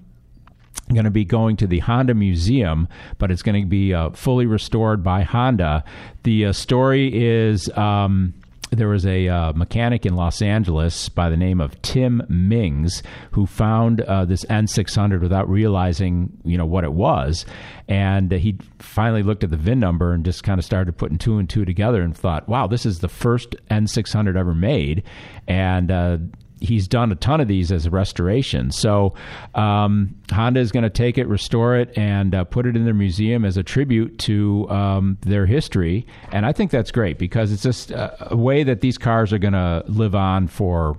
going 0.93 1.05
to 1.05 1.11
be 1.11 1.25
going 1.25 1.57
to 1.57 1.67
the 1.67 1.79
Honda 1.79 2.13
Museum, 2.13 2.87
but 3.17 3.29
it's 3.29 3.41
going 3.41 3.61
to 3.61 3.67
be 3.67 3.93
uh, 3.93 4.11
fully 4.11 4.45
restored 4.45 5.03
by 5.03 5.23
Honda. 5.23 5.83
The 6.23 6.45
uh, 6.47 6.53
story 6.53 7.11
is. 7.13 7.69
Um, 7.77 8.35
there 8.71 8.87
was 8.87 9.05
a 9.05 9.27
uh, 9.27 9.51
mechanic 9.53 10.05
in 10.05 10.15
Los 10.15 10.41
Angeles 10.41 11.09
by 11.09 11.29
the 11.29 11.35
name 11.35 11.59
of 11.59 11.79
Tim 11.81 12.23
Mings 12.29 13.03
who 13.31 13.45
found 13.45 13.99
uh, 14.01 14.23
this 14.23 14.45
N600 14.45 15.19
without 15.19 15.49
realizing, 15.49 16.37
you 16.45 16.57
know, 16.57 16.65
what 16.65 16.85
it 16.85 16.93
was, 16.93 17.45
and 17.89 18.33
uh, 18.33 18.37
he 18.37 18.57
finally 18.79 19.23
looked 19.23 19.43
at 19.43 19.49
the 19.49 19.57
VIN 19.57 19.81
number 19.81 20.13
and 20.13 20.23
just 20.23 20.43
kind 20.43 20.57
of 20.57 20.63
started 20.63 20.97
putting 20.97 21.17
two 21.17 21.37
and 21.37 21.49
two 21.49 21.65
together 21.65 22.01
and 22.01 22.15
thought, 22.15 22.47
"Wow, 22.47 22.67
this 22.67 22.85
is 22.85 22.99
the 22.99 23.09
first 23.09 23.55
N600 23.69 24.37
ever 24.37 24.55
made," 24.55 25.03
and 25.47 25.91
uh, 25.91 26.17
he's 26.61 26.87
done 26.87 27.11
a 27.11 27.15
ton 27.15 27.41
of 27.41 27.47
these 27.47 27.71
as 27.71 27.85
a 27.85 27.89
restoration. 27.89 28.71
So 28.71 29.13
um, 29.55 30.15
Honda 30.31 30.59
is 30.59 30.71
going 30.71 30.83
to 30.83 30.89
take 30.89 31.17
it, 31.17 31.27
restore 31.27 31.75
it, 31.75 31.97
and 31.97 32.33
uh, 32.33 32.43
put 32.45 32.65
it 32.65 32.75
in 32.75 32.85
their 32.85 32.93
museum 32.93 33.43
as 33.43 33.57
a 33.57 33.63
tribute 33.63 34.17
to 34.19 34.69
um, 34.69 35.17
their 35.21 35.45
history. 35.45 36.05
And 36.31 36.45
I 36.45 36.53
think 36.53 36.71
that's 36.71 36.91
great 36.91 37.17
because 37.17 37.51
it's 37.51 37.63
just 37.63 37.91
a, 37.91 38.31
a 38.33 38.37
way 38.37 38.63
that 38.63 38.81
these 38.81 38.97
cars 38.97 39.33
are 39.33 39.39
going 39.39 39.53
to 39.53 39.83
live 39.87 40.15
on 40.15 40.47
for 40.47 40.97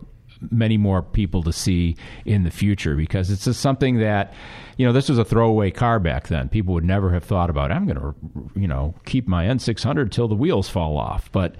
many 0.50 0.76
more 0.76 1.02
people 1.02 1.42
to 1.42 1.52
see 1.52 1.96
in 2.24 2.44
the 2.44 2.50
future 2.50 2.94
because 2.94 3.30
it's 3.30 3.44
just 3.44 3.60
something 3.60 3.98
that 3.98 4.32
you 4.76 4.86
know 4.86 4.92
this 4.92 5.08
was 5.08 5.18
a 5.18 5.24
throwaway 5.24 5.70
car 5.70 5.98
back 5.98 6.28
then. 6.28 6.48
People 6.48 6.74
would 6.74 6.84
never 6.84 7.10
have 7.12 7.24
thought 7.24 7.50
about 7.50 7.70
i'm 7.70 7.86
going 7.86 7.98
to 7.98 8.14
you 8.58 8.66
know 8.66 8.94
keep 9.04 9.28
my 9.28 9.44
n600 9.46 10.10
till 10.10 10.28
the 10.28 10.34
wheels 10.34 10.68
fall 10.68 10.96
off. 10.96 11.30
But 11.32 11.56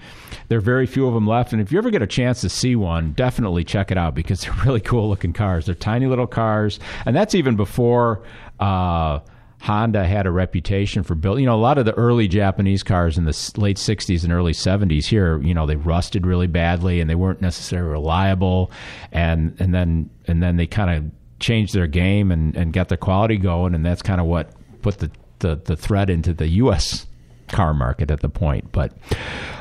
there 0.47 0.57
are 0.57 0.61
very 0.61 0.85
few 0.85 1.07
of 1.07 1.13
them 1.13 1.27
left. 1.27 1.53
And 1.53 1.61
if 1.61 1.71
you 1.71 1.77
ever 1.77 1.91
get 1.91 2.01
a 2.01 2.07
chance 2.07 2.41
to 2.41 2.49
see 2.49 2.75
one 2.75 3.13
definitely 3.13 3.63
check 3.63 3.91
it 3.91 3.97
out 3.97 4.15
because 4.15 4.41
they're 4.41 4.53
really 4.65 4.81
cool 4.81 5.09
looking 5.09 5.33
cars. 5.33 5.65
They're 5.65 5.75
tiny 5.75 6.07
little 6.07 6.27
cars. 6.27 6.79
And 7.05 7.15
that's 7.15 7.35
even 7.35 7.55
before 7.55 8.23
uh, 8.59 9.19
Honda 9.63 10.05
had 10.05 10.25
a 10.25 10.31
reputation 10.31 11.03
for 11.03 11.15
building. 11.15 11.43
You 11.43 11.49
know, 11.49 11.55
a 11.55 11.57
lot 11.57 11.77
of 11.77 11.85
the 11.85 11.93
early 11.93 12.27
Japanese 12.27 12.83
cars 12.83 13.17
in 13.17 13.23
the 13.23 13.51
late 13.55 13.77
'60s 13.77 14.25
and 14.25 14.33
early 14.33 14.51
'70s 14.51 15.05
here, 15.05 15.41
you 15.41 15.53
know, 15.53 15.65
they 15.65 15.77
rusted 15.77 16.27
really 16.27 16.47
badly 16.47 16.99
and 16.99 17.09
they 17.09 17.15
weren't 17.15 17.41
necessarily 17.41 17.89
reliable, 17.89 18.71
and 19.13 19.55
and 19.59 19.73
then 19.73 20.09
and 20.27 20.43
then 20.43 20.57
they 20.57 20.67
kind 20.67 20.91
of 20.91 21.11
changed 21.39 21.73
their 21.73 21.87
game 21.87 22.29
and 22.29 22.57
and 22.57 22.73
got 22.73 22.89
their 22.89 22.97
quality 22.97 23.37
going, 23.37 23.73
and 23.73 23.85
that's 23.85 24.01
kind 24.01 24.19
of 24.19 24.27
what 24.27 24.51
put 24.81 24.97
the 24.97 25.09
the, 25.39 25.55
the 25.55 25.77
thread 25.77 26.09
into 26.09 26.33
the 26.33 26.47
U.S. 26.47 27.07
car 27.53 27.73
market 27.73 28.11
at 28.11 28.19
the 28.19 28.29
point. 28.29 28.71
But 28.71 28.91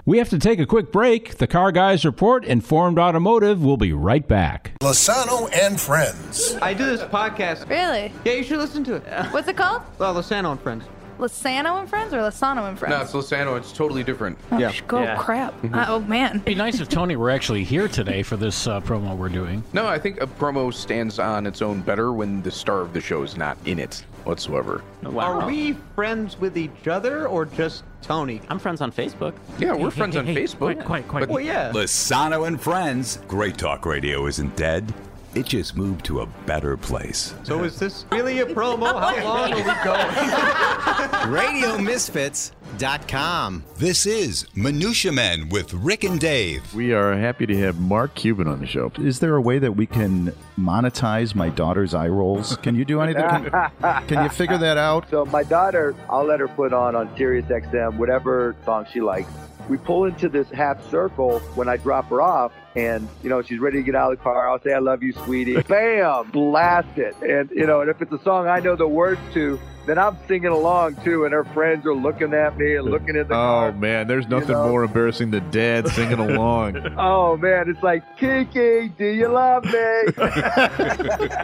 we 0.04 0.18
have 0.18 0.28
to 0.30 0.38
take 0.38 0.58
a 0.58 0.66
quick 0.66 0.90
break. 0.90 1.37
The 1.37 1.46
Car 1.46 1.70
Guys 1.70 2.04
Report, 2.04 2.44
Informed 2.44 2.99
Automotive. 2.99 3.62
We'll 3.62 3.76
be 3.76 3.92
right 3.92 4.26
back. 4.26 4.72
Lasano 4.80 5.49
and 5.56 5.80
Friends. 5.80 6.56
I 6.61 6.75
do 6.75 6.84
this 6.84 7.02
podcast. 7.02 7.68
Really? 7.68 8.12
Yeah, 8.25 8.32
you 8.32 8.42
should 8.42 8.58
listen 8.58 8.82
to 8.84 8.94
it. 8.96 9.04
What's 9.32 9.46
it 9.46 9.56
called? 9.56 9.82
Well, 9.99 10.14
Losano 10.14 10.50
and 10.52 10.61
Friends. 10.61 10.84
Lasano 11.19 11.78
and 11.81 11.88
Friends 11.88 12.12
or 12.12 12.19
Lasano 12.19 12.69
and 12.69 12.78
Friends? 12.78 12.90
No, 12.95 13.00
it's 13.02 13.12
Losano. 13.31 13.57
It's 13.57 13.73
totally 13.73 14.02
different. 14.02 14.38
Oh, 14.50 14.59
Yeah. 14.59 14.71
sh- 14.71 14.83
go 14.88 15.02
Yeah. 15.02 15.16
crap. 15.16 15.54
Uh, 15.73 15.87
oh 15.88 16.00
man. 16.00 16.31
It'd 16.31 16.45
be 16.45 16.54
nice 16.54 16.81
if 16.81 16.88
Tony 16.88 17.16
were 17.16 17.31
actually 17.31 17.64
here 17.64 17.88
today 17.88 18.23
for 18.23 18.37
this 18.37 18.66
uh, 18.66 18.81
promo 18.81 19.16
we're 19.16 19.28
doing. 19.28 19.62
No, 19.73 19.87
I 19.87 19.99
think 19.99 20.21
a 20.21 20.26
promo 20.26 20.73
stands 20.73 21.19
on 21.19 21.47
its 21.47 21.62
own 21.62 21.81
better 21.83 22.12
when 22.12 22.42
the 22.42 22.50
star 22.50 22.81
of 22.81 22.92
the 22.92 23.00
show 23.00 23.23
is 23.23 23.37
not 23.37 23.57
in 23.64 23.78
it 23.78 24.04
whatsoever. 24.25 24.83
Are 25.16 25.47
we 25.47 25.76
friends 25.95 26.38
with 26.38 26.57
each 26.57 26.87
other 26.88 27.26
or 27.26 27.45
just 27.45 27.85
Tony? 28.02 28.40
I'm 28.49 28.59
friends 28.59 28.81
on 28.81 28.92
Facebook. 28.92 29.35
Yeah, 29.59 29.75
we're 29.75 29.90
friends 29.90 30.16
on 30.16 30.26
hey, 30.26 30.35
hey, 30.35 30.42
Facebook. 30.45 30.59
quite, 30.59 30.85
quite, 30.85 31.09
quite. 31.09 31.21
But- 31.21 31.28
Well, 31.31 31.40
yeah. 31.40 31.73
Lasano 31.73 32.47
and 32.47 32.61
Friends. 32.61 33.19
Great 33.28 33.59
Talk 33.59 33.85
Radio 33.87 34.26
isn't 34.26 34.54
dead. 34.57 34.92
It 35.34 35.46
just 35.46 35.76
moved 35.78 36.04
to 36.06 36.20
a 36.20 36.26
better 36.44 36.76
place. 36.76 37.34
So 37.42 37.64
is 37.64 37.78
this 37.78 38.04
really 38.12 38.40
a 38.40 38.46
promo? 38.46 39.00
How 39.00 39.24
long 39.24 39.50
are 39.52 39.56
we 39.56 39.62
going? 39.62 39.72
RadioMisfits.com. 41.32 43.64
This 43.78 44.04
is 44.04 44.44
Minutia 44.54 45.10
Men 45.12 45.48
with 45.48 45.72
Rick 45.72 46.04
and 46.04 46.20
Dave. 46.20 46.74
We 46.74 46.92
are 46.92 47.16
happy 47.16 47.46
to 47.46 47.56
have 47.60 47.80
Mark 47.80 48.14
Cuban 48.14 48.46
on 48.46 48.60
the 48.60 48.66
show. 48.66 48.92
Is 48.98 49.20
there 49.20 49.34
a 49.36 49.40
way 49.40 49.58
that 49.58 49.72
we 49.72 49.86
can 49.86 50.34
monetize 50.58 51.34
my 51.34 51.48
daughter's 51.48 51.94
eye 51.94 52.08
rolls? 52.08 52.58
Can 52.58 52.74
you 52.74 52.84
do 52.84 53.00
anything? 53.00 53.22
Can, 53.24 53.70
can 54.08 54.22
you 54.24 54.28
figure 54.28 54.58
that 54.58 54.76
out? 54.76 55.08
So 55.08 55.24
my 55.24 55.44
daughter, 55.44 55.94
I'll 56.10 56.26
let 56.26 56.40
her 56.40 56.48
put 56.48 56.74
on 56.74 56.94
on 56.94 57.08
Sirius 57.16 57.46
XM 57.46 57.96
whatever 57.96 58.54
song 58.66 58.84
she 58.92 59.00
likes. 59.00 59.30
We 59.70 59.78
pull 59.78 60.04
into 60.04 60.28
this 60.28 60.50
half 60.50 60.86
circle 60.90 61.38
when 61.54 61.70
I 61.70 61.78
drop 61.78 62.10
her 62.10 62.20
off, 62.20 62.52
and 62.75 63.09
you 63.23 63.29
know 63.29 63.43
she's 63.43 63.59
ready 63.59 63.79
to 63.79 63.83
get 63.83 63.95
out 63.95 64.12
of 64.12 64.19
the 64.19 64.23
car. 64.23 64.49
I'll 64.49 64.61
say, 64.61 64.73
"I 64.73 64.79
love 64.79 65.02
you, 65.02 65.12
sweetie." 65.12 65.61
Bam, 65.69 66.31
blast 66.31 66.99
it, 66.99 67.14
and 67.23 67.50
you 67.50 67.67
know, 67.67 67.81
and 67.81 67.91
if 67.91 68.00
it's 68.00 68.12
a 68.12 68.23
song 68.23 68.49
I 68.49 68.61
know 68.61 68.76
the 68.76 68.88
words 68.88 69.21
to, 69.35 69.59
then 69.87 69.99
I'm 69.99 70.17
singing 70.26 70.50
along 70.50 70.97
too, 71.02 71.25
and 71.25 71.33
her 71.33 71.45
friends 71.45 71.87
are 71.87 71.95
looking 71.95 72.33
at 72.35 72.57
me 72.57 72.76
and 72.76 72.87
looking 72.87 73.17
at 73.17 73.29
the 73.29 73.35
oh, 73.35 73.37
car. 73.37 73.69
Oh 73.69 73.73
man, 73.73 74.07
there's 74.07 74.29
nothing 74.29 74.52
know? 74.52 74.69
more 74.69 74.85
embarrassing 74.85 75.31
than 75.31 75.50
dad 75.50 75.88
singing 75.88 76.19
along. 76.31 76.76
Oh 76.99 77.37
man, 77.37 77.69
it's 77.69 77.83
like 77.83 78.02
Kiki, 78.17 78.89
do 78.97 79.06
you 79.06 79.28
love 79.28 79.65
me? 79.65 79.71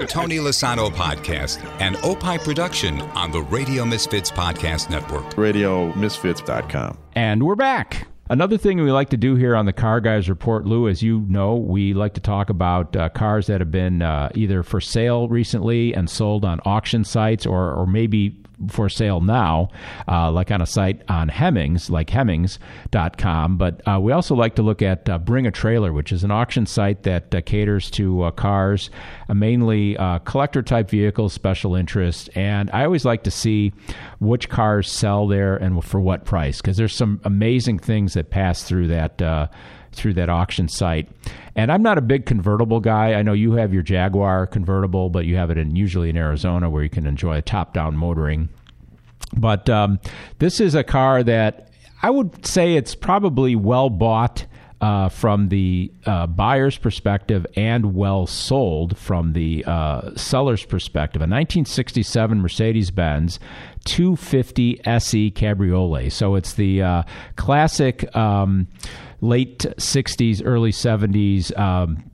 Tony 0.07 0.38
Lasano 0.38 0.91
podcast 0.91 1.64
and 1.81 1.97
Opie 1.97 2.38
production 2.38 3.01
on 3.01 3.33
the 3.33 3.43
Radio 3.43 3.85
Misfits 3.85 4.31
Podcast 4.31 4.91
Network. 4.91 5.25
RadioMisfits.com. 5.35 6.99
And 7.14 7.43
we're 7.43 7.57
back. 7.57 8.07
Another 8.31 8.59
thing 8.59 8.83
we 8.83 8.93
like 8.93 9.09
to 9.11 9.17
do 9.17 9.37
here 9.37 9.57
on 9.57 9.64
the 9.64 9.73
Car 9.73 10.03
Guys 10.03 10.29
Report, 10.29 10.67
Lou, 10.67 10.87
as 10.87 11.03
you 11.03 11.25
know, 11.29 11.57
we 11.57 11.95
like 11.95 12.12
to 12.12 12.21
talk 12.21 12.51
about 12.51 12.95
uh, 12.95 13.09
cars 13.09 13.47
that 13.47 13.61
have 13.61 13.71
been 13.71 14.03
uh, 14.03 14.29
either 14.35 14.62
for 14.62 14.83
sale 14.83 15.29
recently 15.29 15.95
and 15.95 16.11
sold 16.11 16.45
on 16.45 16.61
auction 16.67 17.05
sites 17.05 17.47
or, 17.47 17.73
or 17.73 17.87
maybe 17.87 18.37
for 18.68 18.88
sale 18.88 19.21
now, 19.21 19.68
uh, 20.09 20.31
like 20.31 20.51
on 20.51 20.61
a 20.61 20.66
site 20.66 21.03
on 21.09 21.29
Hemmings, 21.29 21.90
like 21.90 22.11
Hemmings.com. 22.11 23.57
But 23.57 23.87
uh, 23.87 24.01
we 24.01 24.12
also 24.12 24.35
like 24.35 24.57
to 24.57 24.62
look 24.62 24.83
at 24.83 25.09
uh, 25.09 25.18
Bring 25.18 25.47
a 25.47 25.51
Trailer, 25.51 25.92
which 25.92 26.12
is 26.12 26.25
an 26.25 26.31
auction 26.31 26.66
site 26.66 27.05
that 27.05 27.35
uh, 27.35 27.40
caters 27.42 27.90
to 27.92 28.23
uh, 28.23 28.31
cars, 28.33 28.90
uh, 29.29 29.35
mainly 29.35 29.97
collector 30.25 30.62
type 30.62 30.90
vehicles, 30.90 31.33
special 31.33 31.75
interest. 31.75 32.31
And 32.35 32.71
I 32.73 32.85
always 32.85 33.05
like 33.05 33.25
to 33.25 33.31
see 33.31 33.73
which 34.18 34.49
cars 34.49 34.90
sell 34.90 35.27
there 35.27 35.57
and 35.57 35.85
for 35.85 36.01
what 36.01 36.25
price, 36.25 36.61
because 36.61 36.77
there's 36.77 36.97
some 36.97 37.21
amazing 37.25 37.79
things 37.79 38.14
that 38.14 38.31
pass 38.31 38.62
through 38.62 38.88
that. 38.88 39.51
Through 39.92 40.14
that 40.14 40.29
auction 40.29 40.68
site. 40.68 41.09
And 41.57 41.72
I'm 41.72 41.83
not 41.83 41.98
a 41.98 42.03
big 42.03 42.27
convertible 42.27 42.81
guy. 42.81 43.14
I 43.14 43.22
know 43.22 43.33
you 43.33 43.53
have 43.53 43.74
your 43.74 43.83
Jaguar 43.83 44.46
convertible, 44.46 45.11
but 45.11 45.27
you 45.27 45.37
have 45.37 45.51
it 45.51 45.59
in 45.59 45.74
usually 45.74 46.11
in 46.11 46.16
Arizona 46.16 46.70
where 46.70 46.83
you 46.83 46.90
can 46.90 47.07
enjoy 47.07 47.40
top 47.40 47.74
down 47.74 47.96
motoring. 47.96 48.48
But 49.37 49.68
um, 49.68 49.98
this 50.38 50.61
is 50.61 50.74
a 50.74 50.85
car 50.85 51.22
that 51.24 51.70
I 52.03 52.11
would 52.11 52.46
say 52.46 52.74
it's 52.74 52.94
probably 52.94 53.57
well 53.57 53.90
bought 53.90 54.46
uh, 54.81 55.09
from 55.09 55.48
the 55.48 55.92
uh, 56.07 56.27
buyer's 56.27 56.79
perspective 56.79 57.44
and 57.57 57.94
well 57.94 58.27
sold 58.27 58.96
from 58.96 59.33
the 59.33 59.64
uh, 59.66 60.14
seller's 60.14 60.64
perspective. 60.64 61.20
A 61.20 61.24
1967 61.24 62.40
Mercedes 62.40 62.90
Benz 62.90 63.40
250 63.87 64.81
SE 64.87 65.31
Cabriolet. 65.33 66.12
So 66.12 66.37
it's 66.37 66.53
the 66.55 66.83
uh, 66.83 67.03
classic 67.37 68.14
um, 68.14 68.68
late 69.20 69.59
60s, 69.61 70.42
early 70.44 70.72
70s. 70.72 71.57
Um, 71.59 72.11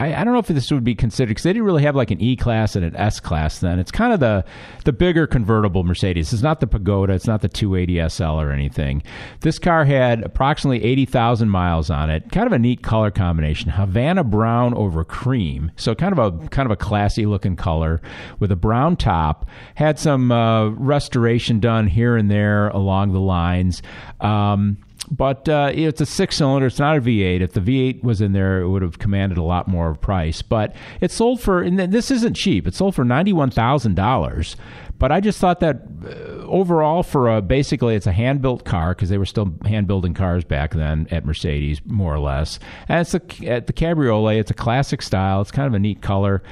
I, 0.00 0.14
I 0.14 0.24
don't 0.24 0.32
know 0.32 0.40
if 0.40 0.46
this 0.46 0.72
would 0.72 0.82
be 0.82 0.94
considered 0.94 1.28
because 1.28 1.42
they 1.42 1.52
didn't 1.52 1.66
really 1.66 1.82
have 1.82 1.94
like 1.94 2.10
an 2.10 2.20
E 2.20 2.34
class 2.34 2.74
and 2.74 2.84
an 2.84 2.96
S 2.96 3.20
class 3.20 3.58
then. 3.58 3.78
It's 3.78 3.90
kind 3.90 4.12
of 4.14 4.18
the 4.18 4.44
the 4.84 4.92
bigger 4.92 5.26
convertible 5.26 5.84
Mercedes. 5.84 6.32
It's 6.32 6.42
not 6.42 6.60
the 6.60 6.66
Pagoda. 6.66 7.12
It's 7.12 7.26
not 7.26 7.42
the 7.42 7.48
280 7.48 8.08
SL 8.08 8.40
or 8.40 8.50
anything. 8.50 9.02
This 9.40 9.58
car 9.58 9.84
had 9.84 10.22
approximately 10.22 10.82
80,000 10.82 11.50
miles 11.50 11.90
on 11.90 12.08
it. 12.08 12.32
Kind 12.32 12.46
of 12.46 12.52
a 12.52 12.58
neat 12.58 12.82
color 12.82 13.10
combination: 13.10 13.70
Havana 13.70 14.24
brown 14.24 14.72
over 14.74 15.04
cream. 15.04 15.70
So 15.76 15.94
kind 15.94 16.18
of 16.18 16.18
a 16.18 16.48
kind 16.48 16.66
of 16.66 16.72
a 16.72 16.76
classy 16.76 17.26
looking 17.26 17.56
color 17.56 18.00
with 18.38 18.50
a 18.50 18.56
brown 18.56 18.96
top. 18.96 19.46
Had 19.74 19.98
some 19.98 20.32
uh, 20.32 20.70
restoration 20.70 21.60
done 21.60 21.86
here 21.86 22.16
and 22.16 22.30
there 22.30 22.68
along 22.68 23.12
the 23.12 23.20
lines. 23.20 23.82
Um, 24.20 24.78
but 25.10 25.48
uh, 25.48 25.70
it's 25.72 26.00
a 26.00 26.06
six 26.06 26.36
cylinder. 26.36 26.66
It's 26.66 26.78
not 26.78 26.96
a 26.96 27.00
V8. 27.00 27.40
If 27.40 27.52
the 27.52 27.60
V8 27.60 28.02
was 28.02 28.20
in 28.20 28.32
there, 28.32 28.60
it 28.60 28.68
would 28.68 28.82
have 28.82 28.98
commanded 28.98 29.38
a 29.38 29.42
lot 29.42 29.68
more 29.68 29.90
of 29.90 30.00
price. 30.00 30.42
But 30.42 30.74
it 31.00 31.10
sold 31.10 31.40
for, 31.40 31.62
and 31.62 31.78
this 31.78 32.10
isn't 32.10 32.34
cheap. 32.34 32.66
It 32.66 32.74
sold 32.74 32.94
for 32.94 33.04
ninety-one 33.04 33.50
thousand 33.50 33.94
dollars. 33.96 34.56
But 34.98 35.10
I 35.10 35.20
just 35.20 35.38
thought 35.38 35.60
that 35.60 35.80
uh, 36.04 36.08
overall, 36.46 37.02
for 37.02 37.34
a 37.34 37.40
basically, 37.40 37.94
it's 37.94 38.06
a 38.06 38.12
hand 38.12 38.42
built 38.42 38.66
car 38.66 38.94
because 38.94 39.08
they 39.08 39.16
were 39.16 39.24
still 39.24 39.54
hand 39.64 39.86
building 39.86 40.12
cars 40.12 40.44
back 40.44 40.74
then 40.74 41.08
at 41.10 41.24
Mercedes, 41.24 41.80
more 41.86 42.14
or 42.14 42.18
less. 42.18 42.58
And 42.86 43.00
it's 43.00 43.14
a, 43.14 43.48
at 43.48 43.66
the 43.66 43.72
Cabriolet. 43.72 44.38
It's 44.38 44.50
a 44.50 44.54
classic 44.54 45.00
style. 45.00 45.40
It's 45.40 45.50
kind 45.50 45.66
of 45.66 45.72
a 45.72 45.78
neat 45.78 46.02
color. 46.02 46.42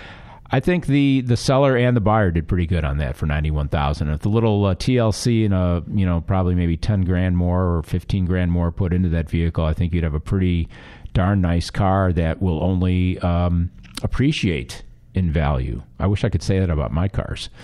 I 0.50 0.60
think 0.60 0.86
the 0.86 1.20
the 1.20 1.36
seller 1.36 1.76
and 1.76 1.96
the 1.96 2.00
buyer 2.00 2.30
did 2.30 2.48
pretty 2.48 2.66
good 2.66 2.84
on 2.84 2.98
that 2.98 3.16
for 3.16 3.26
ninety 3.26 3.50
one 3.50 3.68
thousand. 3.68 4.08
If 4.08 4.20
the 4.20 4.30
little 4.30 4.64
uh, 4.64 4.74
TLC 4.74 5.44
and 5.44 5.52
a 5.52 5.82
you 5.92 6.06
know 6.06 6.22
probably 6.22 6.54
maybe 6.54 6.76
ten 6.76 7.02
grand 7.02 7.36
more 7.36 7.76
or 7.76 7.82
fifteen 7.82 8.24
grand 8.24 8.50
more 8.50 8.72
put 8.72 8.92
into 8.92 9.08
that 9.10 9.28
vehicle, 9.28 9.64
I 9.64 9.74
think 9.74 9.92
you'd 9.92 10.04
have 10.04 10.14
a 10.14 10.20
pretty 10.20 10.68
darn 11.12 11.40
nice 11.40 11.70
car 11.70 12.12
that 12.14 12.40
will 12.40 12.62
only 12.62 13.18
um, 13.18 13.70
appreciate 14.02 14.84
in 15.14 15.32
value. 15.32 15.82
I 15.98 16.06
wish 16.06 16.24
I 16.24 16.28
could 16.28 16.42
say 16.42 16.58
that 16.60 16.70
about 16.70 16.92
my 16.92 17.08
cars. 17.08 17.50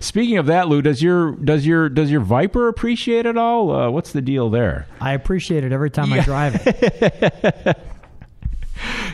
Speaking 0.00 0.36
of 0.36 0.46
that, 0.46 0.68
Lou, 0.68 0.82
does 0.82 1.02
your 1.02 1.32
does 1.32 1.66
your 1.66 1.88
does 1.88 2.10
your 2.10 2.20
Viper 2.20 2.68
appreciate 2.68 3.24
at 3.24 3.36
all? 3.36 3.70
Uh, 3.70 3.90
what's 3.90 4.12
the 4.12 4.20
deal 4.20 4.50
there? 4.50 4.86
I 5.00 5.12
appreciate 5.12 5.64
it 5.64 5.72
every 5.72 5.90
time 5.90 6.12
I 6.12 6.20
drive 6.20 6.60
it. 6.66 7.78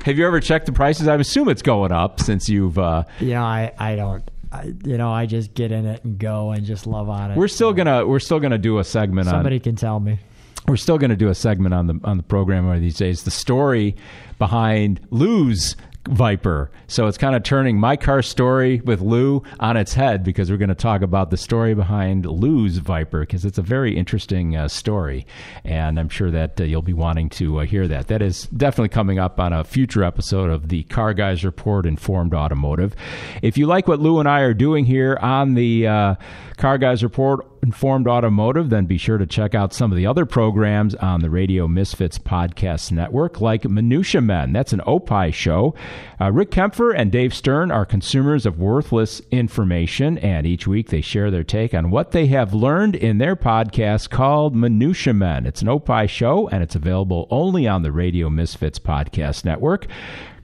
Have 0.06 0.18
you 0.18 0.24
ever 0.24 0.38
checked 0.38 0.66
the 0.66 0.72
prices? 0.72 1.08
I 1.08 1.16
assume 1.16 1.48
it's 1.48 1.62
going 1.62 1.90
up 1.90 2.20
since 2.20 2.48
you've. 2.48 2.78
Uh, 2.78 3.02
Yeah, 3.18 3.42
I, 3.44 3.72
I 3.76 3.96
don't. 3.96 4.22
I, 4.52 4.72
you 4.84 4.96
know, 4.96 5.10
I 5.10 5.26
just 5.26 5.52
get 5.52 5.72
in 5.72 5.84
it 5.84 6.04
and 6.04 6.16
go 6.16 6.52
and 6.52 6.64
just 6.64 6.86
love 6.86 7.08
on 7.08 7.32
it. 7.32 7.36
we're 7.36 7.48
still 7.48 7.72
gonna 7.72 8.06
we're 8.06 8.20
still 8.20 8.38
gonna 8.38 8.56
do 8.56 8.78
a 8.78 8.84
segment 8.84 9.26
on 9.26 9.34
Somebody 9.34 9.56
on 9.56 9.60
can 9.60 9.74
tell 9.74 9.98
me. 9.98 10.20
we're 10.68 10.76
still 10.76 10.96
going 10.96 11.10
to 11.10 11.16
do 11.16 11.28
a 11.28 11.34
segment 11.34 11.74
on 11.74 11.88
the 11.88 11.98
on 12.04 12.18
the 12.18 12.22
program 12.22 12.68
one 12.68 12.76
of 12.76 12.80
these 12.80 12.96
days. 12.96 13.24
The 13.24 13.32
story 13.32 13.96
behind 14.38 15.00
Lou's 15.10 15.74
Viper. 16.08 16.70
So 16.88 17.06
it's 17.06 17.18
kind 17.18 17.34
of 17.34 17.42
turning 17.42 17.78
my 17.78 17.96
car 17.96 18.22
story 18.22 18.80
with 18.84 19.00
Lou 19.00 19.42
on 19.60 19.76
its 19.76 19.94
head 19.94 20.22
because 20.24 20.50
we're 20.50 20.56
going 20.56 20.68
to 20.68 20.74
talk 20.74 21.02
about 21.02 21.30
the 21.30 21.36
story 21.36 21.74
behind 21.74 22.26
Lou's 22.26 22.78
Viper 22.78 23.20
because 23.20 23.44
it's 23.44 23.58
a 23.58 23.62
very 23.62 23.96
interesting 23.96 24.56
uh, 24.56 24.68
story, 24.68 25.26
and 25.64 25.98
I'm 25.98 26.08
sure 26.08 26.30
that 26.30 26.60
uh, 26.60 26.64
you'll 26.64 26.82
be 26.82 26.92
wanting 26.92 27.28
to 27.30 27.60
uh, 27.60 27.64
hear 27.64 27.88
that. 27.88 28.08
That 28.08 28.22
is 28.22 28.46
definitely 28.46 28.90
coming 28.90 29.18
up 29.18 29.40
on 29.40 29.52
a 29.52 29.64
future 29.64 30.04
episode 30.04 30.50
of 30.50 30.68
the 30.68 30.84
Car 30.84 31.14
Guys 31.14 31.44
Report 31.44 31.86
Informed 31.86 32.34
Automotive. 32.34 32.94
If 33.42 33.58
you 33.58 33.66
like 33.66 33.88
what 33.88 34.00
Lou 34.00 34.20
and 34.20 34.28
I 34.28 34.40
are 34.40 34.54
doing 34.54 34.84
here 34.84 35.18
on 35.20 35.54
the 35.54 35.86
uh, 35.86 36.14
Car 36.56 36.78
Guys 36.78 37.02
Report 37.02 37.46
Informed 37.66 38.06
Automotive, 38.06 38.70
then 38.70 38.86
be 38.86 38.96
sure 38.96 39.18
to 39.18 39.26
check 39.26 39.52
out 39.52 39.74
some 39.74 39.90
of 39.90 39.96
the 39.96 40.06
other 40.06 40.24
programs 40.24 40.94
on 40.94 41.20
the 41.20 41.28
Radio 41.28 41.66
Misfits 41.66 42.16
Podcast 42.16 42.92
Network, 42.92 43.40
like 43.40 43.68
Minutia 43.68 44.20
Men. 44.20 44.52
That's 44.52 44.72
an 44.72 44.82
Opie 44.86 45.32
show. 45.32 45.74
Uh, 46.20 46.30
Rick 46.30 46.52
Kempfer 46.52 46.94
and 46.96 47.10
Dave 47.10 47.34
Stern 47.34 47.72
are 47.72 47.84
consumers 47.84 48.46
of 48.46 48.60
worthless 48.60 49.20
information, 49.32 50.16
and 50.18 50.46
each 50.46 50.68
week 50.68 50.90
they 50.90 51.00
share 51.00 51.28
their 51.28 51.42
take 51.42 51.74
on 51.74 51.90
what 51.90 52.12
they 52.12 52.26
have 52.26 52.54
learned 52.54 52.94
in 52.94 53.18
their 53.18 53.34
podcast 53.34 54.10
called 54.10 54.54
Minutia 54.54 55.12
Men. 55.12 55.44
It's 55.44 55.60
an 55.60 55.68
Opie 55.68 56.06
show, 56.06 56.48
and 56.50 56.62
it's 56.62 56.76
available 56.76 57.26
only 57.32 57.66
on 57.66 57.82
the 57.82 57.90
Radio 57.90 58.30
Misfits 58.30 58.78
Podcast 58.78 59.44
Network. 59.44 59.88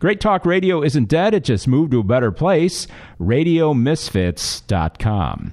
Great 0.01 0.21
Talk 0.21 0.45
Radio 0.45 0.83
isn't 0.83 1.07
dead, 1.07 1.35
it 1.35 1.45
just 1.45 1.69
moved 1.69 1.93
to 1.93 2.01
a 2.01 2.03
better 2.03 2.33
place. 2.33 2.89
RadioMisfits.com. 3.21 5.53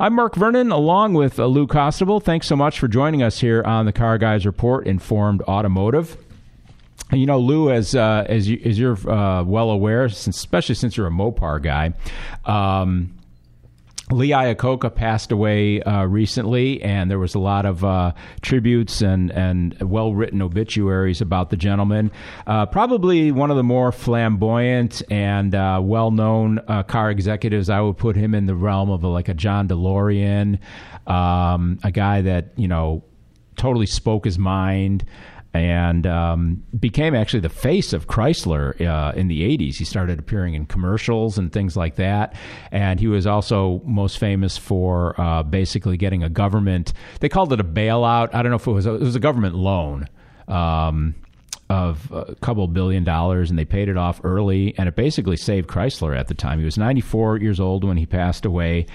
I'm 0.00 0.14
Mark 0.14 0.36
Vernon, 0.36 0.70
along 0.70 1.14
with 1.14 1.40
uh, 1.40 1.46
Lou 1.46 1.66
Costabile. 1.66 2.22
Thanks 2.22 2.46
so 2.46 2.54
much 2.54 2.78
for 2.78 2.86
joining 2.86 3.20
us 3.20 3.40
here 3.40 3.64
on 3.64 3.84
the 3.84 3.92
Car 3.92 4.16
Guys 4.16 4.46
Report 4.46 4.86
Informed 4.86 5.42
Automotive. 5.42 6.16
You 7.10 7.26
know, 7.26 7.40
Lou, 7.40 7.72
as 7.72 7.96
uh, 7.96 8.24
as 8.28 8.48
you 8.48 8.60
as 8.64 8.78
you're 8.78 8.96
uh, 9.10 9.42
well 9.42 9.70
aware, 9.70 10.08
since, 10.08 10.36
especially 10.36 10.76
since 10.76 10.96
you're 10.96 11.08
a 11.08 11.10
Mopar 11.10 11.60
guy, 11.60 11.94
um, 12.44 13.17
Lee 14.10 14.30
Iacocca 14.30 14.94
passed 14.94 15.32
away 15.32 15.82
uh, 15.82 16.04
recently, 16.04 16.82
and 16.82 17.10
there 17.10 17.18
was 17.18 17.34
a 17.34 17.38
lot 17.38 17.66
of 17.66 17.84
uh, 17.84 18.12
tributes 18.40 19.02
and, 19.02 19.30
and 19.32 19.78
well 19.82 20.14
written 20.14 20.40
obituaries 20.40 21.20
about 21.20 21.50
the 21.50 21.56
gentleman. 21.56 22.10
Uh, 22.46 22.66
probably 22.66 23.30
one 23.32 23.50
of 23.50 23.56
the 23.56 23.62
more 23.62 23.92
flamboyant 23.92 25.02
and 25.10 25.54
uh, 25.54 25.80
well 25.82 26.10
known 26.10 26.60
uh, 26.68 26.82
car 26.82 27.10
executives. 27.10 27.68
I 27.68 27.80
would 27.80 27.98
put 27.98 28.16
him 28.16 28.34
in 28.34 28.46
the 28.46 28.54
realm 28.54 28.90
of 28.90 29.04
a, 29.04 29.08
like 29.08 29.28
a 29.28 29.34
John 29.34 29.68
DeLorean, 29.68 30.58
um, 31.06 31.78
a 31.84 31.90
guy 31.90 32.22
that 32.22 32.52
you 32.56 32.68
know 32.68 33.04
totally 33.56 33.86
spoke 33.86 34.24
his 34.24 34.38
mind 34.38 35.04
and 35.54 36.06
um, 36.06 36.62
became 36.78 37.14
actually 37.14 37.40
the 37.40 37.48
face 37.48 37.92
of 37.92 38.06
Chrysler 38.06 38.78
uh, 38.80 39.12
in 39.16 39.28
the 39.28 39.42
80s. 39.56 39.76
He 39.76 39.84
started 39.84 40.18
appearing 40.18 40.54
in 40.54 40.66
commercials 40.66 41.38
and 41.38 41.52
things 41.52 41.76
like 41.76 41.96
that. 41.96 42.34
And 42.70 43.00
he 43.00 43.06
was 43.06 43.26
also 43.26 43.80
most 43.84 44.18
famous 44.18 44.58
for 44.58 45.18
uh, 45.20 45.42
basically 45.42 45.96
getting 45.96 46.22
a 46.22 46.28
government, 46.28 46.92
they 47.20 47.28
called 47.28 47.52
it 47.52 47.60
a 47.60 47.64
bailout. 47.64 48.34
I 48.34 48.42
don't 48.42 48.50
know 48.50 48.56
if 48.56 48.66
it 48.66 48.72
was 48.72 48.86
a, 48.86 48.94
it 48.94 49.00
was 49.00 49.16
a 49.16 49.20
government 49.20 49.54
loan. 49.54 50.08
Um, 50.48 51.14
of 51.70 52.10
a 52.12 52.34
couple 52.36 52.66
billion 52.66 53.04
dollars 53.04 53.50
and 53.50 53.58
they 53.58 53.64
paid 53.64 53.88
it 53.88 53.96
off 53.96 54.20
early 54.24 54.74
and 54.78 54.88
it 54.88 54.96
basically 54.96 55.36
saved 55.36 55.68
Chrysler 55.68 56.16
at 56.16 56.28
the 56.28 56.34
time. 56.34 56.58
He 56.58 56.64
was 56.64 56.78
94 56.78 57.38
years 57.38 57.60
old 57.60 57.84
when 57.84 57.98
he 57.98 58.06
passed 58.06 58.46
away. 58.46 58.86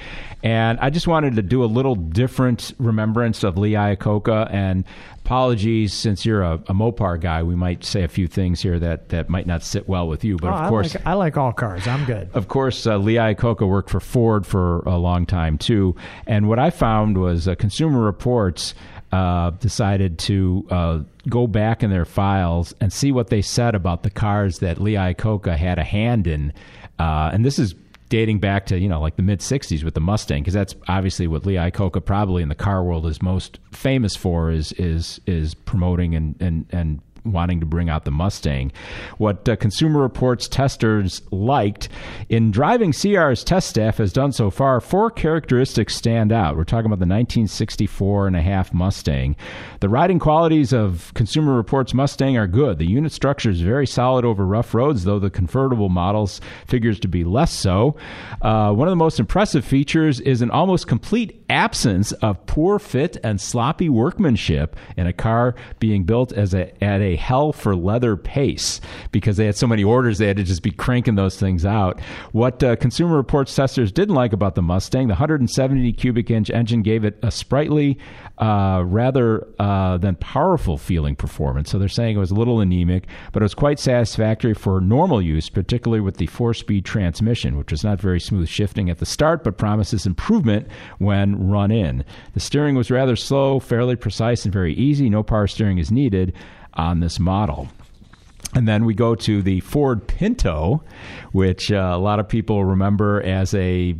And 0.41 0.79
I 0.79 0.89
just 0.89 1.07
wanted 1.07 1.35
to 1.35 1.43
do 1.43 1.63
a 1.63 1.65
little 1.65 1.95
different 1.95 2.73
remembrance 2.79 3.43
of 3.43 3.57
Lee 3.59 3.73
Iacocca 3.73 4.51
and 4.51 4.85
apologies 5.23 5.93
since 5.93 6.25
you're 6.25 6.41
a, 6.41 6.55
a, 6.55 6.73
Mopar 6.73 7.19
guy, 7.19 7.43
we 7.43 7.55
might 7.55 7.85
say 7.85 8.03
a 8.03 8.09
few 8.09 8.27
things 8.27 8.61
here 8.61 8.77
that, 8.77 9.09
that 9.09 9.29
might 9.29 9.47
not 9.47 9.63
sit 9.63 9.87
well 9.87 10.05
with 10.07 10.25
you. 10.25 10.35
But 10.35 10.51
oh, 10.51 10.55
of 10.55 10.69
course, 10.69 10.95
I 10.95 10.99
like, 10.99 11.07
I 11.07 11.13
like, 11.13 11.37
all 11.37 11.53
cars. 11.53 11.87
I'm 11.87 12.03
good. 12.03 12.29
Of 12.33 12.49
course, 12.49 12.85
uh, 12.85 12.97
Lee 12.97 13.15
Iacocca 13.15 13.67
worked 13.67 13.89
for 13.89 14.01
Ford 14.01 14.45
for 14.45 14.79
a 14.79 14.97
long 14.97 15.25
time 15.25 15.57
too. 15.57 15.95
And 16.27 16.49
what 16.49 16.59
I 16.59 16.71
found 16.71 17.17
was 17.17 17.47
uh, 17.47 17.55
Consumer 17.55 18.01
Reports 18.01 18.73
uh, 19.13 19.51
decided 19.51 20.17
to 20.17 20.65
uh, 20.71 20.99
go 21.29 21.45
back 21.45 21.83
in 21.83 21.91
their 21.91 22.03
files 22.03 22.73
and 22.81 22.91
see 22.91 23.11
what 23.11 23.27
they 23.29 23.43
said 23.43 23.75
about 23.75 24.01
the 24.01 24.09
cars 24.09 24.57
that 24.57 24.81
Lee 24.81 24.93
Iacocca 24.93 25.55
had 25.55 25.77
a 25.77 25.83
hand 25.83 26.25
in. 26.25 26.51
Uh, 26.97 27.29
and 27.31 27.45
this 27.45 27.59
is 27.59 27.75
dating 28.09 28.39
back 28.39 28.65
to 28.65 28.79
you 28.79 28.89
know 28.89 28.99
like 28.99 29.15
the 29.15 29.21
mid 29.21 29.39
60s 29.39 29.83
with 29.83 29.93
the 29.93 29.99
Mustang 29.99 30.41
because 30.41 30.55
that's 30.55 30.75
obviously 30.87 31.27
what 31.27 31.45
Lee 31.45 31.55
Iacocca 31.55 32.03
probably 32.03 32.41
in 32.41 32.49
the 32.49 32.55
car 32.55 32.83
world 32.83 33.05
is 33.05 33.21
most 33.21 33.59
famous 33.71 34.15
for 34.15 34.49
is 34.49 34.71
is 34.73 35.21
is 35.27 35.53
promoting 35.53 36.15
and 36.15 36.35
and 36.39 36.65
and 36.71 36.99
wanting 37.25 37.59
to 37.59 37.65
bring 37.65 37.89
out 37.89 38.05
the 38.05 38.11
Mustang. 38.11 38.71
What 39.17 39.47
uh, 39.47 39.55
Consumer 39.55 40.01
Reports 40.01 40.47
testers 40.47 41.21
liked 41.31 41.89
in 42.29 42.51
driving 42.51 42.91
CR's 42.91 43.43
test 43.43 43.69
staff 43.69 43.97
has 43.97 44.11
done 44.13 44.31
so 44.31 44.49
far, 44.49 44.81
four 44.81 45.09
characteristics 45.09 45.95
stand 45.95 46.31
out. 46.31 46.57
We're 46.57 46.63
talking 46.63 46.87
about 46.87 46.99
the 46.99 47.05
1964 47.05 48.27
and 48.27 48.35
a 48.35 48.41
half 48.41 48.73
Mustang. 48.73 49.35
The 49.79 49.89
riding 49.89 50.19
qualities 50.19 50.73
of 50.73 51.13
Consumer 51.13 51.55
Reports 51.55 51.93
Mustang 51.93 52.37
are 52.37 52.47
good. 52.47 52.77
The 52.77 52.85
unit 52.85 53.11
structure 53.11 53.49
is 53.49 53.61
very 53.61 53.87
solid 53.87 54.25
over 54.25 54.45
rough 54.45 54.73
roads, 54.73 55.03
though 55.03 55.19
the 55.19 55.29
convertible 55.29 55.89
models 55.89 56.41
figures 56.67 56.99
to 57.01 57.07
be 57.07 57.23
less 57.23 57.53
so. 57.53 57.95
Uh, 58.41 58.73
one 58.73 58.87
of 58.87 58.91
the 58.91 58.97
most 58.97 59.19
impressive 59.19 59.63
features 59.65 60.19
is 60.19 60.41
an 60.41 60.51
almost 60.51 60.87
complete 60.87 61.43
absence 61.49 62.11
of 62.13 62.45
poor 62.47 62.79
fit 62.79 63.17
and 63.23 63.39
sloppy 63.39 63.89
workmanship 63.89 64.75
in 64.97 65.07
a 65.07 65.13
car 65.13 65.55
being 65.79 66.03
built 66.03 66.33
as 66.33 66.53
a, 66.53 66.83
at 66.83 67.01
hell 67.15 67.53
for 67.53 67.75
leather 67.75 68.15
pace 68.15 68.81
because 69.11 69.37
they 69.37 69.45
had 69.45 69.55
so 69.55 69.67
many 69.67 69.83
orders 69.83 70.17
they 70.17 70.27
had 70.27 70.37
to 70.37 70.43
just 70.43 70.63
be 70.63 70.71
cranking 70.71 71.15
those 71.15 71.39
things 71.39 71.65
out. 71.65 71.99
What 72.31 72.63
uh, 72.63 72.75
Consumer 72.75 73.15
Reports 73.15 73.55
testers 73.55 73.91
didn't 73.91 74.15
like 74.15 74.33
about 74.33 74.55
the 74.55 74.61
Mustang, 74.61 75.07
the 75.07 75.13
170 75.13 75.93
cubic 75.93 76.29
inch 76.31 76.49
engine 76.49 76.81
gave 76.81 77.03
it 77.05 77.17
a 77.21 77.31
sprightly, 77.31 77.97
uh, 78.39 78.83
rather 78.85 79.47
uh, 79.59 79.97
than 79.97 80.15
powerful 80.15 80.77
feeling 80.77 81.15
performance. 81.15 81.69
So 81.69 81.77
they're 81.77 81.87
saying 81.87 82.15
it 82.15 82.19
was 82.19 82.31
a 82.31 82.35
little 82.35 82.59
anemic, 82.59 83.07
but 83.31 83.41
it 83.41 83.45
was 83.45 83.53
quite 83.53 83.79
satisfactory 83.79 84.53
for 84.53 84.81
normal 84.81 85.21
use, 85.21 85.49
particularly 85.49 86.01
with 86.01 86.17
the 86.17 86.27
four 86.27 86.53
speed 86.53 86.85
transmission, 86.85 87.57
which 87.57 87.71
was 87.71 87.83
not 87.83 88.01
very 88.01 88.19
smooth 88.19 88.47
shifting 88.47 88.89
at 88.89 88.97
the 88.97 89.05
start, 89.05 89.43
but 89.43 89.57
promises 89.57 90.05
improvement 90.05 90.67
when 90.97 91.49
run 91.49 91.71
in. 91.71 92.03
The 92.33 92.39
steering 92.39 92.75
was 92.75 92.89
rather 92.89 93.15
slow, 93.15 93.59
fairly 93.59 93.95
precise, 93.95 94.45
and 94.45 94.53
very 94.53 94.73
easy. 94.73 95.09
No 95.09 95.23
power 95.23 95.47
steering 95.47 95.77
is 95.77 95.91
needed 95.91 96.33
on 96.75 96.99
this 96.99 97.19
model. 97.19 97.67
And 98.55 98.67
then 98.67 98.85
we 98.85 98.93
go 98.93 99.15
to 99.15 99.41
the 99.41 99.61
Ford 99.61 100.07
Pinto, 100.07 100.83
which 101.31 101.71
uh, 101.71 101.91
a 101.93 101.97
lot 101.97 102.19
of 102.19 102.27
people 102.27 102.63
remember 102.63 103.21
as 103.21 103.53
a 103.55 103.95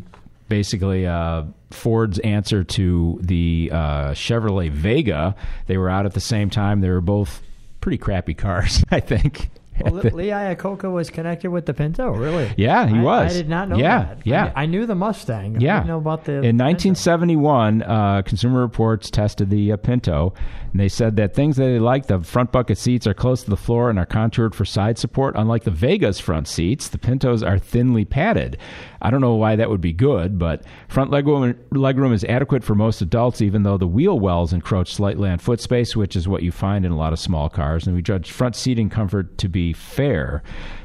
basically 0.48 1.08
uh, 1.08 1.44
Ford's 1.72 2.20
answer 2.20 2.64
to 2.64 3.20
the 3.22 3.70
uh, 3.74 4.12
Chevrolet 4.12 4.70
Vega. 4.70 5.36
They 5.66 5.78
were 5.78 5.90
out 5.90 6.06
at 6.06 6.14
the 6.14 6.20
same 6.20 6.50
time. 6.50 6.82
They 6.82 6.90
were 6.90 7.02
both 7.02 7.42
pretty 7.82 7.98
crappy 7.98 8.36
cars, 8.36 8.84
I 8.92 9.00
think. 9.00 9.50
Well, 9.84 9.93
Lee 10.13 10.28
Iacocca 10.28 10.91
was 10.91 11.10
connected 11.10 11.50
with 11.50 11.65
the 11.65 11.74
Pinto, 11.74 12.12
really? 12.12 12.54
Yeah, 12.58 12.88
he 12.88 12.98
I, 12.98 13.02
was. 13.02 13.34
I 13.34 13.38
did 13.38 13.50
not 13.50 13.69
know 13.69 13.78
yeah, 13.78 14.06
that. 14.06 14.26
Yeah, 14.26 14.52
I, 14.56 14.63
I, 14.63 14.65
knew 14.65 14.86
the 14.86 14.96
Mustang. 14.96 15.60
Yeah, 15.60 15.76
I 15.76 15.80
didn't 15.80 15.88
know 15.88 15.98
about 15.98 16.26
the. 16.26 16.34
In 16.34 16.58
1971, 16.58 17.84
uh, 17.84 18.22
Consumer 18.24 18.62
Reports 18.62 19.10
tested 19.10 19.50
the 19.50 19.72
uh, 19.72 19.78
Pinto, 19.78 20.34
and 20.72 20.80
they 20.80 20.89
said 20.89 21.15
that 21.17 21.34
things 21.34 21.58
that 21.58 21.65
they 21.65 21.80
liked: 21.80 22.08
the 22.08 22.22
front 22.22 22.52
bucket 22.52 22.78
seats 22.78 23.06
are 23.08 23.13
close 23.13 23.43
to 23.43 23.50
the 23.50 23.58
floor 23.58 23.89
and 23.89 24.00
are 24.00 24.06
contoured 24.06 24.56
for 24.56 24.65
side 24.65 24.98
support. 24.98 25.36
Unlike 25.38 25.63
the 25.63 25.72
Vega's 25.72 26.19
front 26.19 26.48
seats, 26.48 26.88
the 26.88 26.98
Pintos 26.98 27.43
are 27.43 27.60
thinly 27.60 28.06
padded. 28.06 28.58
I 29.04 29.10
don't 29.10 29.22
know 29.22 29.36
why 29.36 29.58
that 29.58 29.69
would 29.69 29.82
be 29.82 29.91
good, 29.91 30.39
but 30.39 30.63
front 30.88 31.12
legroom, 31.12 31.56
legroom 31.72 32.13
is 32.13 32.24
adequate 32.24 32.63
for 32.63 32.74
most 32.74 33.02
adults, 33.02 33.41
even 33.41 33.63
though 33.63 33.78
the 33.78 33.86
wheel 33.86 34.17
wells 34.17 34.54
encroach 34.54 34.93
slightly 34.93 35.30
on 35.30 35.39
foot 35.39 35.60
space, 35.60 35.93
which 35.93 36.15
is 36.15 36.26
what 36.26 36.41
you 36.41 36.54
find 36.54 36.86
in 36.86 36.91
a 36.93 36.98
lot 36.98 37.12
of 37.12 37.19
small 37.19 37.50
cars. 37.50 37.86
And 37.86 37.98
we 37.98 38.02
judge 38.02 38.32
front 38.32 38.56
seating 38.56 38.89
comfort 38.89 39.38
to 39.39 39.50
be 39.50 39.73
fair. 39.74 40.42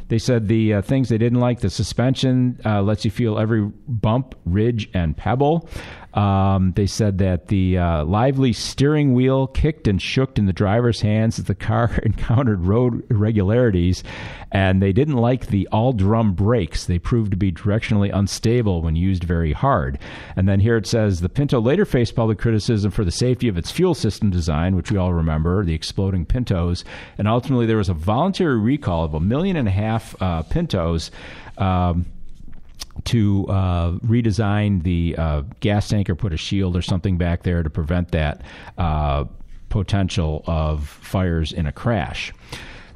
They 0.08 0.18
said 0.18 0.48
the 0.48 0.74
uh, 0.74 0.82
things 0.82 1.08
they 1.08 1.18
didn't 1.18 1.40
like 1.40 1.60
the 1.60 1.70
suspension 1.70 2.60
uh, 2.64 2.82
lets 2.82 3.04
you 3.04 3.10
feel 3.10 3.38
every 3.38 3.62
bump, 3.86 4.34
ridge, 4.44 4.88
and 4.94 5.16
pebble. 5.16 5.68
Um, 6.14 6.72
they 6.72 6.86
said 6.86 7.18
that 7.18 7.48
the 7.48 7.78
uh, 7.78 8.04
lively 8.04 8.52
steering 8.52 9.14
wheel 9.14 9.46
kicked 9.46 9.86
and 9.86 10.00
shook 10.00 10.38
in 10.38 10.46
the 10.46 10.52
driver's 10.52 11.00
hands 11.02 11.38
as 11.38 11.44
the 11.44 11.54
car 11.54 11.98
encountered 12.02 12.64
road 12.64 13.04
irregularities, 13.10 14.02
and 14.50 14.82
they 14.82 14.92
didn't 14.92 15.16
like 15.16 15.46
the 15.46 15.68
all 15.70 15.92
drum 15.92 16.32
brakes. 16.32 16.86
They 16.86 16.98
proved 16.98 17.30
to 17.32 17.36
be 17.36 17.52
directionally 17.52 18.10
unstable 18.12 18.82
when 18.82 18.96
used 18.96 19.22
very 19.22 19.52
hard. 19.52 19.98
And 20.34 20.48
then 20.48 20.60
here 20.60 20.78
it 20.78 20.86
says 20.86 21.20
the 21.20 21.28
Pinto 21.28 21.60
later 21.60 21.84
faced 21.84 22.16
public 22.16 22.38
criticism 22.38 22.90
for 22.90 23.04
the 23.04 23.10
safety 23.12 23.46
of 23.46 23.58
its 23.58 23.70
fuel 23.70 23.94
system 23.94 24.30
design, 24.30 24.74
which 24.74 24.90
we 24.90 24.96
all 24.96 25.12
remember, 25.12 25.62
the 25.62 25.74
exploding 25.74 26.24
Pintos, 26.24 26.84
and 27.18 27.28
ultimately 27.28 27.66
there 27.66 27.76
was 27.76 27.90
a 27.90 27.94
voluntary 27.94 28.58
recall 28.58 29.04
of 29.04 29.14
a 29.14 29.20
million 29.20 29.56
and 29.56 29.68
a 29.68 29.72
half 29.72 29.97
uh, 30.20 30.42
Pintos. 30.42 31.10
Um, 31.56 32.06
to 33.04 33.46
uh, 33.48 33.92
redesign 33.98 34.82
the 34.82 35.14
uh, 35.16 35.42
gas 35.60 35.88
tank 35.88 36.10
or 36.10 36.16
put 36.16 36.32
a 36.32 36.36
shield 36.36 36.76
or 36.76 36.82
something 36.82 37.16
back 37.16 37.44
there 37.44 37.62
to 37.62 37.70
prevent 37.70 38.10
that 38.10 38.42
uh, 38.76 39.24
potential 39.68 40.42
of 40.46 40.88
fires 40.88 41.52
in 41.52 41.66
a 41.66 41.72
crash. 41.72 42.32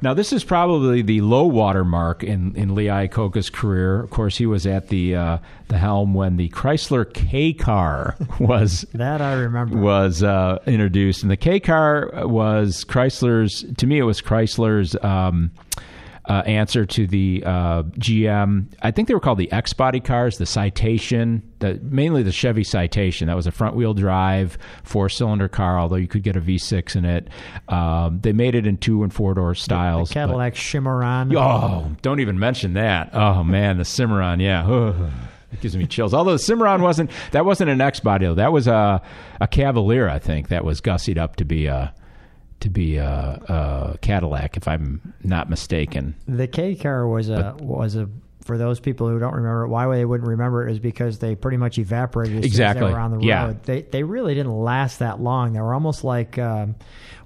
Now, 0.01 0.13
this 0.13 0.33
is 0.33 0.43
probably 0.43 1.01
the 1.01 1.21
low 1.21 1.45
water 1.45 1.85
mark 1.85 2.25
in, 2.25 2.53
in 2.57 2.75
Lee 2.75 2.87
Iacocca's 2.87 3.49
career. 3.49 4.01
Of 4.01 4.09
course, 4.09 4.37
he 4.37 4.45
was 4.45 4.67
at 4.67 4.89
the 4.89 5.15
uh, 5.15 5.37
the 5.69 5.77
helm 5.77 6.13
when 6.13 6.35
the 6.35 6.49
Chrysler 6.49 7.11
K 7.13 7.53
car 7.53 8.17
was 8.39 8.85
that 8.93 9.21
I 9.21 9.31
remember 9.35 9.77
was 9.77 10.21
uh, 10.21 10.59
introduced, 10.65 11.21
and 11.21 11.31
the 11.31 11.37
K 11.37 11.61
car 11.61 12.11
was 12.27 12.83
Chrysler's. 12.83 13.63
To 13.77 13.87
me, 13.87 13.97
it 13.97 14.03
was 14.03 14.21
Chrysler's. 14.21 14.93
Um, 15.01 15.51
uh, 16.29 16.43
answer 16.45 16.85
to 16.85 17.05
the 17.05 17.43
uh, 17.45 17.83
GM. 17.83 18.67
I 18.81 18.91
think 18.91 19.07
they 19.07 19.13
were 19.13 19.19
called 19.19 19.37
the 19.37 19.51
X 19.51 19.73
body 19.73 19.99
cars, 19.99 20.37
the 20.37 20.45
Citation, 20.45 21.43
the, 21.59 21.79
mainly 21.83 22.23
the 22.23 22.31
Chevy 22.31 22.63
Citation. 22.63 23.27
That 23.27 23.35
was 23.35 23.47
a 23.47 23.51
front 23.51 23.75
wheel 23.75 23.93
drive, 23.93 24.57
four 24.83 25.09
cylinder 25.09 25.49
car, 25.49 25.77
although 25.77 25.97
you 25.97 26.07
could 26.07 26.23
get 26.23 26.35
a 26.35 26.41
V6 26.41 26.95
in 26.95 27.05
it. 27.05 27.27
Um, 27.67 28.19
they 28.21 28.31
made 28.31 28.55
it 28.55 28.65
in 28.65 28.77
two 28.77 29.03
and 29.03 29.13
four 29.13 29.33
door 29.33 29.53
styles. 29.53 30.09
The 30.09 30.13
Cadillac 30.13 30.55
Cimarron. 30.55 31.35
Oh, 31.35 31.91
don't 32.01 32.21
even 32.21 32.39
mention 32.39 32.73
that. 32.73 33.09
Oh, 33.13 33.43
man, 33.43 33.77
the 33.77 33.85
Cimarron, 33.85 34.39
yeah. 34.39 35.09
It 35.51 35.61
gives 35.61 35.77
me 35.77 35.85
chills. 35.85 36.15
Although 36.15 36.31
the 36.31 36.39
Cimarron 36.39 36.81
wasn't 36.81 37.11
that 37.29 37.45
wasn't 37.45 37.69
an 37.69 37.79
X 37.79 37.99
body 37.99 38.25
though. 38.25 38.33
That 38.33 38.51
was 38.51 38.65
a 38.65 39.03
a 39.39 39.47
Cavalier, 39.47 40.09
I 40.09 40.17
think, 40.17 40.47
that 40.47 40.65
was 40.65 40.81
gussied 40.81 41.19
up 41.19 41.35
to 41.35 41.45
be 41.45 41.67
a 41.67 41.93
to 42.63 42.69
be 42.69 42.97
a, 42.97 43.05
a 43.05 43.97
Cadillac, 44.01 44.57
if 44.57 44.67
I'm 44.67 45.13
not 45.23 45.49
mistaken. 45.49 46.15
The 46.27 46.47
K 46.47 46.75
car 46.75 47.07
was 47.07 47.29
a 47.29 47.55
but, 47.57 47.61
was 47.61 47.95
a 47.95 48.09
for 48.43 48.57
those 48.57 48.79
people 48.79 49.07
who 49.07 49.19
don't 49.19 49.35
remember 49.35 49.63
it, 49.63 49.69
why 49.69 49.95
they 49.95 50.05
wouldn't 50.05 50.27
remember 50.27 50.67
it 50.67 50.71
is 50.71 50.79
because 50.79 51.19
they 51.19 51.35
pretty 51.35 51.57
much 51.57 51.77
evaporated 51.77 52.39
as 52.39 52.45
exactly. 52.45 52.85
they 52.85 52.91
were 52.91 52.99
on 52.99 53.11
the 53.11 53.17
road. 53.17 53.25
Yeah. 53.25 53.53
They 53.63 53.81
they 53.83 54.03
really 54.03 54.33
didn't 54.33 54.57
last 54.57 54.99
that 54.99 55.21
long. 55.21 55.53
They 55.53 55.61
were 55.61 55.73
almost 55.73 56.03
like 56.03 56.37
um, 56.37 56.75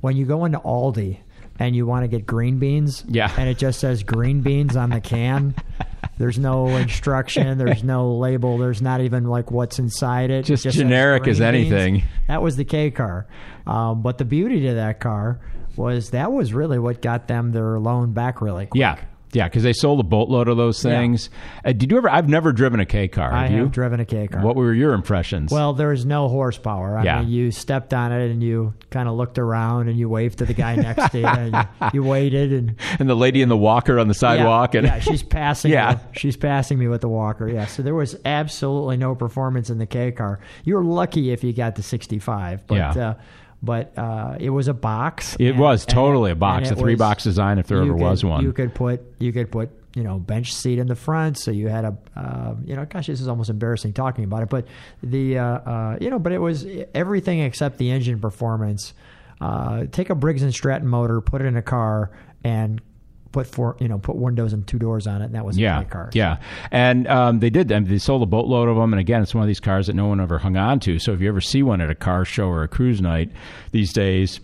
when 0.02 0.18
you 0.18 0.26
go 0.26 0.46
into 0.46 0.60
Aldi 0.60 1.20
and 1.60 1.76
you 1.76 1.86
want 1.86 2.04
to 2.04 2.08
get 2.08 2.26
green 2.26 2.60
beans, 2.60 3.04
yeah. 3.08 3.34
and 3.38 3.50
it 3.50 3.58
just 3.58 3.80
says 3.80 4.04
green 4.04 4.42
beans 4.42 4.76
on 4.76 4.90
the 4.90 5.02
can. 5.02 5.56
There's 6.18 6.40
no 6.40 6.68
instruction. 6.76 7.58
There's 7.60 7.84
no 7.84 8.16
label. 8.18 8.58
There's 8.58 8.82
not 8.82 9.02
even 9.02 9.26
like 9.26 9.52
what's 9.52 9.80
inside 9.80 10.30
it. 10.32 10.46
Just, 10.46 10.64
just 10.64 10.78
generic 10.78 11.28
as 11.28 11.42
anything. 11.42 11.96
Beans. 11.96 12.06
That 12.28 12.42
was 12.42 12.56
the 12.56 12.66
K 12.66 12.92
car. 12.92 13.28
Um, 13.66 14.02
but 14.02 14.18
the 14.18 14.26
beauty 14.26 14.62
to 14.68 14.76
that 14.76 15.00
car 15.00 15.40
was 15.76 16.12
that 16.12 16.32
was 16.32 16.54
really 16.54 16.80
what 16.80 17.02
got 17.02 17.28
them 17.28 17.52
their 17.52 17.80
loan 17.80 18.14
back 18.14 18.42
really 18.42 18.66
quick. 18.66 18.80
Yeah. 18.80 18.98
Yeah, 19.34 19.46
because 19.46 19.64
they 19.64 19.74
sold 19.74 20.00
a 20.00 20.04
boatload 20.04 20.48
of 20.48 20.56
those 20.58 20.82
things. 20.82 21.30
Uh, 21.66 21.74
did 21.74 21.92
you 21.92 21.98
ever? 21.98 22.10
I've 22.10 22.30
never 22.30 22.54
driven 22.54 22.80
a 22.80 22.86
K 22.86 23.08
car. 23.08 23.32
I 23.34 23.48
have, 23.48 23.52
you? 23.52 23.68
driven 23.68 24.00
a 24.00 24.06
K 24.06 24.28
car. 24.28 24.42
What 24.42 24.56
were 24.56 24.74
your 24.74 24.94
impressions? 24.94 25.52
Well, 25.52 25.74
there 25.74 25.90
was 25.90 26.06
no 26.06 26.30
horsepower. 26.30 26.98
I 26.98 27.04
yeah. 27.04 27.20
mean, 27.20 27.30
you 27.30 27.52
stepped 27.52 27.94
on 27.94 28.12
it 28.12 28.32
and 28.32 28.42
you 28.42 28.74
kind 28.90 29.10
of 29.10 29.16
looked 29.16 29.38
around 29.38 29.90
and 29.90 30.00
you 30.00 30.08
waved 30.08 30.38
to 30.40 30.46
the 30.46 30.54
guy 30.54 30.76
next 30.76 31.12
to 31.12 31.20
you 31.20 31.26
and 31.26 31.54
you, 31.54 31.90
you, 31.96 32.04
waited 32.04 32.54
and 32.54 32.76
and 33.00 33.10
the 33.10 33.16
lady 33.16 33.42
in 33.42 33.50
the 33.50 33.58
walker 33.58 34.00
on 34.00 34.08
the 34.08 34.14
sidewalk 34.14 34.74
yeah, 34.74 34.80
and 34.80 34.88
yeah, 34.88 35.00
she's 35.00 35.24
passing. 35.24 35.72
yeah, 35.74 35.96
me, 35.96 36.00
she's 36.14 36.38
passing 36.38 36.80
me 36.80 36.88
with 36.88 37.02
the 37.02 37.10
walker. 37.10 37.50
Yeah, 37.50 37.66
so 37.66 37.84
there 37.84 37.96
was 37.96 38.16
absolutely 38.24 38.96
no 38.96 39.14
performance 39.14 39.70
in 39.70 39.78
the 39.78 39.88
K 39.88 40.12
car. 40.12 40.40
You 40.64 40.76
were 40.76 40.84
lucky 40.84 41.32
if 41.32 41.44
you 41.44 41.52
got 41.52 41.76
to 41.76 41.84
sixty 41.84 42.20
five, 42.20 42.66
but. 42.66 42.76
Yeah. 42.76 43.10
Uh, 43.10 43.14
but 43.62 43.98
uh, 43.98 44.38
it 44.40 44.50
was 44.50 44.68
a 44.68 44.74
box. 44.74 45.36
It 45.40 45.52
and, 45.52 45.60
was 45.60 45.86
totally 45.86 46.32
a 46.32 46.36
box, 46.36 46.70
a 46.70 46.76
three 46.76 46.94
was, 46.94 47.00
box 47.00 47.24
design, 47.24 47.60
if 47.60 47.68
there 47.68 47.80
ever 47.80 47.94
could, 47.94 48.02
was 48.02 48.24
one. 48.24 48.44
You 48.44 48.54
could 48.54 48.74
put 48.74 49.02
you 49.20 49.32
could 49.32 49.52
put 49.52 49.70
you 49.96 50.04
know 50.04 50.20
bench 50.20 50.54
seat 50.54 50.80
in 50.80 50.88
the 50.88 50.96
front, 50.96 51.38
so 51.38 51.52
you 51.52 51.68
had 51.68 51.86
a 51.86 51.98
uh, 52.16 52.56
you 52.66 52.76
know 52.76 52.86
gosh 52.86 53.08
this 53.08 53.20
is 53.22 53.28
almost 53.28 53.50
embarrassing 53.50 53.94
talking 53.94 54.24
about 54.24 54.44
it, 54.44 54.50
but 54.50 54.68
the 55.02 55.38
uh, 55.38 55.44
uh, 55.44 55.98
you 56.00 56.10
know 56.10 56.20
but 56.20 56.32
it 56.32 56.40
was 56.40 56.66
everything 56.94 57.40
except 57.40 57.78
the 57.78 57.92
engine 57.92 58.20
performance. 58.20 58.94
Uh, 59.40 59.86
take 59.92 60.10
a 60.10 60.16
Briggs 60.16 60.42
and 60.42 60.52
Stratton 60.52 60.88
motor, 60.88 61.22
put 61.22 61.42
it 61.42 61.46
in 61.46 61.58
a 61.58 61.62
car, 61.62 62.12
and 62.44 62.82
put 63.32 63.48
four, 63.48 63.76
you 63.80 63.88
know, 63.88 63.98
put 64.00 64.16
windows 64.16 64.54
and 64.54 64.66
two 64.68 64.80
doors 64.80 65.08
on 65.08 65.22
it, 65.22 65.26
and 65.26 65.36
that 65.36 65.46
was 65.46 65.58
yeah, 65.58 65.78
my 65.78 65.84
car. 65.84 66.10
Yeah, 66.14 66.38
and 66.72 67.08
um, 67.08 67.40
they 67.40 67.50
did. 67.50 67.70
Mean, 67.70 67.86
they 67.86 67.98
sold 67.98 68.22
a 68.24 68.26
boatload 68.26 68.70
of 68.70 68.76
them, 68.76 68.94
and 68.94 69.00
again, 69.00 69.22
it's 69.22 69.34
one 69.36 69.44
of 69.44 69.48
these 69.48 69.60
cars 69.60 69.88
that 69.88 69.96
no 69.96 70.08
one 70.08 70.20
ever 70.20 70.38
hung 70.38 70.58
on 70.58 70.80
to. 70.82 71.00
So 71.00 71.14
if 71.14 71.22
you 71.22 71.28
ever 71.30 71.42
see 71.42 71.64
one 71.64 71.82
at 71.82 71.90
a 71.90 71.96
car 71.96 72.26
show 72.26 72.48
or 72.48 72.64
a 72.64 72.68
cruise 72.68 73.02
night 73.02 73.32
these 73.72 73.94
days, 73.94 74.40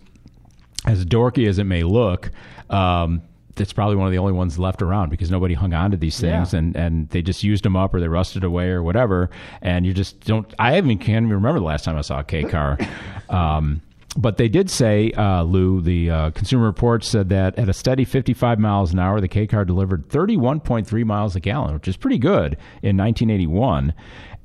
as 0.86 1.06
dorky 1.06 1.48
as 1.48 1.60
it 1.60 1.64
may 1.66 1.84
look. 1.84 2.32
Um, 2.70 3.22
that's 3.56 3.72
probably 3.72 3.96
one 3.96 4.08
of 4.08 4.12
the 4.12 4.18
only 4.18 4.34
ones 4.34 4.58
left 4.58 4.82
around 4.82 5.10
because 5.12 5.30
nobody 5.30 5.54
hung 5.54 5.74
on 5.76 5.92
to 5.92 5.98
these 5.98 6.20
things 6.20 6.54
Yeah. 6.54 6.60
and, 6.60 6.76
and 6.76 7.10
they 7.10 7.22
just 7.22 7.44
used 7.44 7.64
them 7.64 7.76
up 7.76 7.94
or 7.94 8.00
they 8.00 8.08
rusted 8.08 8.44
away 8.44 8.70
or 8.70 8.82
whatever. 8.82 9.30
And 9.62 9.86
you 9.86 9.94
just 9.94 10.22
don't. 10.22 10.52
I 10.58 10.76
even 10.78 10.98
can't 10.98 11.26
even 11.26 11.30
remember 11.36 11.60
the 11.60 11.66
last 11.66 11.86
time 11.86 11.96
I 11.96 12.02
saw 12.02 12.20
a 12.20 12.24
K 12.24 12.44
car. 12.44 12.78
Um, 13.30 13.82
but 14.16 14.38
they 14.38 14.48
did 14.48 14.70
say, 14.70 15.12
uh, 15.12 15.44
Lou, 15.44 15.82
the 15.82 16.10
uh, 16.10 16.32
Consumer 16.32 16.66
Reports 16.66 17.08
said 17.08 17.30
that 17.30 17.58
at 17.58 17.70
a 17.70 17.74
steady 17.74 18.06
55 18.06 18.60
miles 18.60 18.94
an 18.94 19.00
hour, 19.00 19.20
the 19.20 19.28
K 19.28 19.48
car 19.48 19.66
delivered 19.66 20.08
31.3 20.10 21.06
miles 21.06 21.36
a 21.36 21.40
gallon, 21.40 21.74
which 21.74 21.88
is 21.88 21.98
pretty 21.98 22.20
good 22.20 22.58
in 22.82 22.98
1981. 22.98 23.94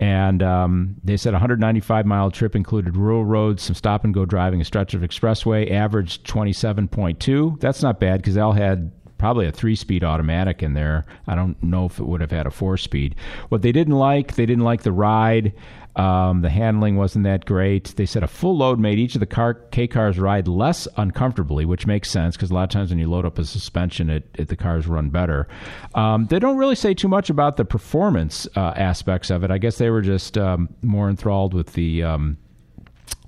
And 0.00 0.42
um, 0.42 0.96
they 1.02 1.16
said 1.16 1.34
a 1.34 1.36
195 1.36 2.06
mile 2.06 2.30
trip 2.30 2.54
included 2.54 2.96
rural 2.96 3.24
roads, 3.24 3.64
some 3.64 3.74
stop 3.74 4.04
and 4.04 4.14
go 4.14 4.24
driving, 4.24 4.60
a 4.60 4.64
stretch 4.64 4.94
of 4.94 5.02
expressway, 5.02 5.70
averaged 5.70 6.24
27.2. 6.26 7.60
That's 7.60 7.82
not 7.82 7.98
bad 7.98 8.20
because 8.20 8.34
they 8.34 8.40
all 8.40 8.52
had 8.52 8.92
probably 9.18 9.46
a 9.46 9.52
three 9.52 9.74
speed 9.74 10.04
automatic 10.04 10.62
in 10.62 10.74
there. 10.74 11.04
I 11.26 11.34
don't 11.34 11.60
know 11.62 11.86
if 11.86 11.98
it 11.98 12.06
would 12.06 12.20
have 12.20 12.30
had 12.30 12.46
a 12.46 12.50
four 12.50 12.76
speed. 12.76 13.16
What 13.48 13.62
they 13.62 13.72
didn't 13.72 13.96
like, 13.96 14.36
they 14.36 14.46
didn't 14.46 14.64
like 14.64 14.82
the 14.82 14.92
ride. 14.92 15.52
Um, 15.98 16.42
the 16.42 16.48
handling 16.48 16.94
wasn't 16.94 17.24
that 17.24 17.44
great. 17.44 17.96
They 17.96 18.06
said 18.06 18.22
a 18.22 18.28
full 18.28 18.56
load 18.56 18.78
made 18.78 19.00
each 19.00 19.16
of 19.16 19.20
the 19.20 19.26
car 19.26 19.54
K 19.54 19.88
cars 19.88 20.16
ride 20.16 20.46
less 20.46 20.86
uncomfortably, 20.96 21.64
which 21.64 21.88
makes 21.88 22.08
sense 22.08 22.36
because 22.36 22.52
a 22.52 22.54
lot 22.54 22.62
of 22.62 22.70
times 22.70 22.90
when 22.90 23.00
you 23.00 23.10
load 23.10 23.26
up 23.26 23.36
a 23.36 23.44
suspension, 23.44 24.08
it, 24.08 24.24
it 24.38 24.46
the 24.46 24.56
cars 24.56 24.86
run 24.86 25.10
better. 25.10 25.48
Um, 25.96 26.26
they 26.26 26.38
don't 26.38 26.56
really 26.56 26.76
say 26.76 26.94
too 26.94 27.08
much 27.08 27.30
about 27.30 27.56
the 27.56 27.64
performance 27.64 28.46
uh, 28.54 28.74
aspects 28.76 29.28
of 29.28 29.42
it. 29.42 29.50
I 29.50 29.58
guess 29.58 29.78
they 29.78 29.90
were 29.90 30.02
just 30.02 30.38
um, 30.38 30.68
more 30.82 31.10
enthralled 31.10 31.52
with 31.52 31.72
the 31.72 32.04
um, 32.04 32.38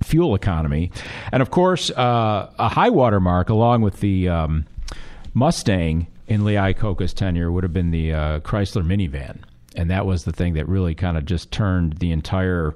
fuel 0.01 0.33
economy, 0.33 0.91
and 1.33 1.41
of 1.41 1.51
course, 1.51 1.91
uh, 1.91 2.49
a 2.57 2.69
high 2.69 2.89
water 2.89 3.19
mark 3.19 3.49
along 3.49 3.81
with 3.81 3.99
the 3.99 4.29
um, 4.29 4.65
Mustang 5.33 6.07
in 6.27 6.45
Lee 6.45 6.53
Iacocca's 6.53 7.13
tenure 7.13 7.51
would 7.51 7.63
have 7.65 7.73
been 7.73 7.91
the 7.91 8.13
uh, 8.13 8.39
Chrysler 8.39 8.85
minivan 8.85 9.39
and 9.75 9.89
that 9.89 10.05
was 10.05 10.23
the 10.23 10.31
thing 10.31 10.53
that 10.53 10.67
really 10.67 10.95
kind 10.95 11.17
of 11.17 11.25
just 11.25 11.51
turned 11.51 11.93
the 11.97 12.11
entire 12.11 12.75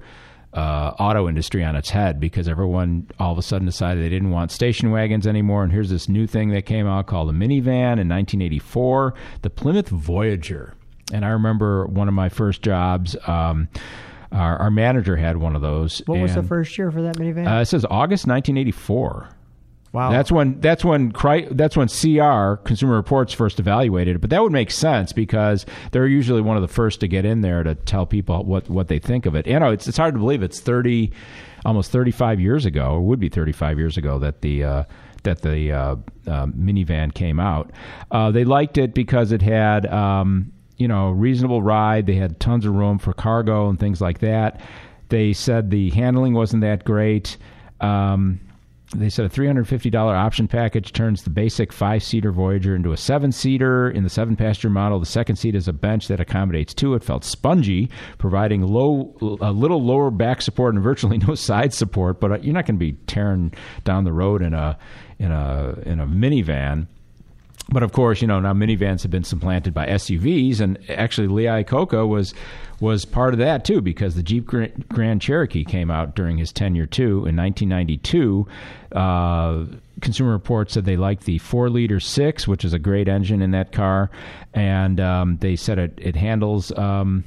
uh, 0.56 0.94
auto 1.00 1.28
industry 1.28 1.64
on 1.64 1.76
its 1.76 1.90
head 1.90 2.20
because 2.20 2.48
everyone 2.48 3.08
all 3.20 3.34
of 3.34 3.38
a 3.38 3.42
sudden 3.42 3.66
decided 3.66 4.04
they 4.04 4.10
didn't 4.10 4.32
want 4.32 4.52
station 4.52 4.90
wagons 4.90 5.28
anymore. 5.28 5.64
And 5.64 5.72
here's 5.72 5.90
this 5.90 6.08
new 6.08 6.26
thing 6.28 6.50
that 6.52 6.66
came 6.66 6.88
out 6.88 7.08
called 7.08 7.30
a 7.30 7.34
minivan 7.34 8.00
in 8.00 8.08
1984, 8.08 9.14
the 9.42 9.50
Plymouth 9.50 9.90
Voyager. 9.90 10.74
And 11.14 11.26
I 11.26 11.30
remember 11.30 11.86
one 11.88 12.08
of 12.08 12.14
my 12.14 12.30
first 12.30 12.62
jobs. 12.62 13.18
Um, 13.28 13.68
our, 14.32 14.58
our, 14.58 14.72
manager 14.72 15.16
had 15.16 15.38
one 15.38 15.56
of 15.56 15.62
those. 15.62 16.02
What 16.08 16.20
was 16.20 16.34
the 16.36 16.44
first 16.44 16.78
year 16.78 16.92
for 16.92 17.02
that 17.04 17.18
minivan? 17.18 17.48
Uh, 17.48 17.62
it 17.62 17.66
says 17.66 17.86
August 17.86 18.26
1984. 18.26 19.30
Wow. 19.96 20.12
That's 20.12 20.30
when 20.30 20.60
that's 20.60 20.84
when 20.84 21.14
that's 21.52 21.78
when 21.78 21.88
CR 21.88 22.62
Consumer 22.66 22.96
Reports 22.96 23.32
first 23.34 23.62
evaluated 23.62 24.18
it. 24.18 24.20
But 24.20 24.30
that 24.32 24.44
would 24.44 24.52
make 24.52 24.70
sense 24.70 25.14
because 25.14 25.66
they're 25.94 26.06
usually 26.06 26.42
one 26.42 26.58
of 26.58 26.62
the 26.62 26.68
first 26.68 27.00
to 27.00 27.08
get 27.08 27.24
in 27.24 27.40
there 27.40 27.64
to 27.64 27.76
tell 27.76 28.06
people 28.06 28.44
what, 28.44 28.70
what 28.70 28.90
they 28.90 29.00
think 29.00 29.26
of 29.26 29.36
it. 29.36 29.48
You 29.48 29.58
know, 29.58 29.72
it's 29.72 29.88
it's 29.88 29.96
hard 29.96 30.14
to 30.16 30.20
believe 30.20 30.44
it's 30.44 30.60
thirty, 30.60 31.14
almost 31.64 31.94
thirty 31.94 32.12
five 32.12 32.42
years 32.42 32.66
ago, 32.66 32.92
or 32.92 33.02
would 33.04 33.22
be 33.22 33.30
thirty 33.30 33.54
five 33.54 33.80
years 33.80 33.96
ago 33.96 34.20
that 34.20 34.42
the 34.42 34.66
uh, 34.66 34.84
that 35.24 35.44
the 35.44 35.72
uh, 35.72 35.96
uh, 36.28 36.46
minivan 36.48 37.14
came 37.14 37.40
out. 37.40 37.72
Uh, 38.12 38.32
they 38.32 38.44
liked 38.44 38.78
it 38.78 38.94
because 38.94 39.32
it 39.32 39.42
had 39.42 39.86
um, 39.86 40.52
you 40.76 40.90
know 40.90 41.12
reasonable 41.12 41.62
ride. 41.62 42.06
They 42.06 42.16
had 42.16 42.42
tons 42.42 42.66
of 42.66 42.76
room 42.76 43.00
for 43.00 43.14
cargo 43.14 43.70
and 43.70 43.80
things 43.80 44.02
like 44.02 44.20
that. 44.20 44.60
They 45.08 45.32
said 45.32 45.72
the 45.72 45.90
handling 45.92 46.34
wasn't 46.34 46.64
that 46.64 46.84
great. 46.84 47.38
Um, 47.80 48.42
they 48.94 49.10
said 49.10 49.26
a 49.26 49.30
$350 49.30 49.96
option 49.96 50.48
package 50.48 50.94
turns 50.94 51.24
the 51.24 51.30
basic 51.30 51.74
five 51.74 52.04
seater 52.04 52.32
Voyager 52.32 52.76
into 52.76 52.92
a 52.92 52.98
seven 52.98 53.32
seater. 53.32 53.90
In 53.90 54.04
the 54.04 54.10
seven 54.10 54.36
passenger 54.36 54.70
model, 54.70 55.00
the 55.00 55.06
second 55.06 55.38
seat 55.38 55.56
is 55.56 55.68
a 55.68 55.74
bench 55.74 56.08
that 56.08 56.20
accommodates 56.20 56.74
two. 56.74 56.94
It 56.94 57.04
felt 57.04 57.24
spongy, 57.24 57.90
providing 58.20 58.62
low, 58.62 59.16
a 59.42 59.52
little 59.52 59.84
lower 59.84 60.12
back 60.12 60.42
support 60.42 60.76
and 60.76 60.84
virtually 60.84 61.18
no 61.28 61.34
side 61.36 61.74
support. 61.74 62.20
But 62.20 62.32
uh, 62.32 62.38
you're 62.40 62.54
not 62.54 62.66
going 62.66 62.76
to 62.76 62.86
be 62.86 62.94
tearing 63.08 63.54
down 63.84 64.04
the 64.04 64.14
road 64.14 64.42
in 64.42 64.54
a 64.54 64.78
in 65.18 65.32
a 65.32 65.80
in 65.86 66.00
a 66.00 66.06
minivan. 66.06 66.88
But 67.70 67.82
of 67.82 67.92
course, 67.94 68.22
you 68.22 68.28
know 68.28 68.40
now 68.40 68.54
minivans 68.54 69.02
have 69.02 69.10
been 69.10 69.24
supplanted 69.24 69.74
by 69.74 69.88
SUVs, 69.88 70.60
and 70.60 70.78
actually 70.90 71.28
Lee 71.28 71.46
Iacocca 71.46 72.08
was 72.08 72.36
was 72.80 73.06
part 73.06 73.34
of 73.34 73.40
that 73.40 73.66
too 73.66 73.82
because 73.82 74.16
the 74.16 74.24
Jeep 74.24 74.46
Grand 74.46 75.22
Cherokee 75.22 75.64
came 75.64 75.90
out 75.90 76.16
during 76.16 76.38
his 76.38 76.52
tenure 76.52 76.86
too 76.86 77.26
in 77.26 77.36
1992. 77.36 78.48
Uh, 78.92 79.66
Consumer 80.02 80.32
Reports 80.32 80.74
said 80.74 80.86
they 80.86 80.98
liked 80.98 81.24
the 81.24 81.38
four 81.38 81.70
liter 81.70 82.00
six, 82.00 82.48
which 82.48 82.66
is 82.66 82.74
a 82.74 82.80
great 82.80 83.08
engine 83.08 83.42
in 83.42 83.52
that 83.52 83.72
car, 83.72 84.10
and 84.54 85.00
um, 85.00 85.38
they 85.38 85.56
said 85.56 85.80
it 85.80 85.94
it 85.98 86.16
handles. 86.16 86.72
Um, 86.78 87.24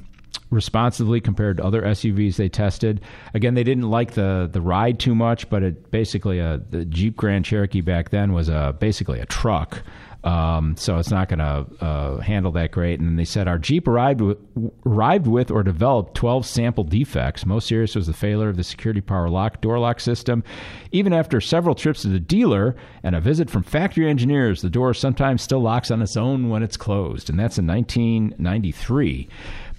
responsively 0.51 1.21
compared 1.21 1.59
to 1.59 1.65
other 1.65 1.83
SUVs 1.83 2.37
they 2.37 2.49
tested. 2.49 3.03
Again, 3.35 3.55
they 3.55 3.65
didn't 3.65 3.91
like 3.91 4.13
the 4.13 4.49
the 4.51 4.61
ride 4.61 4.99
too 4.99 5.15
much, 5.15 5.49
but 5.51 5.63
it 5.63 5.91
basically 5.91 6.39
a 6.39 6.61
the 6.71 6.85
Jeep 6.85 7.17
Grand 7.17 7.45
Cherokee 7.45 7.81
back 7.81 8.11
then 8.11 8.33
was 8.33 8.49
a 8.49 8.75
basically 8.79 9.21
a 9.21 9.27
truck. 9.27 9.83
Um, 10.29 10.77
so 10.77 10.99
it's 10.99 11.11
not 11.11 11.31
going 11.31 11.38
to 11.38 11.67
uh, 11.83 12.21
handle 12.21 12.53
that 12.53 12.71
great. 12.71 13.01
And 13.01 13.09
then 13.09 13.17
they 13.17 13.25
said 13.25 13.49
our 13.49 13.57
Jeep 13.57 13.88
arrived 13.88 14.21
with, 14.21 14.37
arrived 14.85 15.27
with 15.27 15.51
or 15.51 15.62
developed 15.62 16.14
12 16.17 16.45
sample 16.45 16.85
defects. 16.85 17.47
Most 17.47 17.67
serious 17.67 17.95
was 17.95 18.09
the 18.09 18.12
failure 18.12 18.51
of 18.51 18.59
the 18.59 18.62
security 18.62 19.01
power 19.01 19.31
lock 19.31 19.62
door 19.62 19.79
lock 19.79 20.01
system. 20.01 20.45
Even 20.93 21.14
after 21.14 21.41
several 21.41 21.75
trips 21.75 22.03
to 22.03 22.09
the 22.09 22.21
dealer 22.21 22.77
and 23.03 23.14
a 23.14 23.23
visit 23.23 23.49
from 23.49 23.62
factory 23.62 24.07
engineers, 24.07 24.61
the 24.61 24.69
door 24.69 24.93
sometimes 24.93 25.41
still 25.41 25.61
locks 25.61 25.91
on 25.91 26.03
its 26.03 26.14
own 26.14 26.51
when 26.51 26.62
it's 26.62 26.77
closed. 26.77 27.31
And 27.31 27.41
that's 27.41 27.57
in 27.57 27.67
1993. 27.67 29.31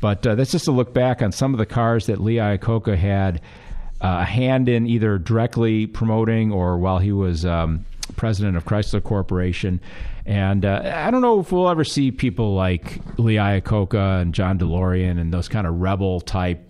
But 0.01 0.25
uh, 0.25 0.33
that's 0.33 0.51
just 0.51 0.67
a 0.67 0.71
look 0.71 0.95
back 0.95 1.21
on 1.21 1.31
some 1.31 1.53
of 1.53 1.59
the 1.59 1.67
cars 1.67 2.07
that 2.07 2.21
Lee 2.21 2.37
Iacocca 2.37 2.97
had 2.97 3.39
uh, 4.01 4.21
a 4.21 4.25
hand 4.25 4.67
in 4.67 4.87
either 4.87 5.19
directly 5.19 5.85
promoting 5.85 6.51
or 6.51 6.79
while 6.79 6.97
he 6.97 7.11
was 7.11 7.45
um, 7.45 7.85
president 8.15 8.57
of 8.57 8.65
Chrysler 8.65 9.03
Corporation. 9.03 9.81
And 10.25 10.65
uh, 10.65 10.91
I 10.93 11.09
don't 11.11 11.21
know 11.21 11.39
if 11.39 11.51
we'll 11.51 11.69
ever 11.69 11.83
see 11.83 12.11
people 12.11 12.53
like 12.53 12.99
Lee 13.17 13.35
Iacocca 13.35 14.21
and 14.21 14.33
John 14.33 14.59
DeLorean 14.59 15.19
and 15.19 15.33
those 15.33 15.47
kind 15.47 15.65
of 15.65 15.79
rebel 15.79 16.21
type 16.21 16.68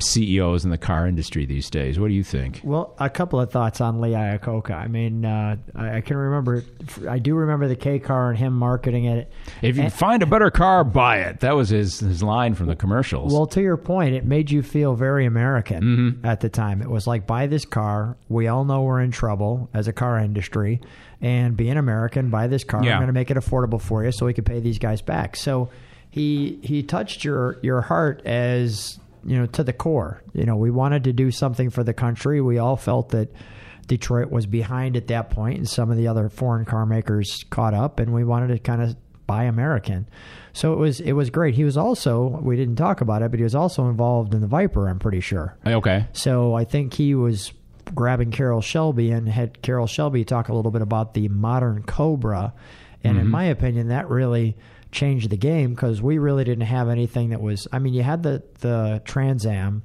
CEOs 0.00 0.64
in 0.64 0.70
the 0.70 0.78
car 0.78 1.06
industry 1.06 1.44
these 1.44 1.68
days. 1.70 1.98
What 1.98 2.08
do 2.08 2.14
you 2.14 2.22
think? 2.22 2.60
Well, 2.62 2.94
a 2.98 3.10
couple 3.10 3.40
of 3.40 3.50
thoughts 3.50 3.80
on 3.80 4.00
Lee 4.00 4.10
Iacocca. 4.10 4.74
I 4.74 4.86
mean, 4.86 5.24
uh, 5.24 5.56
I, 5.74 5.96
I, 5.96 6.00
can 6.00 6.16
remember, 6.16 6.64
I 7.08 7.18
do 7.18 7.34
remember 7.34 7.68
the 7.68 7.76
K 7.76 7.98
car 7.98 8.30
and 8.30 8.38
him 8.38 8.52
marketing 8.52 9.06
it. 9.06 9.32
If 9.62 9.76
you 9.76 9.84
and, 9.84 9.92
find 9.92 10.22
a 10.22 10.26
better 10.26 10.50
car, 10.50 10.84
buy 10.84 11.18
it. 11.20 11.40
That 11.40 11.56
was 11.56 11.70
his 11.70 12.00
his 12.00 12.22
line 12.22 12.54
from 12.54 12.66
the 12.66 12.76
commercials. 12.76 13.32
Well, 13.32 13.46
to 13.48 13.60
your 13.60 13.76
point, 13.76 14.14
it 14.14 14.24
made 14.24 14.50
you 14.50 14.62
feel 14.62 14.94
very 14.94 15.26
American 15.26 15.82
mm-hmm. 15.82 16.26
at 16.26 16.40
the 16.40 16.48
time. 16.48 16.80
It 16.80 16.90
was 16.90 17.06
like, 17.06 17.26
buy 17.26 17.46
this 17.46 17.64
car. 17.64 18.16
We 18.28 18.46
all 18.46 18.64
know 18.64 18.82
we're 18.82 19.00
in 19.00 19.10
trouble 19.10 19.68
as 19.74 19.88
a 19.88 19.92
car 19.92 20.18
industry, 20.18 20.80
and 21.20 21.56
be 21.56 21.68
an 21.70 21.76
American, 21.76 22.30
buy 22.30 22.46
this 22.46 22.64
car. 22.64 22.84
Yeah. 22.84 22.92
I'm 22.92 22.98
going 22.98 23.08
to 23.08 23.12
make 23.12 23.30
it 23.30 23.36
affordable 23.36 23.80
for 23.80 24.04
you, 24.04 24.12
so 24.12 24.26
we 24.26 24.34
can 24.34 24.44
pay 24.44 24.60
these 24.60 24.78
guys 24.78 25.02
back. 25.02 25.36
So. 25.36 25.70
He, 26.10 26.58
he 26.62 26.82
touched 26.82 27.22
your, 27.22 27.58
your 27.60 27.82
heart 27.82 28.22
as 28.24 28.98
you 29.28 29.36
know, 29.36 29.46
to 29.46 29.62
the 29.62 29.72
core. 29.72 30.22
You 30.32 30.44
know, 30.44 30.56
we 30.56 30.70
wanted 30.70 31.04
to 31.04 31.12
do 31.12 31.30
something 31.30 31.68
for 31.68 31.84
the 31.84 31.92
country. 31.92 32.40
We 32.40 32.58
all 32.58 32.76
felt 32.76 33.10
that 33.10 33.30
Detroit 33.86 34.30
was 34.30 34.46
behind 34.46 34.96
at 34.96 35.08
that 35.08 35.30
point, 35.30 35.58
and 35.58 35.68
some 35.68 35.90
of 35.90 35.96
the 35.96 36.08
other 36.08 36.28
foreign 36.28 36.64
car 36.64 36.86
makers 36.86 37.44
caught 37.50 37.74
up, 37.74 38.00
and 38.00 38.12
we 38.14 38.24
wanted 38.24 38.48
to 38.48 38.58
kind 38.58 38.82
of 38.82 38.96
buy 39.26 39.44
American. 39.44 40.08
So 40.54 40.72
it 40.72 40.78
was 40.78 41.00
it 41.00 41.12
was 41.12 41.28
great. 41.28 41.54
He 41.54 41.64
was 41.64 41.76
also 41.76 42.40
we 42.42 42.56
didn't 42.56 42.76
talk 42.76 43.02
about 43.02 43.22
it, 43.22 43.30
but 43.30 43.38
he 43.38 43.44
was 43.44 43.54
also 43.54 43.88
involved 43.88 44.32
in 44.32 44.40
the 44.40 44.46
Viper. 44.46 44.88
I'm 44.88 44.98
pretty 44.98 45.20
sure. 45.20 45.56
Okay. 45.66 46.06
So 46.12 46.54
I 46.54 46.64
think 46.64 46.94
he 46.94 47.14
was 47.14 47.52
grabbing 47.94 48.30
Carroll 48.30 48.62
Shelby 48.62 49.10
and 49.10 49.28
had 49.28 49.60
Carroll 49.62 49.86
Shelby 49.86 50.24
talk 50.24 50.48
a 50.48 50.54
little 50.54 50.70
bit 50.70 50.82
about 50.82 51.12
the 51.14 51.28
modern 51.28 51.82
Cobra, 51.82 52.54
and 53.04 53.14
mm-hmm. 53.14 53.26
in 53.26 53.28
my 53.28 53.44
opinion, 53.44 53.88
that 53.88 54.08
really 54.08 54.56
changed 54.90 55.30
the 55.30 55.36
game 55.36 55.70
because 55.70 56.00
we 56.00 56.18
really 56.18 56.44
didn't 56.44 56.66
have 56.66 56.88
anything 56.88 57.30
that 57.30 57.40
was. 57.40 57.66
I 57.72 57.78
mean, 57.78 57.94
you 57.94 58.02
had 58.02 58.22
the 58.22 58.42
the 58.60 59.02
Trans 59.04 59.46
Am, 59.46 59.82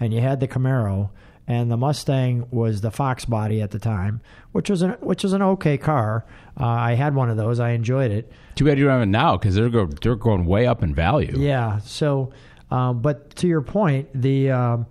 and 0.00 0.12
you 0.12 0.20
had 0.20 0.40
the 0.40 0.48
Camaro, 0.48 1.10
and 1.46 1.70
the 1.70 1.76
Mustang 1.76 2.46
was 2.50 2.80
the 2.80 2.90
Fox 2.90 3.24
body 3.24 3.60
at 3.60 3.70
the 3.70 3.78
time, 3.78 4.20
which 4.52 4.70
was 4.70 4.82
an 4.82 4.92
which 5.00 5.22
was 5.22 5.32
an 5.32 5.42
okay 5.42 5.78
car. 5.78 6.24
Uh, 6.58 6.66
I 6.66 6.94
had 6.94 7.14
one 7.14 7.30
of 7.30 7.36
those. 7.36 7.60
I 7.60 7.70
enjoyed 7.70 8.10
it. 8.10 8.30
Too 8.54 8.64
bad 8.64 8.78
you 8.78 8.84
don't 8.84 8.92
have 8.92 9.02
it 9.02 9.06
now 9.06 9.36
because 9.36 9.54
they're 9.54 9.68
go, 9.68 9.86
they're 9.86 10.16
going 10.16 10.46
way 10.46 10.66
up 10.66 10.82
in 10.82 10.94
value. 10.94 11.34
Yeah. 11.36 11.78
So, 11.80 12.32
um, 12.70 13.00
but 13.02 13.34
to 13.36 13.48
your 13.48 13.62
point, 13.62 14.08
the 14.14 14.50
um, 14.50 14.86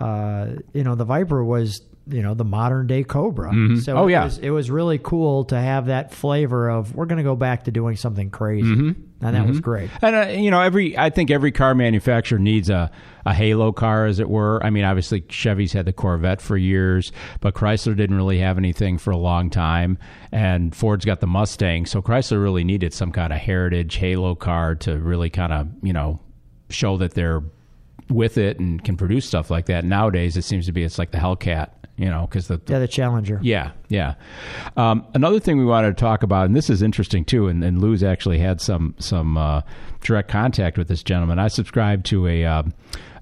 uh, 0.00 0.48
you 0.72 0.84
know 0.84 0.94
the 0.94 1.04
Viper 1.04 1.44
was 1.44 1.82
you 2.06 2.22
know 2.22 2.34
the 2.34 2.44
modern 2.44 2.86
day 2.86 3.02
Cobra. 3.02 3.50
Mm-hmm. 3.50 3.78
So 3.78 3.96
oh 3.96 4.06
it 4.06 4.12
yeah, 4.12 4.24
was, 4.24 4.38
it 4.38 4.50
was 4.50 4.70
really 4.70 4.98
cool 4.98 5.44
to 5.46 5.58
have 5.58 5.86
that 5.86 6.12
flavor 6.12 6.68
of 6.68 6.94
we're 6.94 7.06
going 7.06 7.18
to 7.18 7.24
go 7.24 7.36
back 7.36 7.64
to 7.64 7.70
doing 7.70 7.96
something 7.96 8.30
crazy, 8.30 8.66
mm-hmm. 8.66 8.88
and 8.88 9.02
that 9.20 9.32
mm-hmm. 9.34 9.48
was 9.48 9.60
great. 9.60 9.90
And 10.02 10.14
uh, 10.14 10.26
you 10.28 10.50
know, 10.50 10.60
every 10.60 10.96
I 10.98 11.10
think 11.10 11.30
every 11.30 11.52
car 11.52 11.74
manufacturer 11.74 12.38
needs 12.38 12.68
a 12.68 12.90
a 13.24 13.32
halo 13.32 13.72
car, 13.72 14.06
as 14.06 14.18
it 14.18 14.28
were. 14.28 14.62
I 14.62 14.70
mean, 14.70 14.84
obviously 14.84 15.24
Chevy's 15.28 15.72
had 15.72 15.86
the 15.86 15.92
Corvette 15.92 16.42
for 16.42 16.56
years, 16.56 17.10
but 17.40 17.54
Chrysler 17.54 17.96
didn't 17.96 18.16
really 18.16 18.38
have 18.38 18.58
anything 18.58 18.98
for 18.98 19.10
a 19.10 19.16
long 19.16 19.48
time, 19.48 19.98
and 20.30 20.74
Ford's 20.74 21.06
got 21.06 21.20
the 21.20 21.26
Mustang. 21.26 21.86
So 21.86 22.02
Chrysler 22.02 22.42
really 22.42 22.64
needed 22.64 22.92
some 22.92 23.12
kind 23.12 23.32
of 23.32 23.38
heritage 23.38 23.96
halo 23.96 24.34
car 24.34 24.74
to 24.76 24.98
really 24.98 25.30
kind 25.30 25.52
of 25.52 25.68
you 25.82 25.92
know 25.92 26.20
show 26.68 26.98
that 26.98 27.14
they're 27.14 27.42
with 28.10 28.36
it 28.36 28.58
and 28.58 28.84
can 28.84 28.98
produce 28.98 29.24
stuff 29.26 29.50
like 29.50 29.66
that. 29.66 29.86
Nowadays, 29.86 30.36
it 30.36 30.42
seems 30.42 30.66
to 30.66 30.72
be 30.72 30.82
it's 30.82 30.98
like 30.98 31.10
the 31.10 31.18
Hellcat 31.18 31.70
you 31.96 32.10
know, 32.10 32.26
because 32.26 32.48
the, 32.48 32.60
yeah 32.66 32.78
the 32.78 32.88
Challenger. 32.88 33.38
Yeah, 33.42 33.72
yeah. 33.88 34.14
Um, 34.76 35.06
another 35.14 35.40
thing 35.40 35.58
we 35.58 35.64
wanted 35.64 35.96
to 35.96 36.00
talk 36.00 36.22
about, 36.22 36.46
and 36.46 36.56
this 36.56 36.70
is 36.70 36.82
interesting 36.82 37.24
too, 37.24 37.48
and, 37.48 37.62
and 37.62 37.80
Lou's 37.80 38.02
actually 38.02 38.38
had 38.38 38.60
some 38.60 38.94
some 38.98 39.36
uh, 39.36 39.62
direct 40.00 40.28
contact 40.28 40.76
with 40.78 40.88
this 40.88 41.02
gentleman. 41.02 41.38
I 41.38 41.48
subscribe 41.48 42.04
to 42.04 42.26
a. 42.26 42.44
Uh, 42.44 42.62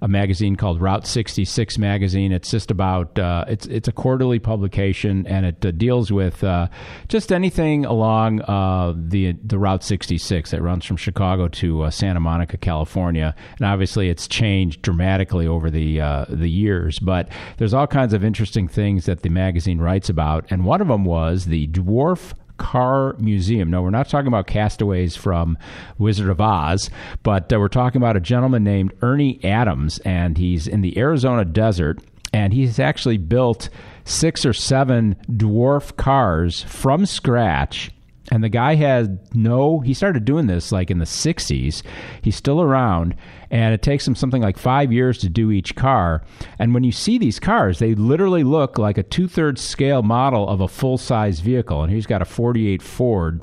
a 0.03 0.09
magazine 0.09 0.57
called 0.57 0.81
Route 0.81 1.07
66 1.07 1.79
magazine. 1.79 2.33
It's 2.33 2.51
just 2.51 2.73
about 2.73 3.17
uh, 3.19 3.45
it's 3.47 3.67
it's 3.67 3.87
a 3.87 3.93
quarterly 3.93 4.41
publication 4.41 5.27
and 5.29 5.47
it 5.47 5.65
uh, 5.65 5.71
deals 5.71 6.11
with 6.11 6.43
uh, 6.43 6.67
just 7.07 7.33
anything 7.33 7.85
along 7.85 8.43
uh, 8.43 8.95
the 8.97 9.37
the 9.45 9.61
Route 9.61 9.85
66 9.85 10.51
that 10.51 10.61
runs 10.61 10.85
from 10.85 10.97
Chicago 10.97 11.47
to 11.49 11.83
uh, 11.83 11.91
Santa 11.91 12.19
Monica, 12.19 12.59
California. 12.59 13.35
And 13.59 13.67
obviously, 13.67 14.11
it's 14.11 14.27
changed 14.27 14.83
dramatically 14.83 15.47
over 15.47 15.71
the 15.71 16.01
the 16.29 16.51
years, 16.51 16.99
but 16.99 17.29
there's 17.59 17.73
all 17.73 17.87
kinds 17.87 18.13
of 18.13 18.25
interesting 18.25 18.67
things 18.67 19.07
that 19.07 19.23
the 19.23 19.29
magazine 19.29 19.79
writes 19.79 20.09
about. 20.09 20.45
And 20.51 20.65
one 20.65 20.81
of 20.81 20.89
them 20.89 21.05
was 21.05 21.45
the 21.45 21.69
dwarf 21.69 22.35
Car 22.59 23.15
Museum. 23.19 23.71
No, 23.71 23.83
we're 23.83 23.91
not 23.91 24.09
talking 24.09 24.29
about 24.29 24.47
castaways 24.47 25.17
from 25.17 25.59
Wizard 25.99 26.29
of 26.29 26.41
Oz, 26.41 26.91
but 27.23 27.53
uh, 27.53 27.59
we're 27.59 27.69
talking 27.69 28.01
about 28.01 28.17
a 28.17 28.21
gentleman 28.21 28.65
named 28.65 28.93
Ernie 29.03 29.43
Adams, 29.45 29.99
and 30.01 30.39
he's 30.39 30.67
in 30.67 30.81
the 30.81 30.97
Arizona 30.99 31.45
desert, 31.45 32.01
and 32.33 32.53
he's 32.53 32.79
actually 32.79 33.19
built 33.19 33.69
six 34.05 34.45
or 34.45 34.53
seven 34.53 35.17
dwarf 35.31 35.97
cars 35.97 36.63
from 36.63 37.07
scratch 37.07 37.91
and 38.33 38.43
the 38.43 38.49
guy 38.49 38.77
had 38.77 39.19
no, 39.35 39.81
he 39.81 39.93
started 39.93 40.25
doing 40.25 40.47
this 40.47 40.73
like 40.73 40.91
in 40.91 40.99
the 40.99 41.05
60s. 41.05 41.83
He's 42.23 42.35
still 42.35 42.63
around, 42.63 43.15
and 43.51 43.75
it 43.75 43.83
takes 43.83 44.09
him 44.09 44.15
something 44.15 44.41
like 44.41 44.57
five 44.57 44.91
years 44.91 45.19
to 45.19 45.29
do 45.29 45.51
each 45.51 45.77
car. 45.77 46.23
And 46.59 46.73
when 46.73 46.83
you 46.83 46.93
see 46.93 47.19
these 47.19 47.39
cars, 47.39 47.79
they 47.79 47.95
literally 47.95 48.43
look 48.43 48.79
like 48.79 48.97
a 48.97 49.03
two 49.03 49.29
thirds 49.29 49.61
scale 49.61 50.03
model 50.03 50.49
of 50.49 50.63
a 50.63 50.69
full 50.69 50.97
size 50.97 51.41
vehicle. 51.41 51.83
And 51.83 51.93
he's 51.93 52.07
got 52.07 52.23
a 52.23 52.25
48 52.25 52.81
Ford. 52.81 53.43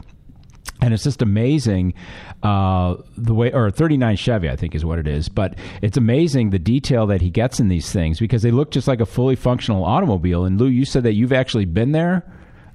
And 0.82 0.92
it's 0.92 1.04
just 1.04 1.22
amazing 1.22 1.94
uh, 2.42 2.96
the 3.16 3.36
way, 3.36 3.52
or 3.52 3.70
39 3.70 4.16
Chevy, 4.16 4.50
I 4.50 4.56
think 4.56 4.74
is 4.74 4.86
what 4.86 4.98
it 4.98 5.08
is. 5.08 5.30
But 5.30 5.54
it's 5.84 5.98
amazing 5.98 6.50
the 6.50 6.58
detail 6.58 7.06
that 7.08 7.22
he 7.22 7.30
gets 7.30 7.60
in 7.60 7.68
these 7.68 7.92
things 7.92 8.20
because 8.20 8.42
they 8.42 8.50
look 8.50 8.72
just 8.72 8.88
like 8.88 9.02
a 9.02 9.06
fully 9.06 9.36
functional 9.36 9.86
automobile. 9.86 10.46
And 10.46 10.60
Lou, 10.60 10.66
you 10.66 10.84
said 10.84 11.04
that 11.04 11.14
you've 11.14 11.34
actually 11.34 11.66
been 11.66 11.92
there 11.92 12.26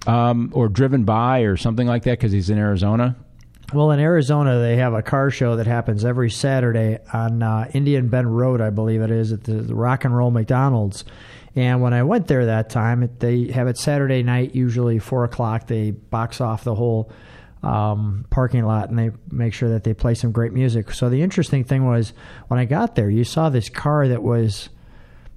um, 0.07 0.51
or 0.55 0.69
driven 0.69 1.05
by 1.05 1.40
or 1.40 1.57
something 1.57 1.87
like 1.87 2.05
that 2.05 2.19
because 2.19 2.33
he's 2.33 2.51
in 2.51 2.59
Arizona? 2.59 3.17
Well, 3.73 3.90
in 3.90 4.01
Arizona, 4.01 4.61
they 4.61 4.77
have 4.77 4.95
a 4.95 5.03
car 5.03 5.31
show 5.31 5.57
that 5.57 5.67
happens 5.67 6.05
every 6.05 6.31
Saturday 6.31 6.99
on 7.12 7.43
uh, 7.43 7.71
Indian 7.73 8.09
Bend 8.09 8.37
Road, 8.37 8.61
I 8.61 8.71
believe 8.71 9.01
it 9.01 9.11
is, 9.11 9.33
at 9.33 9.45
the, 9.45 9.55
the 9.55 9.75
Rock 9.75 10.05
and 10.05 10.17
Roll 10.17 10.31
McDonald's. 10.31 11.05
And 11.57 11.81
when 11.81 11.95
I 11.95 12.03
went 12.03 12.27
there 12.27 12.47
that 12.47 12.69
time, 12.69 13.09
they 13.21 13.51
have 13.53 13.67
it 13.69 13.79
Saturday 13.79 14.23
night, 14.23 14.55
usually 14.55 14.99
four 14.99 15.25
o'clock. 15.25 15.67
They 15.67 15.93
box 15.93 16.40
off 16.40 16.64
the 16.64 16.75
whole 16.75 17.11
um, 17.62 18.27
parking 18.31 18.64
lot 18.64 18.90
and 18.90 18.99
they 18.99 19.11
make 19.31 19.55
sure 19.55 19.71
that 19.71 19.85
they 19.85 19.95
play 19.95 20.14
some 20.14 20.33
great 20.33 20.53
music. 20.53 20.93
So 20.93 21.09
the 21.09 21.23
interesting 21.23 21.64
thing 21.64 21.87
was 21.87 22.12
when 22.49 22.61
I 22.61 22.64
got 22.64 22.95
there, 22.95 23.09
you 23.09 23.25
saw 23.25 23.49
this 23.49 23.69
car 23.69 24.07
that 24.09 24.23
was 24.23 24.69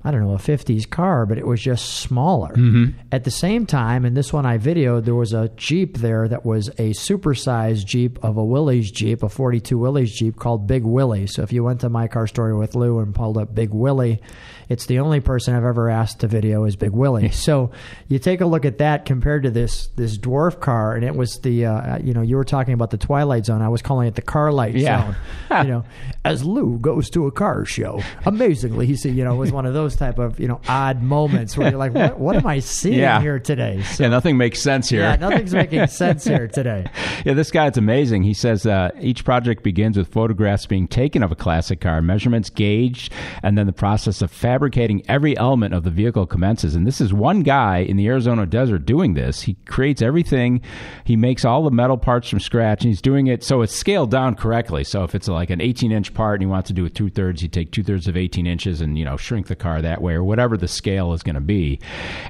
I 0.07 0.11
don't 0.11 0.21
know, 0.21 0.35
a 0.35 0.37
50s 0.37 0.89
car, 0.89 1.25
but 1.25 1.37
it 1.37 1.45
was 1.45 1.59
just 1.59 1.95
smaller. 1.95 2.53
Mm-hmm. 2.53 2.97
At 3.11 3.25
the 3.25 3.31
same 3.31 3.65
time, 3.65 4.05
in 4.05 4.13
this 4.13 4.31
one 4.31 4.45
I 4.45 4.57
videoed, 4.57 5.03
there 5.03 5.13
was 5.13 5.33
a 5.33 5.49
Jeep 5.57 5.97
there 5.97 6.29
that 6.29 6.45
was 6.45 6.69
a 6.69 6.91
supersized 6.91 7.83
Jeep 7.83 8.17
of 8.23 8.37
a 8.37 8.45
Willys 8.45 8.89
Jeep, 8.89 9.21
a 9.21 9.27
42 9.27 9.77
Willys 9.77 10.17
Jeep 10.17 10.37
called 10.37 10.65
Big 10.65 10.85
Willie. 10.85 11.27
So 11.27 11.41
if 11.43 11.51
you 11.51 11.61
went 11.61 11.81
to 11.81 11.89
my 11.89 12.08
car 12.08 12.25
story 12.25 12.55
with 12.55 12.73
Lou 12.73 12.99
and 12.99 13.13
pulled 13.13 13.37
up 13.37 13.53
Big 13.53 13.73
Willie, 13.73 14.21
it's 14.69 14.85
the 14.85 14.99
only 14.99 15.19
person 15.19 15.55
I've 15.55 15.63
ever 15.63 15.89
asked 15.89 16.19
to 16.19 16.27
video 16.27 16.63
is 16.65 16.75
Big 16.75 16.91
Willie. 16.91 17.31
so 17.31 17.71
you 18.07 18.19
take 18.19 18.41
a 18.41 18.45
look 18.45 18.65
at 18.65 18.77
that 18.79 19.05
compared 19.05 19.43
to 19.43 19.51
this 19.51 19.87
this 19.95 20.17
dwarf 20.17 20.59
car, 20.59 20.95
and 20.95 21.03
it 21.05 21.15
was 21.15 21.39
the 21.43 21.65
uh, 21.65 21.97
you 21.99 22.13
know 22.13 22.21
you 22.21 22.35
were 22.35 22.43
talking 22.43 22.73
about 22.73 22.91
the 22.91 22.97
Twilight 22.97 23.45
Zone. 23.45 23.61
I 23.61 23.69
was 23.69 23.81
calling 23.81 24.07
it 24.07 24.15
the 24.15 24.21
Car 24.21 24.51
Light 24.51 24.75
yeah. 24.75 25.13
Zone. 25.49 25.65
you 25.65 25.71
know, 25.71 25.83
as 26.25 26.43
Lou 26.43 26.77
goes 26.79 27.09
to 27.11 27.27
a 27.27 27.31
car 27.31 27.65
show, 27.65 28.01
amazingly 28.25 28.85
he 28.85 28.95
said 28.95 29.15
you 29.15 29.23
know 29.23 29.33
it 29.33 29.37
was 29.37 29.51
one 29.51 29.65
of 29.65 29.73
those 29.73 29.95
type 29.95 30.19
of 30.19 30.39
you 30.39 30.47
know 30.47 30.59
odd 30.67 31.01
moments 31.01 31.57
where 31.57 31.69
you're 31.69 31.79
like, 31.79 31.93
what, 31.93 32.19
what 32.19 32.35
am 32.35 32.45
I 32.47 32.59
seeing 32.59 32.99
Yeah. 32.99 33.21
here 33.21 33.39
today? 33.39 33.81
So, 33.83 34.03
yeah, 34.03 34.09
nothing 34.09 34.37
makes 34.37 34.61
sense 34.61 34.89
here. 34.89 35.01
yeah, 35.01 35.15
nothing's 35.15 35.53
making 35.53 35.87
sense 35.87 36.23
here 36.25 36.47
today. 36.47 36.85
yeah, 37.25 37.33
this 37.33 37.51
guy's 37.51 37.77
amazing. 37.77 38.23
He 38.23 38.33
says 38.33 38.65
uh, 38.65 38.91
each 38.99 39.23
project 39.23 39.63
begins 39.63 39.97
with 39.97 40.09
photographs 40.09 40.65
being 40.65 40.87
taken 40.87 41.23
of 41.23 41.31
a 41.31 41.35
classic 41.35 41.79
car, 41.81 42.01
measurements 42.01 42.49
gauged, 42.49 43.13
and 43.43 43.57
then 43.57 43.65
the 43.65 43.73
process 43.73 44.21
of 44.21 44.29
fabricating 44.31 44.56
every 45.08 45.37
element 45.37 45.73
of 45.73 45.83
the 45.83 45.89
vehicle 45.89 46.25
commences. 46.25 46.75
And 46.75 46.85
this 46.85 47.01
is 47.01 47.13
one 47.13 47.41
guy 47.41 47.79
in 47.79 47.97
the 47.97 48.08
Arizona 48.08 48.45
desert 48.45 48.85
doing 48.85 49.13
this. 49.13 49.41
He 49.41 49.55
creates 49.65 50.01
everything. 50.01 50.62
He 51.05 51.15
makes 51.15 51.45
all 51.45 51.63
the 51.63 51.71
metal 51.71 51.97
parts 51.97 52.29
from 52.29 52.39
scratch, 52.39 52.83
and 52.83 52.89
he's 52.89 53.01
doing 53.01 53.27
it 53.27 53.43
so 53.43 53.62
it's 53.62 53.73
scaled 53.73 54.12
down 54.12 54.35
correctly. 54.35 54.83
So 54.83 55.03
if 55.03 55.15
it's 55.15 55.27
like 55.27 55.49
an 55.49 55.62
18 55.62 55.91
inch 55.91 56.13
part 56.13 56.35
and 56.35 56.43
he 56.43 56.47
wants 56.47 56.67
to 56.67 56.73
do 56.73 56.85
it 56.85 56.95
two 56.95 57.10
thirds, 57.10 57.41
he 57.41 57.47
take 57.47 57.71
two 57.71 57.83
thirds 57.83 58.08
of 58.08 58.17
18 58.17 58.45
inches 58.45 58.81
and 58.81 58.97
you 58.97 59.05
know 59.05 59.17
shrink 59.17 59.47
the 59.47 59.55
car 59.55 59.81
that 59.81 60.01
way, 60.01 60.13
or 60.13 60.23
whatever 60.23 60.58
the 60.58 60.67
scale 60.67 61.13
is 61.13 61.23
going 61.23 61.35
to 61.35 61.41
be. 61.41 61.79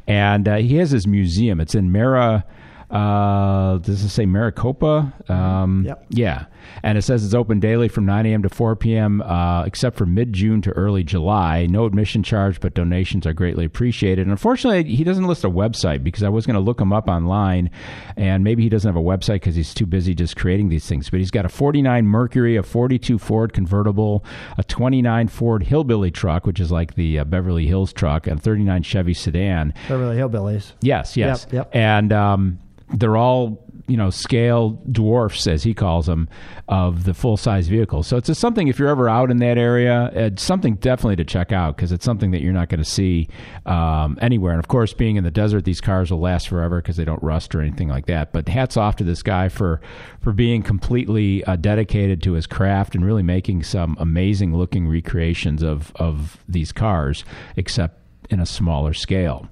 And 0.07 0.47
uh, 0.47 0.55
he 0.57 0.78
has 0.78 0.91
his 0.91 1.07
museum. 1.07 1.59
It's 1.59 1.75
in 1.75 1.91
Mara. 1.91 2.45
Uh, 2.89 3.77
does 3.79 4.01
it 4.03 4.09
say 4.09 4.25
Maricopa? 4.25 5.13
Um, 5.27 5.83
Yep. 5.85 6.05
Yeah. 6.09 6.45
And 6.83 6.97
it 6.97 7.01
says 7.01 7.25
it's 7.25 7.33
open 7.33 7.59
daily 7.59 7.88
from 7.88 8.05
9 8.05 8.25
a.m. 8.25 8.43
to 8.43 8.49
4 8.49 8.75
p.m., 8.75 9.21
uh, 9.21 9.63
except 9.63 9.97
for 9.97 10.05
mid 10.05 10.31
June 10.33 10.61
to 10.61 10.71
early 10.71 11.03
July. 11.03 11.65
No 11.65 11.85
admission 11.85 12.23
charge, 12.23 12.59
but 12.59 12.73
donations 12.73 13.25
are 13.25 13.33
greatly 13.33 13.65
appreciated. 13.65 14.21
And 14.21 14.31
unfortunately, 14.31 14.93
he 14.93 15.03
doesn't 15.03 15.25
list 15.27 15.43
a 15.43 15.49
website 15.49 16.03
because 16.03 16.23
I 16.23 16.29
was 16.29 16.45
going 16.45 16.55
to 16.55 16.59
look 16.61 16.79
him 16.79 16.93
up 16.93 17.07
online, 17.07 17.69
and 18.15 18.43
maybe 18.43 18.63
he 18.63 18.69
doesn't 18.69 18.88
have 18.88 19.01
a 19.01 19.05
website 19.05 19.35
because 19.35 19.55
he's 19.55 19.73
too 19.73 19.85
busy 19.85 20.13
just 20.15 20.35
creating 20.38 20.69
these 20.69 20.88
things. 20.88 21.09
But 21.09 21.19
he's 21.19 21.31
got 21.31 21.45
a 21.45 21.49
49 21.49 22.05
Mercury, 22.05 22.55
a 22.55 22.63
42 22.63 23.17
Ford 23.17 23.53
convertible, 23.53 24.23
a 24.57 24.63
29 24.63 25.27
Ford 25.27 25.63
Hillbilly 25.63 26.11
truck, 26.11 26.45
which 26.45 26.59
is 26.59 26.71
like 26.71 26.95
the 26.95 27.19
uh, 27.19 27.23
Beverly 27.25 27.67
Hills 27.67 27.91
truck, 27.93 28.27
and 28.27 28.39
a 28.39 28.41
39 28.41 28.83
Chevy 28.83 29.13
sedan. 29.13 29.73
Beverly 29.88 30.17
Hillbillies. 30.17 30.73
Yes, 30.81 31.17
yes. 31.17 31.45
Yep, 31.45 31.53
yep. 31.53 31.69
And 31.73 32.11
um, 32.13 32.59
they're 32.89 33.17
all, 33.17 33.65
you 33.88 33.97
know, 33.97 34.09
scale 34.09 34.81
dwarfs, 34.91 35.47
as 35.47 35.63
he 35.63 35.73
calls 35.73 36.05
them, 36.05 36.27
of 36.67 37.05
the 37.05 37.13
full 37.13 37.38
size 37.38 37.67
vehicles. 37.67 38.07
So 38.07 38.17
it's 38.17 38.38
something, 38.38 38.67
if 38.67 38.79
you're 38.79 38.89
ever 38.89 39.07
out 39.07 39.31
in 39.31 39.38
that 39.38 39.57
area, 39.57 40.11
it's 40.13 40.43
something 40.43 40.75
definitely 40.75 41.15
to 41.17 41.25
check 41.25 41.51
out 41.51 41.75
because 41.75 41.91
it's 41.91 42.03
something 42.03 42.31
that 42.31 42.41
you're 42.41 42.53
not 42.53 42.69
going 42.69 42.83
to 42.83 42.89
see 42.89 43.29
um, 43.65 44.17
anywhere. 44.21 44.51
And 44.51 44.59
of 44.59 44.67
course, 44.67 44.93
being 44.93 45.15
in 45.15 45.23
the 45.23 45.31
desert, 45.31 45.63
these 45.63 45.81
cars 45.81 46.11
will 46.11 46.19
last 46.19 46.49
forever 46.49 46.81
because 46.81 46.97
they 46.97 47.05
don't 47.05 47.21
rust 47.23 47.55
or 47.55 47.61
anything 47.61 47.88
like 47.88 48.05
that. 48.07 48.33
But 48.33 48.49
hats 48.49 48.77
off 48.77 48.97
to 48.97 49.03
this 49.03 49.23
guy 49.23 49.49
for, 49.49 49.79
for 50.21 50.33
being 50.33 50.63
completely 50.63 51.43
uh, 51.45 51.55
dedicated 51.55 52.21
to 52.23 52.33
his 52.33 52.47
craft 52.47 52.95
and 52.95 53.05
really 53.05 53.23
making 53.23 53.63
some 53.63 53.95
amazing 53.99 54.55
looking 54.55 54.88
recreations 54.88 55.63
of, 55.63 55.93
of 55.95 56.38
these 56.47 56.71
cars, 56.71 57.23
except 57.55 58.01
in 58.29 58.39
a 58.41 58.45
smaller 58.45 58.93
scale. 58.93 59.47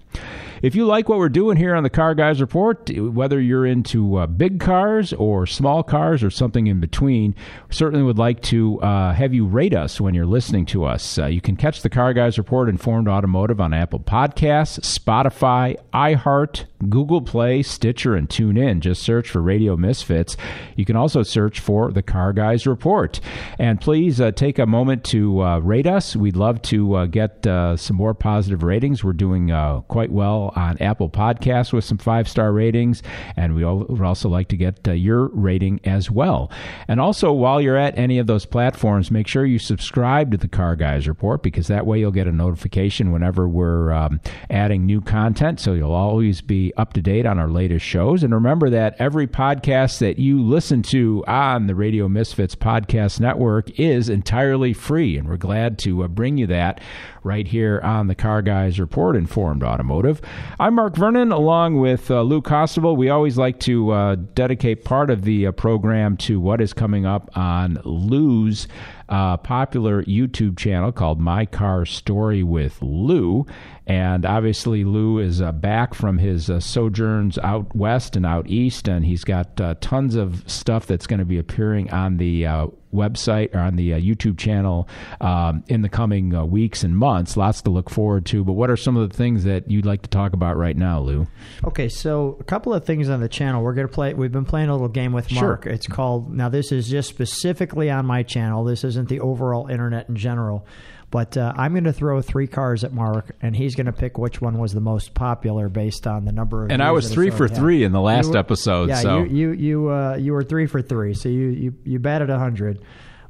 If 0.61 0.75
you 0.75 0.85
like 0.85 1.09
what 1.09 1.19
we're 1.19 1.29
doing 1.29 1.57
here 1.57 1.75
on 1.75 1.83
the 1.83 1.89
Car 1.89 2.15
Guys 2.15 2.39
Report, 2.39 2.89
whether 2.97 3.39
you're 3.41 3.65
into 3.65 4.17
uh, 4.17 4.27
big 4.27 4.59
cars 4.59 5.11
or 5.13 5.45
small 5.45 5.83
cars 5.83 6.23
or 6.23 6.29
something 6.29 6.67
in 6.67 6.79
between, 6.79 7.35
certainly 7.69 8.03
would 8.03 8.17
like 8.17 8.41
to 8.43 8.79
uh, 8.81 9.13
have 9.13 9.33
you 9.33 9.45
rate 9.45 9.75
us 9.75 9.99
when 9.99 10.13
you're 10.13 10.25
listening 10.25 10.65
to 10.67 10.85
us. 10.85 11.17
Uh, 11.17 11.25
you 11.25 11.41
can 11.41 11.55
catch 11.55 11.81
the 11.81 11.89
Car 11.89 12.13
Guys 12.13 12.37
Report 12.37 12.69
Informed 12.69 13.07
Automotive 13.07 13.59
on 13.59 13.73
Apple 13.73 13.99
Podcasts, 13.99 14.79
Spotify, 14.79 15.75
iHeart, 15.93 16.65
Google 16.89 17.21
Play, 17.21 17.63
Stitcher, 17.63 18.15
and 18.15 18.29
TuneIn. 18.29 18.79
Just 18.79 19.01
search 19.03 19.29
for 19.29 19.41
Radio 19.41 19.75
Misfits. 19.75 20.37
You 20.75 20.85
can 20.85 20.95
also 20.95 21.23
search 21.23 21.59
for 21.59 21.91
the 21.91 22.03
Car 22.03 22.31
Guys 22.31 22.67
Report. 22.67 23.19
And 23.59 23.81
please 23.81 24.21
uh, 24.21 24.31
take 24.31 24.59
a 24.59 24.65
moment 24.65 25.03
to 25.05 25.41
uh, 25.41 25.59
rate 25.59 25.87
us. 25.87 26.15
We'd 26.15 26.35
love 26.35 26.61
to 26.63 26.95
uh, 26.95 27.05
get 27.07 27.43
some 27.43 27.95
more 27.95 28.13
positive 28.13 28.63
ratings. 28.63 29.03
We're 29.03 29.13
doing 29.13 29.49
quite 29.87 30.11
well 30.11 30.44
on 30.55 30.77
Apple 30.79 31.09
Podcasts 31.09 31.73
with 31.73 31.83
some 31.83 31.97
five 31.97 32.27
star 32.27 32.51
ratings, 32.51 33.01
and 33.35 33.55
we 33.55 33.65
would 33.65 34.01
also 34.01 34.29
like 34.29 34.47
to 34.49 34.57
get 34.57 34.87
uh, 34.87 34.91
your 34.91 35.27
rating 35.27 35.79
as 35.83 36.11
well. 36.11 36.51
And 36.87 36.99
also, 36.99 37.31
while 37.31 37.61
you're 37.61 37.77
at 37.77 37.97
any 37.97 38.19
of 38.19 38.27
those 38.27 38.45
platforms, 38.45 39.11
make 39.11 39.27
sure 39.27 39.45
you 39.45 39.59
subscribe 39.59 40.31
to 40.31 40.37
the 40.37 40.47
Car 40.47 40.75
Guys 40.75 41.07
Report 41.07 41.43
because 41.43 41.67
that 41.67 41.85
way 41.85 41.99
you'll 41.99 42.11
get 42.11 42.27
a 42.27 42.31
notification 42.31 43.11
whenever 43.11 43.47
we're 43.47 43.91
um, 43.91 44.19
adding 44.49 44.85
new 44.85 45.01
content. 45.01 45.59
So 45.59 45.73
you'll 45.73 45.91
always 45.91 46.41
be 46.41 46.73
up 46.77 46.93
to 46.93 47.01
date 47.01 47.25
on 47.25 47.39
our 47.39 47.49
latest 47.49 47.85
shows. 47.85 48.23
And 48.23 48.33
remember 48.33 48.69
that 48.69 48.95
every 48.99 49.27
podcast 49.27 49.99
that 49.99 50.19
you 50.19 50.41
listen 50.41 50.81
to 50.83 51.23
on 51.27 51.67
the 51.67 51.75
Radio 51.75 52.07
Misfits 52.07 52.55
Podcast 52.55 53.19
Network 53.19 53.79
is 53.79 54.09
entirely 54.09 54.73
free, 54.73 55.17
and 55.17 55.27
we're 55.27 55.37
glad 55.37 55.77
to 55.79 56.03
uh, 56.03 56.07
bring 56.07 56.37
you 56.37 56.47
that 56.47 56.81
right 57.25 57.47
here 57.47 57.81
on 57.83 58.05
the 58.05 58.13
Car 58.13 58.43
Guys 58.43 58.79
Report 58.79 59.15
Informed 59.15 59.63
Automotive. 59.63 60.21
I'm 60.59 60.75
Mark 60.75 60.95
Vernon 60.95 61.31
along 61.31 61.79
with 61.79 62.11
uh, 62.11 62.21
Lou 62.21 62.39
Costabile. 62.39 62.95
We 62.95 63.09
always 63.09 63.35
like 63.35 63.59
to 63.61 63.89
uh, 63.89 64.15
dedicate 64.35 64.85
part 64.85 65.09
of 65.09 65.23
the 65.23 65.47
uh, 65.47 65.51
program 65.51 66.17
to 66.17 66.39
what 66.39 66.61
is 66.61 66.71
coming 66.71 67.05
up 67.07 67.35
on 67.35 67.79
Lou's 67.83 68.67
uh, 69.09 69.37
popular 69.37 70.03
YouTube 70.03 70.57
channel 70.57 70.91
called 70.91 71.19
My 71.19 71.45
Car 71.45 71.85
Story 71.85 72.43
with 72.43 72.81
Lou. 72.81 73.45
And 73.87 74.25
obviously, 74.25 74.83
Lou 74.83 75.19
is 75.19 75.41
uh, 75.41 75.51
back 75.51 75.93
from 75.93 76.17
his 76.17 76.49
uh, 76.49 76.59
sojourns 76.59 77.37
out 77.37 77.75
west 77.75 78.15
and 78.15 78.25
out 78.25 78.47
east, 78.49 78.87
and 78.87 79.05
he's 79.05 79.23
got 79.23 79.61
uh, 79.61 79.75
tons 79.79 80.15
of 80.15 80.43
stuff 80.49 80.87
that's 80.87 81.05
going 81.05 81.19
to 81.19 81.25
be 81.25 81.37
appearing 81.37 81.91
on 81.91 82.17
the 82.17 82.47
uh, 82.47 82.67
website 82.91 83.53
or 83.53 83.59
on 83.59 83.75
the 83.75 83.93
uh, 83.93 83.99
YouTube 83.99 84.39
channel 84.39 84.89
um, 85.21 85.63
in 85.67 85.83
the 85.83 85.89
coming 85.89 86.33
uh, 86.33 86.43
weeks 86.45 86.83
and 86.83 86.97
months. 86.97 87.37
Lots 87.37 87.61
to 87.63 87.69
look 87.69 87.91
forward 87.91 88.25
to. 88.27 88.43
But 88.43 88.53
what 88.53 88.71
are 88.71 88.77
some 88.77 88.97
of 88.97 89.07
the 89.07 89.15
things 89.15 89.43
that 89.43 89.69
you'd 89.69 89.85
like 89.85 90.01
to 90.01 90.09
talk 90.09 90.33
about 90.33 90.57
right 90.57 90.75
now, 90.75 91.01
Lou? 91.01 91.27
Okay, 91.63 91.87
so 91.89 92.37
a 92.39 92.43
couple 92.43 92.73
of 92.73 92.85
things 92.85 93.07
on 93.07 93.19
the 93.19 93.29
channel. 93.29 93.61
We're 93.61 93.73
going 93.73 93.87
to 93.87 93.93
play. 93.93 94.15
We've 94.15 94.31
been 94.31 94.45
playing 94.45 94.69
a 94.69 94.71
little 94.73 94.87
game 94.87 95.13
with 95.13 95.29
Sure. 95.29 95.41
Mark. 95.41 95.67
It's 95.67 95.85
called. 95.85 96.33
Now, 96.33 96.49
this 96.49 96.71
is 96.71 96.89
just 96.89 97.09
specifically 97.09 97.91
on 97.91 98.07
my 98.07 98.23
channel. 98.23 98.63
This 98.63 98.83
isn't 98.95 99.09
the 99.09 99.19
overall 99.19 99.67
internet 99.67 100.09
in 100.09 100.15
general. 100.15 100.65
But 101.11 101.37
uh, 101.37 101.53
I'm 101.55 101.73
going 101.73 101.83
to 101.85 101.93
throw 101.93 102.21
three 102.21 102.47
cars 102.47 102.83
at 102.83 102.91
Mark, 102.91 103.35
and 103.41 103.55
he's 103.55 103.75
going 103.75 103.85
to 103.85 103.93
pick 103.93 104.17
which 104.17 104.41
one 104.41 104.57
was 104.57 104.73
the 104.73 104.81
most 104.81 105.13
popular 105.13 105.69
based 105.69 106.07
on 106.07 106.25
the 106.25 106.31
number 106.31 106.65
of. 106.65 106.71
And 106.71 106.81
I 106.81 106.91
was 106.91 107.11
three 107.13 107.29
for 107.29 107.47
had. 107.47 107.55
three 107.55 107.83
in 107.83 107.91
the 107.91 108.01
last 108.01 108.31
were- 108.31 108.37
episode, 108.37 108.89
Yeah, 108.89 108.99
so- 109.01 109.23
you 109.23 109.25
you 109.25 109.51
you 109.51 109.91
uh, 109.91 110.15
you 110.15 110.33
were 110.33 110.43
three 110.43 110.65
for 110.65 110.81
three, 110.81 111.13
so 111.13 111.29
you 111.29 111.47
you 111.49 111.73
you 111.83 111.99
batted 111.99 112.29
hundred. 112.29 112.83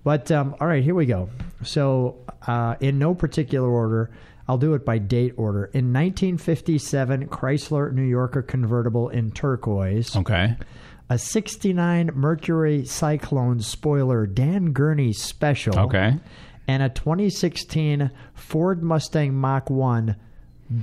But 0.03 0.31
um, 0.31 0.55
all 0.59 0.67
right, 0.67 0.83
here 0.83 0.95
we 0.95 1.05
go. 1.05 1.29
So 1.63 2.25
uh, 2.47 2.75
in 2.79 2.97
no 2.99 3.13
particular 3.15 3.69
order. 3.69 4.11
I'll 4.47 4.59
do 4.59 4.75
it 4.75 4.85
by 4.85 4.99
date 4.99 5.33
order. 5.37 5.65
In 5.73 5.91
1957, 5.91 7.29
Chrysler 7.29 7.91
New 7.91 8.03
Yorker 8.03 8.43
convertible 8.43 9.09
in 9.09 9.31
turquoise. 9.31 10.15
Okay. 10.15 10.55
A 11.09 11.17
69 11.19 12.11
Mercury 12.15 12.83
Cyclone 12.85 13.59
spoiler 13.59 14.25
Dan 14.25 14.71
Gurney 14.73 15.13
special. 15.13 15.77
Okay. 15.77 16.17
And 16.67 16.81
a 16.81 16.89
2016 16.89 18.09
Ford 18.33 18.81
Mustang 18.81 19.35
Mach 19.35 19.69
1 19.69 20.15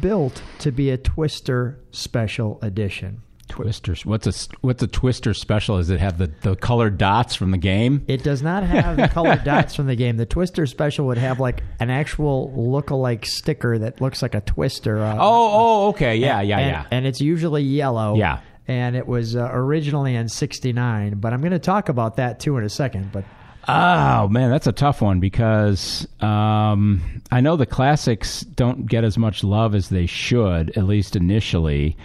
built 0.00 0.40
to 0.60 0.70
be 0.70 0.90
a 0.90 0.96
Twister 0.96 1.80
special 1.90 2.60
edition. 2.62 3.22
Twisters. 3.48 4.06
What's 4.06 4.26
a 4.26 4.32
what's 4.62 4.82
a 4.82 4.86
twister 4.86 5.34
special? 5.34 5.76
Does 5.76 5.90
it 5.90 6.00
have 6.00 6.16
the, 6.16 6.30
the 6.40 6.56
colored 6.56 6.96
dots 6.96 7.34
from 7.34 7.50
the 7.50 7.58
game? 7.58 8.02
It 8.08 8.22
does 8.22 8.40
not 8.42 8.62
have 8.62 8.96
the 8.96 9.08
colored 9.08 9.44
dots 9.44 9.74
from 9.74 9.88
the 9.88 9.96
game. 9.96 10.16
The 10.16 10.24
Twister 10.24 10.64
special 10.64 11.06
would 11.08 11.18
have 11.18 11.38
like 11.38 11.62
an 11.78 11.90
actual 11.90 12.50
look-alike 12.56 13.26
sticker 13.26 13.76
that 13.78 14.00
looks 14.00 14.22
like 14.22 14.34
a 14.34 14.40
Twister. 14.40 15.00
Uh, 15.00 15.16
Oh, 15.16 15.18
oh, 15.20 15.88
okay. 15.88 16.16
Yeah, 16.16 16.38
and- 16.38 16.48
yeah, 16.48 16.58
and- 16.60 16.70
yeah. 16.70 16.86
And 16.92 17.06
it's 17.06 17.20
usually 17.20 17.62
yellow. 17.64 18.14
Yeah. 18.16 18.40
And 18.68 18.94
it 18.94 19.06
was 19.06 19.34
uh, 19.34 19.48
originally 19.50 20.14
in 20.14 20.28
'69, 20.28 21.18
but 21.18 21.32
I'm 21.32 21.40
going 21.40 21.52
to 21.52 21.58
talk 21.58 21.88
about 21.88 22.16
that 22.16 22.40
too 22.40 22.56
in 22.58 22.64
a 22.64 22.68
second. 22.68 23.10
But 23.12 23.24
Oh 23.68 24.28
man, 24.28 24.50
that's 24.50 24.66
a 24.66 24.72
tough 24.72 25.00
one 25.00 25.20
because 25.20 26.06
um, 26.20 27.22
I 27.30 27.40
know 27.40 27.56
the 27.56 27.66
classics 27.66 28.40
don't 28.40 28.86
get 28.86 29.04
as 29.04 29.16
much 29.16 29.44
love 29.44 29.74
as 29.74 29.88
they 29.88 30.06
should, 30.06 30.76
at 30.76 30.84
least 30.84 31.14
initially. 31.14 31.96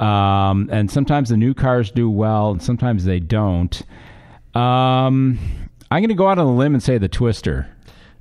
Um, 0.00 0.68
and 0.72 0.90
sometimes 0.90 1.28
the 1.28 1.36
new 1.36 1.54
cars 1.54 1.90
do 1.90 2.10
well, 2.10 2.50
and 2.50 2.62
sometimes 2.62 3.04
they 3.04 3.20
don't. 3.20 3.80
Um, 4.54 5.38
I'm 5.90 6.00
going 6.00 6.08
to 6.08 6.14
go 6.14 6.28
out 6.28 6.38
on 6.38 6.46
a 6.46 6.56
limb 6.56 6.74
and 6.74 6.82
say 6.82 6.98
the 6.98 7.08
Twister. 7.08 7.68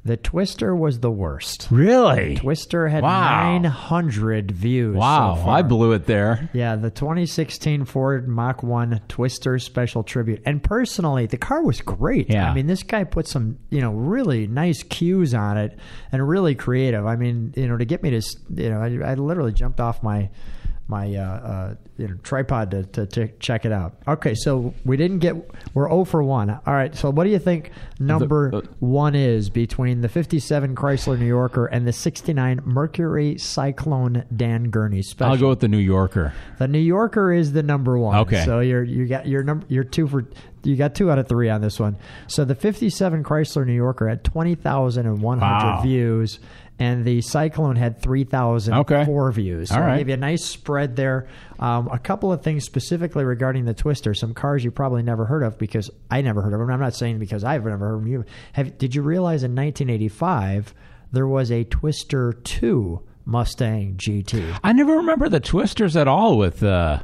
The 0.07 0.17
Twister 0.17 0.75
was 0.75 0.99
the 1.01 1.11
worst. 1.11 1.67
Really? 1.69 2.35
Twister 2.37 2.87
had 2.87 3.03
Wow. 3.03 3.51
900 3.59 4.51
views. 4.51 4.95
Wow, 4.95 5.35
so. 5.43 5.49
I 5.49 5.61
blew 5.61 5.91
it 5.91 6.05
there. 6.05 6.49
Yeah, 6.53 6.75
the 6.75 6.89
2016 6.89 7.85
Ford 7.85 8.27
Mach 8.27 8.63
1 8.63 9.01
Twister 9.07 9.59
Special 9.59 10.03
Tribute. 10.03 10.41
And 10.45 10.63
personally, 10.63 11.25
the 11.25 11.37
car 11.37 11.61
was 11.63 11.81
great. 11.81 12.29
Yeah. 12.29 12.49
I 12.49 12.53
mean, 12.53 12.67
this 12.67 12.83
guy 12.83 13.03
put 13.03 13.27
some, 13.27 13.59
you 13.69 13.81
know, 13.81 13.91
really 13.91 14.47
nice 14.47 14.81
cues 14.83 15.33
on 15.33 15.57
it 15.57 15.77
and 16.11 16.27
really 16.27 16.55
creative. 16.55 17.05
I 17.05 17.15
mean, 17.15 17.53
you 17.55 17.67
know, 17.67 17.77
to 17.77 17.85
get 17.85 18.01
me 18.01 18.09
to, 18.11 18.21
you 18.55 18.69
know, 18.69 18.79
I, 18.81 19.11
I 19.11 19.13
literally 19.15 19.51
jumped 19.53 19.79
off 19.79 20.01
my 20.01 20.29
my 20.87 21.13
uh, 21.15 21.21
uh, 21.21 21.75
you 21.97 22.07
know, 22.07 22.15
tripod 22.23 22.71
to, 22.71 22.83
to, 22.83 23.05
to 23.07 23.27
check 23.39 23.65
it 23.65 23.71
out. 23.71 23.97
Okay, 24.07 24.35
so 24.35 24.73
we 24.85 24.95
didn't 24.97 25.19
get 25.19 25.35
we're 25.73 25.89
0 25.89 26.05
for 26.05 26.23
one. 26.23 26.49
All 26.49 26.73
right, 26.73 26.95
so 26.95 27.09
what 27.09 27.23
do 27.25 27.29
you 27.29 27.39
think 27.39 27.71
number 27.99 28.51
uh, 28.53 28.61
one 28.79 29.15
is 29.15 29.49
between 29.49 30.01
the 30.01 30.09
57 30.09 30.75
Chrysler 30.75 31.19
New 31.19 31.25
Yorker 31.25 31.65
and 31.65 31.87
the 31.87 31.93
69 31.93 32.61
Mercury 32.63 33.37
Cyclone 33.37 34.23
Dan 34.35 34.69
Gurney 34.69 35.01
special? 35.01 35.33
I'll 35.33 35.39
go 35.39 35.49
with 35.49 35.59
the 35.59 35.67
New 35.67 35.77
Yorker. 35.77 36.33
The 36.59 36.67
New 36.67 36.79
Yorker 36.79 37.33
is 37.33 37.51
the 37.51 37.63
number 37.63 37.97
one. 37.97 38.15
Okay. 38.19 38.45
So 38.45 38.59
you're 38.61 38.83
you 38.83 39.07
got 39.07 39.27
your 39.27 39.43
number 39.43 39.65
you're 39.69 39.83
two 39.83 40.07
for 40.07 40.25
you 40.63 40.75
got 40.75 40.95
two 40.95 41.09
out 41.11 41.17
of 41.19 41.27
three 41.27 41.49
on 41.49 41.61
this 41.61 41.79
one. 41.79 41.97
So 42.27 42.43
the 42.45 42.55
57 42.55 43.23
Chrysler 43.23 43.65
New 43.65 43.73
Yorker 43.73 44.07
had 44.09 44.23
20,100 44.23 45.41
Wow. 45.41 45.81
views, 45.81 46.39
and 46.79 47.03
the 47.05 47.21
Cyclone 47.21 47.75
had 47.75 48.01
3,004 48.01 49.31
views. 49.31 49.69
So 49.69 49.75
All 49.75 49.81
right. 49.81 49.97
gave 49.97 50.09
you 50.09 50.13
a 50.13 50.17
nice 50.17 50.45
spread 50.45 50.95
there. 50.95 51.27
Um, 51.59 51.87
a 51.91 51.97
couple 51.97 52.31
of 52.31 52.43
things 52.43 52.65
specifically 52.65 53.23
regarding 53.23 53.65
the 53.65 53.73
Twister. 53.73 54.13
Some 54.13 54.33
cars 54.33 54.63
you 54.63 54.69
probably 54.71 55.01
never 55.01 55.25
heard 55.25 55.43
of 55.43 55.57
because 55.57 55.89
I 56.11 56.21
never 56.21 56.41
heard 56.41 56.53
of 56.53 56.59
them. 56.59 56.69
I'm 56.69 56.79
not 56.79 56.93
saying 56.95 57.19
because 57.19 57.43
I've 57.43 57.65
never 57.65 57.87
heard 57.87 57.95
of 57.95 58.01
them. 58.01 58.11
You 58.11 58.25
have? 58.53 58.77
Did 58.77 58.93
you 58.93 59.01
realize 59.01 59.43
in 59.43 59.55
1985 59.55 60.73
there 61.11 61.27
was 61.27 61.51
a 61.51 61.63
Twister 61.63 62.33
2 62.33 63.01
Mustang 63.25 63.95
GT? 63.97 64.59
I 64.63 64.73
never 64.73 64.97
remember 64.97 65.29
the 65.29 65.39
Twisters 65.39 65.95
at 65.97 66.07
all 66.07 66.37
with 66.37 66.61
uh, 66.61 67.03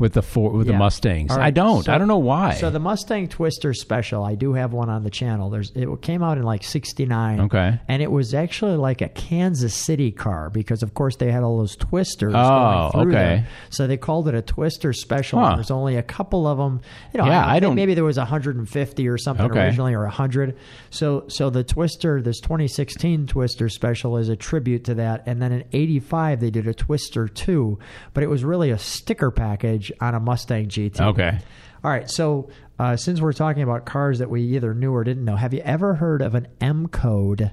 with 0.00 0.14
the 0.14 0.22
four, 0.22 0.50
with 0.50 0.66
the 0.66 0.72
Mustangs. 0.72 1.30
All 1.30 1.38
I 1.38 1.50
don't. 1.52 1.84
So- 1.84 1.92
I 1.92 1.98
don't 1.98 2.08
know 2.08 2.18
why. 2.18 2.54
So 2.54 2.70
the 2.70 2.80
Mustang 2.80 3.28
Twister 3.28 3.72
Special, 3.72 4.24
I 4.24 4.34
do 4.34 4.54
have 4.54 4.72
one 4.72 4.88
on 4.88 5.04
the 5.04 5.10
channel. 5.10 5.50
There's 5.50 5.70
it 5.76 5.88
came 6.02 6.22
out 6.24 6.38
in 6.38 6.42
like 6.42 6.64
'69. 6.64 7.40
Okay. 7.42 7.78
and 7.86 8.02
it 8.02 8.10
was 8.10 8.34
actually 8.34 8.76
like 8.76 9.00
a 9.02 9.08
Kansas 9.10 9.74
City 9.74 10.10
car 10.10 10.50
because, 10.50 10.82
of 10.82 10.94
course, 10.94 11.14
they 11.16 11.30
had 11.30 11.42
all 11.44 11.58
those 11.58 11.76
twisters. 11.76 12.34
Oh, 12.34 12.90
okay. 12.94 13.10
there. 13.10 13.48
So 13.68 13.86
they 13.86 13.96
called 13.96 14.26
it 14.28 14.34
a 14.34 14.42
Twister 14.42 14.92
Special. 14.92 15.38
Huh. 15.38 15.54
There's 15.56 15.70
only 15.70 15.96
a 15.96 16.02
couple 16.02 16.46
of 16.48 16.58
them. 16.58 16.80
You 17.12 17.18
know, 17.18 17.26
Yeah, 17.26 17.44
I, 17.44 17.50
I 17.50 17.52
think 17.54 17.62
don't- 17.62 17.74
Maybe 17.76 17.94
there 17.94 18.04
was 18.04 18.16
150 18.18 19.06
or 19.08 19.18
something 19.18 19.46
Okay. 19.50 19.60
originally, 19.66 19.94
or 19.94 20.02
100. 20.04 20.56
So 20.90 21.24
so 21.28 21.50
the 21.50 21.62
Twister, 21.62 22.22
this 22.22 22.40
2016 22.40 23.26
Twister 23.26 23.68
Special, 23.68 24.16
is 24.16 24.28
a 24.30 24.36
tribute 24.36 24.84
to 24.84 24.94
that. 24.94 25.22
And 25.26 25.42
then 25.42 25.52
in 25.52 25.64
'85 25.72 26.40
they 26.40 26.50
did 26.50 26.66
a 26.66 26.72
Twister 26.74 27.28
2, 27.28 27.78
but 28.14 28.22
it 28.22 28.28
was 28.30 28.44
really 28.44 28.70
a 28.70 28.78
sticker 28.78 29.30
package 29.30 29.89
on 30.00 30.14
a 30.14 30.20
Mustang 30.20 30.68
GT. 30.68 31.00
Okay. 31.00 31.38
All 31.82 31.90
right. 31.90 32.10
So, 32.10 32.50
uh, 32.78 32.96
since 32.96 33.20
we're 33.20 33.32
talking 33.32 33.62
about 33.62 33.86
cars 33.86 34.18
that 34.18 34.30
we 34.30 34.42
either 34.42 34.74
knew 34.74 34.92
or 34.92 35.04
didn't 35.04 35.24
know, 35.24 35.36
have 35.36 35.54
you 35.54 35.60
ever 35.60 35.94
heard 35.94 36.22
of 36.22 36.34
an 36.34 36.48
M 36.60 36.88
code, 36.88 37.52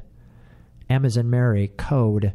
M 0.89 1.05
in 1.05 1.29
Mary, 1.29 1.71
code 1.77 2.33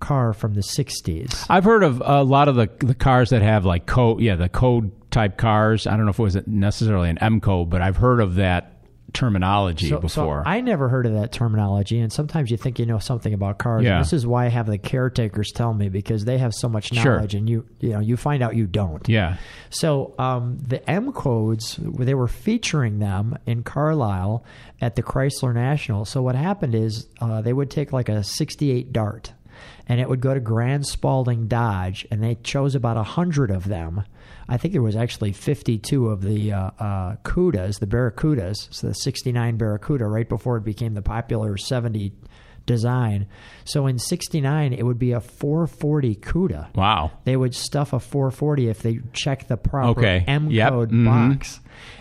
car 0.00 0.32
from 0.32 0.54
the 0.54 0.60
60s? 0.60 1.46
I've 1.48 1.64
heard 1.64 1.82
of 1.82 2.02
a 2.04 2.22
lot 2.22 2.48
of 2.48 2.56
the 2.56 2.68
the 2.80 2.94
cars 2.94 3.30
that 3.30 3.42
have 3.42 3.64
like 3.64 3.86
code, 3.86 4.20
yeah, 4.20 4.36
the 4.36 4.48
code 4.48 4.90
type 5.10 5.36
cars. 5.36 5.86
I 5.86 5.96
don't 5.96 6.04
know 6.04 6.10
if 6.10 6.18
it 6.18 6.22
was 6.22 6.46
necessarily 6.46 7.10
an 7.10 7.18
M 7.18 7.40
code, 7.40 7.70
but 7.70 7.82
I've 7.82 7.96
heard 7.96 8.20
of 8.20 8.36
that 8.36 8.71
terminology 9.12 9.88
So, 9.88 9.96
so 9.96 10.00
before. 10.00 10.42
I 10.46 10.60
never 10.60 10.88
heard 10.88 11.06
of 11.06 11.14
that 11.14 11.32
terminology, 11.32 11.98
and 12.00 12.12
sometimes 12.12 12.50
you 12.50 12.56
think 12.56 12.78
you 12.78 12.86
know 12.86 12.98
something 12.98 13.32
about 13.34 13.58
cars. 13.58 13.84
Yeah. 13.84 13.98
This 13.98 14.12
is 14.12 14.26
why 14.26 14.46
I 14.46 14.48
have 14.48 14.66
the 14.66 14.78
caretakers 14.78 15.50
tell 15.52 15.72
me 15.74 15.88
because 15.88 16.24
they 16.24 16.38
have 16.38 16.52
so 16.54 16.68
much 16.68 16.92
Sure. 16.92 17.16
knowledge, 17.16 17.34
and 17.34 17.48
you 17.48 17.66
you 17.80 17.90
know 17.90 18.00
you 18.00 18.16
find 18.16 18.42
out 18.42 18.56
you 18.56 18.66
don't. 18.66 19.08
yeah. 19.08 19.36
So 19.70 20.14
um, 20.18 20.58
the 20.66 20.88
M 20.90 21.12
codes, 21.12 21.78
they 21.80 22.14
were 22.14 22.28
featuring 22.28 22.98
them 22.98 23.38
in 23.46 23.62
Carlisle 23.62 24.44
at 24.80 24.96
the 24.96 25.02
Chrysler 25.02 25.54
National. 25.54 26.04
So 26.04 26.22
what 26.22 26.34
happened 26.34 26.74
is 26.74 27.06
uh, 27.20 27.40
they 27.42 27.52
would 27.52 27.70
take 27.70 27.92
like 27.92 28.08
a 28.08 28.22
68 28.22 28.92
Dart, 28.92 29.32
and 29.88 30.00
it 30.00 30.08
would 30.08 30.20
go 30.20 30.34
to 30.34 30.40
Grand 30.40 30.86
Spaulding 30.86 31.46
Dodge, 31.48 32.06
and 32.10 32.22
they 32.22 32.34
chose 32.36 32.74
about 32.74 32.96
a 32.96 33.02
hundred 33.02 33.50
of 33.50 33.68
them. 33.68 34.02
I 34.52 34.58
think 34.58 34.72
there 34.72 34.82
was 34.82 34.96
actually 34.96 35.32
52 35.32 36.08
of 36.08 36.20
the 36.20 36.52
uh, 36.52 36.70
uh, 36.78 37.16
Cudas, 37.24 37.78
the 37.78 37.86
Barracudas, 37.86 38.68
so 38.70 38.88
the 38.88 38.92
69 38.94 39.56
Barracuda, 39.56 40.04
right 40.06 40.28
before 40.28 40.58
it 40.58 40.64
became 40.64 40.92
the 40.92 41.00
popular 41.00 41.56
70 41.56 42.12
design. 42.66 43.26
So 43.64 43.86
in 43.86 43.98
69, 43.98 44.72
it 44.74 44.84
would 44.84 44.98
be 44.98 45.12
a 45.12 45.20
440 45.20 46.16
Cuda 46.16 46.74
Wow. 46.74 47.12
they 47.24 47.36
would 47.36 47.54
stuff 47.54 47.92
a 47.92 47.98
440 47.98 48.68
if 48.68 48.82
they 48.82 49.00
check 49.12 49.48
the 49.48 49.56
proper 49.56 49.98
Okay. 50.00 50.24
M 50.28 50.50
Yep. 50.50 50.68
code 50.70 50.90
Mhm. 50.90 51.04
box. 51.06 51.60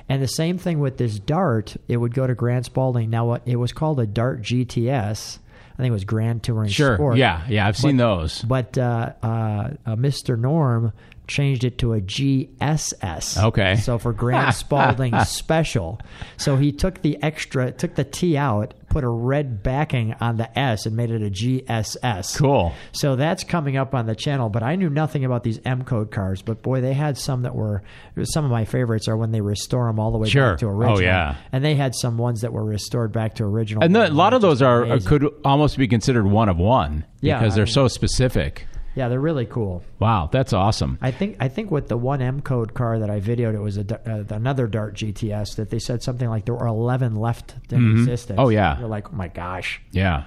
And 0.09 0.21
the 0.21 0.27
same 0.27 0.57
thing 0.57 0.79
with 0.79 0.97
this 0.97 1.17
Dart, 1.19 1.77
it 1.87 1.97
would 1.97 2.13
go 2.13 2.27
to 2.27 2.35
Grand 2.35 2.65
Spaulding. 2.65 3.09
Now, 3.09 3.25
what 3.25 3.41
it 3.45 3.55
was 3.55 3.71
called 3.71 3.99
a 3.99 4.05
Dart 4.05 4.41
GTS. 4.41 5.39
I 5.73 5.77
think 5.77 5.87
it 5.89 5.93
was 5.93 6.03
Grand 6.03 6.43
Touring 6.43 6.69
Sure. 6.69 6.95
Sport. 6.95 7.17
Yeah. 7.17 7.41
Yeah. 7.47 7.65
I've 7.65 7.77
seen 7.77 7.97
those. 7.97 8.41
But 8.43 8.77
uh, 8.77 9.13
uh, 9.23 9.69
uh, 9.85 9.95
Mr. 9.95 10.37
Norm 10.37 10.91
changed 11.31 11.63
it 11.63 11.77
to 11.79 11.93
a 11.93 12.01
GSS. 12.01 13.43
Okay. 13.43 13.75
So 13.77 13.97
for 13.97 14.13
Grant 14.13 14.53
Spaulding 14.55 15.17
Special. 15.25 15.99
So 16.37 16.57
he 16.57 16.71
took 16.71 17.01
the 17.01 17.21
extra, 17.23 17.71
took 17.71 17.95
the 17.95 18.03
T 18.03 18.37
out, 18.37 18.73
put 18.89 19.03
a 19.03 19.09
red 19.09 19.63
backing 19.63 20.13
on 20.19 20.37
the 20.37 20.57
S, 20.59 20.85
and 20.85 20.95
made 20.95 21.11
it 21.11 21.21
a 21.23 21.29
GSS. 21.29 22.37
Cool. 22.37 22.73
So 22.91 23.15
that's 23.15 23.43
coming 23.43 23.77
up 23.77 23.95
on 23.95 24.05
the 24.05 24.15
channel. 24.15 24.49
But 24.49 24.63
I 24.63 24.75
knew 24.75 24.89
nothing 24.89 25.23
about 25.25 25.43
these 25.43 25.59
M 25.65 25.83
code 25.83 26.11
cars. 26.11 26.41
But 26.41 26.61
boy, 26.61 26.81
they 26.81 26.93
had 26.93 27.17
some 27.17 27.43
that 27.43 27.55
were 27.55 27.83
some 28.23 28.43
of 28.45 28.51
my 28.51 28.65
favorites 28.65 29.07
are 29.07 29.15
when 29.17 29.31
they 29.31 29.41
restore 29.41 29.87
them 29.87 29.99
all 29.99 30.11
the 30.11 30.17
way 30.17 30.29
Sure. 30.29 30.51
back 30.51 30.59
to 30.59 30.67
original. 30.67 30.89
Oh, 30.89 30.93
original. 30.97 31.13
yeah. 31.13 31.35
And 31.51 31.63
they 31.63 31.75
had 31.75 31.95
some 31.95 32.17
ones 32.17 32.41
that 32.41 32.51
were 32.53 32.63
restored 32.65 33.11
back 33.11 33.35
to 33.35 33.43
original. 33.45 33.83
And 33.83 33.95
the, 33.95 34.07
a 34.07 34.11
lot 34.11 34.33
of 34.33 34.41
those 34.41 34.61
are 34.61 34.83
uh, 34.83 34.85
amazing. 34.87 35.07
could 35.09 35.27
almost 35.45 35.77
be 35.77 35.87
considered 35.87 36.25
one 36.27 36.49
of 36.49 36.57
one 36.57 37.05
Yeah, 37.21 37.39
because 37.39 37.53
I 37.53 37.55
they're 37.57 37.65
mean- 37.65 37.73
so 37.73 37.87
specific. 37.87 38.67
Yeah, 38.95 39.07
they're 39.07 39.19
really 39.19 39.45
cool. 39.45 39.83
Wow, 39.99 40.29
that's 40.31 40.53
awesome. 40.53 40.97
I 41.01 41.11
think 41.11 41.37
I 41.39 41.47
think 41.47 41.71
with 41.71 41.87
the 41.87 41.97
one 41.97 42.21
M 42.21 42.41
code 42.41 42.73
car 42.73 42.99
that 42.99 43.09
I 43.09 43.19
videoed, 43.19 43.53
it 43.53 43.61
was 43.61 43.77
a, 43.77 43.85
uh, 44.09 44.23
another 44.35 44.67
Dart 44.67 44.95
GTS 44.95 45.55
that 45.55 45.69
they 45.69 45.79
said 45.79 46.03
something 46.03 46.29
like 46.29 46.45
there 46.45 46.55
were 46.55 46.67
eleven 46.67 47.15
left 47.15 47.55
in 47.71 47.79
Mhm. 47.81 47.99
existence. 47.99 48.39
Oh, 48.41 48.49
yeah. 48.49 48.79
you're 48.79 48.87
like, 48.89 49.11
oh 49.11 49.15
my 49.15 49.27
gosh. 49.27 49.81
Yeah. 49.91 50.23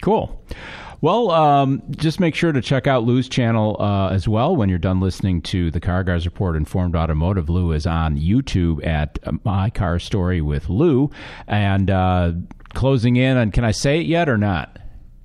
Cool. 0.00 0.42
Well, 1.00 1.30
um, 1.32 1.82
just 1.90 2.18
make 2.20 2.34
sure 2.34 2.50
to 2.52 2.60
check 2.60 2.86
out 2.86 3.04
Lou's 3.04 3.28
channel 3.28 3.76
uh, 3.80 4.08
as 4.10 4.26
well 4.28 4.54
when 4.56 4.68
you're 4.68 4.78
done 4.78 5.00
listening 5.00 5.42
to 5.42 5.70
the 5.70 5.80
Car 5.80 6.02
Guys 6.04 6.24
Report 6.26 6.56
Informed 6.56 6.94
Automotive. 6.96 7.48
Lou 7.48 7.72
is 7.72 7.86
on 7.86 8.16
YouTube 8.18 8.84
at 8.86 9.18
uh, 9.24 9.32
My 9.44 9.68
Car 9.70 9.98
Story 9.98 10.40
with 10.40 10.68
Lou. 10.68 11.10
And 11.46 11.90
uh, 11.90 12.32
closing 12.74 13.16
in 13.16 13.36
on, 13.36 13.50
can 13.50 13.64
I 13.64 13.72
say 13.72 14.00
it 14.00 14.06
yet 14.06 14.28
or 14.28 14.38
not? 14.38 14.78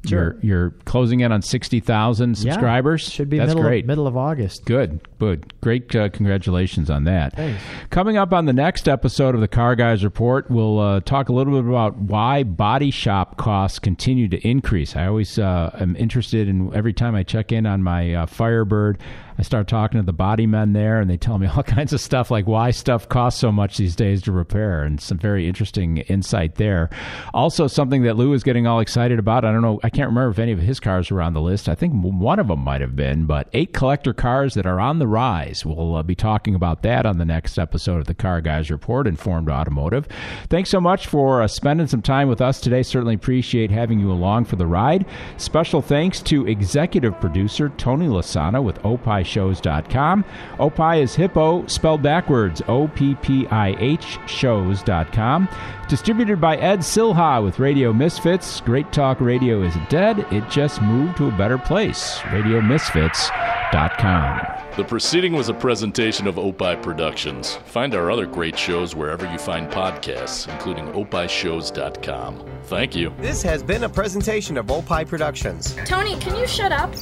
Sure. 0.07 0.37
You're, 0.41 0.59
you're 0.59 0.69
closing 0.85 1.19
in 1.21 1.31
on 1.31 1.41
60,000 1.41 2.37
subscribers. 2.37 3.07
Yeah. 3.07 3.13
Should 3.13 3.29
be 3.29 3.37
That's 3.37 3.49
middle 3.49 3.63
great. 3.63 3.83
Of, 3.83 3.87
middle 3.87 4.07
of 4.07 4.17
August. 4.17 4.65
Good, 4.65 4.99
good. 5.19 5.53
Great 5.61 5.95
uh, 5.95 6.09
congratulations 6.09 6.89
on 6.89 7.03
that. 7.05 7.35
Thanks. 7.35 7.61
Coming 7.89 8.17
up 8.17 8.33
on 8.33 8.45
the 8.45 8.53
next 8.53 8.87
episode 8.87 9.35
of 9.35 9.41
the 9.41 9.47
Car 9.47 9.75
Guys 9.75 10.03
Report, 10.03 10.49
we'll 10.49 10.79
uh, 10.79 10.99
talk 11.01 11.29
a 11.29 11.33
little 11.33 11.53
bit 11.53 11.69
about 11.69 11.97
why 11.97 12.43
body 12.43 12.91
shop 12.91 13.37
costs 13.37 13.79
continue 13.79 14.27
to 14.29 14.47
increase. 14.47 14.95
I 14.95 15.07
always 15.07 15.37
uh, 15.39 15.75
am 15.79 15.95
interested 15.95 16.47
in 16.47 16.73
every 16.73 16.93
time 16.93 17.15
I 17.15 17.23
check 17.23 17.51
in 17.51 17.65
on 17.65 17.83
my 17.83 18.13
uh, 18.13 18.25
Firebird, 18.25 18.99
I 19.39 19.43
start 19.43 19.67
talking 19.67 19.99
to 19.99 20.05
the 20.05 20.13
body 20.13 20.47
men 20.47 20.73
there, 20.73 20.99
and 20.99 21.09
they 21.09 21.17
tell 21.17 21.38
me 21.38 21.47
all 21.47 21.63
kinds 21.77 21.93
of 21.93 22.01
stuff 22.01 22.31
like 22.31 22.47
why 22.47 22.71
stuff 22.71 23.07
costs 23.07 23.39
so 23.39 23.51
much 23.51 23.77
these 23.77 23.95
days 23.95 24.23
to 24.23 24.31
repair, 24.31 24.83
and 24.83 24.99
some 24.99 25.19
very 25.19 25.47
interesting 25.47 25.97
insight 25.97 26.55
there. 26.55 26.89
Also, 27.33 27.67
something 27.67 28.03
that 28.03 28.15
Lou 28.15 28.33
is 28.33 28.43
getting 28.43 28.65
all 28.65 28.79
excited 28.79 29.19
about. 29.19 29.45
I 29.45 29.51
don't 29.51 29.61
know, 29.61 29.79
I 29.83 29.89
can't 29.89 30.09
remember 30.09 30.31
if 30.31 30.39
any 30.39 30.51
of 30.51 30.59
his 30.59 30.79
cars 30.79 31.11
were 31.11 31.21
on 31.21 31.33
the 31.33 31.41
list. 31.41 31.69
I 31.69 31.75
think 31.75 31.93
one 31.93 32.39
of 32.39 32.47
them 32.47 32.61
might 32.61 32.81
have 32.81 32.95
been, 32.95 33.25
but 33.25 33.47
eight 33.53 33.73
collector 33.73 34.13
cars 34.13 34.55
that 34.55 34.65
are 34.65 34.79
on 34.79 34.99
the 34.99 35.07
rise. 35.07 35.65
We'll 35.65 35.95
uh, 35.95 36.03
be 36.03 36.15
talking 36.15 36.55
about 36.55 36.81
that 36.81 37.05
on 37.05 37.17
the 37.17 37.25
next 37.25 37.59
episode 37.59 37.99
of 37.99 38.07
the 38.07 38.15
Car 38.15 38.41
Guys 38.41 38.71
Report, 38.71 39.07
Informed 39.07 39.49
Automotive. 39.49 40.07
Thanks 40.49 40.71
so 40.71 40.81
much 40.81 41.07
for 41.07 41.43
uh, 41.43 41.47
spending 41.47 41.88
some 41.88 42.01
time 42.01 42.27
with 42.27 42.41
us 42.41 42.59
today. 42.59 42.81
Certainly 42.81 43.15
appreciate 43.15 43.69
having 43.69 43.99
you 43.99 44.11
along 44.11 44.45
for 44.45 44.55
the 44.55 44.65
ride. 44.65 45.05
Special 45.38 45.81
thanks 45.81 46.21
to 46.23 46.47
executive 46.47 47.19
producer 47.19 47.69
Tony 47.77 48.07
Lasana 48.07 48.63
with 48.63 48.83
opishows.com. 49.28 50.25
Opie 50.59 51.01
is 51.01 51.15
hippo, 51.15 51.65
spelled 51.67 52.01
backwards, 52.01 52.61
O 52.67 52.88
P 52.88 53.15
P 53.15 53.47
I 53.47 53.75
H 53.80 54.19
shows.com. 54.28 55.47
Distributed 55.88 56.41
by 56.41 56.57
Ed 56.57 56.79
Silha 56.79 57.41
with 57.41 57.59
Radio 57.59 57.93
Misfits. 57.93 58.59
Great 58.59 58.91
Talk 58.91 59.21
Radio 59.21 59.63
isn't 59.63 59.89
dead, 59.89 60.19
it 60.33 60.49
just 60.49 60.81
moved 60.81 61.15
to 61.15 61.29
a 61.29 61.31
better 61.31 61.57
place. 61.57 62.17
RadioMisfits.com. 62.23 64.41
The 64.75 64.83
proceeding 64.83 65.31
was 65.33 65.47
a 65.47 65.53
presentation 65.53 66.27
of 66.27 66.38
Opie 66.38 66.75
Productions. 66.75 67.55
Find 67.65 67.95
our 67.95 68.11
other 68.11 68.25
great 68.25 68.59
shows 68.59 68.95
wherever 68.95 69.31
you 69.31 69.38
find 69.38 69.71
podcasts, 69.71 70.51
including 70.51 70.88
opishows.com. 70.88 72.45
Thank 72.63 72.93
you. 72.95 73.13
This 73.19 73.41
has 73.43 73.63
been 73.63 73.85
a 73.85 73.89
presentation 73.89 74.57
of 74.57 74.69
Opie 74.69 75.05
Productions. 75.05 75.73
Tony, 75.85 76.17
can 76.19 76.35
you 76.35 76.47
shut 76.47 76.73
up? 76.73 76.93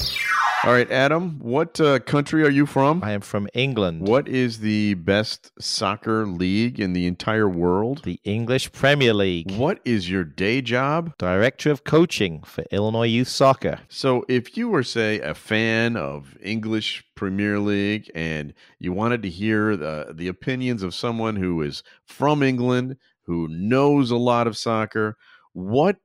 All 0.64 0.72
right, 0.74 0.90
Adam, 0.90 1.38
what 1.40 1.80
uh, 1.80 2.00
country 2.00 2.44
are 2.44 2.50
you 2.50 2.66
from? 2.66 3.04
I 3.04 3.12
am 3.12 3.22
from 3.22 3.48
England. 3.54 4.08
What 4.08 4.28
is 4.28 4.60
the 4.60 4.96
best 4.96 5.52
soccer 5.62 6.26
league 6.26 6.80
in 6.80 6.94
the 6.94 7.06
entire 7.06 7.48
world? 7.48 8.02
The 8.04 8.20
English 8.24 8.72
Premier 8.76 9.14
League. 9.14 9.52
What 9.52 9.80
is 9.86 10.10
your 10.10 10.26
day 10.26 10.62
job? 10.62 11.14
Director 11.18 11.72
of 11.72 11.86
Coaching 11.86 12.44
for 12.44 12.66
Illinois 12.72 13.08
Youth 13.08 13.30
Soccer. 13.30 13.80
So, 13.88 14.26
if 14.28 14.58
you 14.58 14.68
were, 14.68 14.84
say, 14.84 15.22
a 15.22 15.34
fan 15.34 15.96
of 15.96 16.38
English 16.42 17.06
Premier 17.16 17.58
League 17.60 18.12
and 18.14 18.54
you 18.78 18.92
wanted 18.92 19.24
to 19.24 19.30
hear 19.30 19.78
the, 19.78 20.14
the 20.14 20.28
opinions 20.28 20.84
of 20.84 20.94
someone 20.94 21.38
who 21.38 21.62
is 21.62 21.84
from 22.06 22.44
England, 22.44 22.98
who 23.24 23.48
knows 23.48 24.12
a 24.12 24.18
lot 24.18 24.46
of 24.46 24.58
soccer, 24.58 25.16
what 25.54 25.96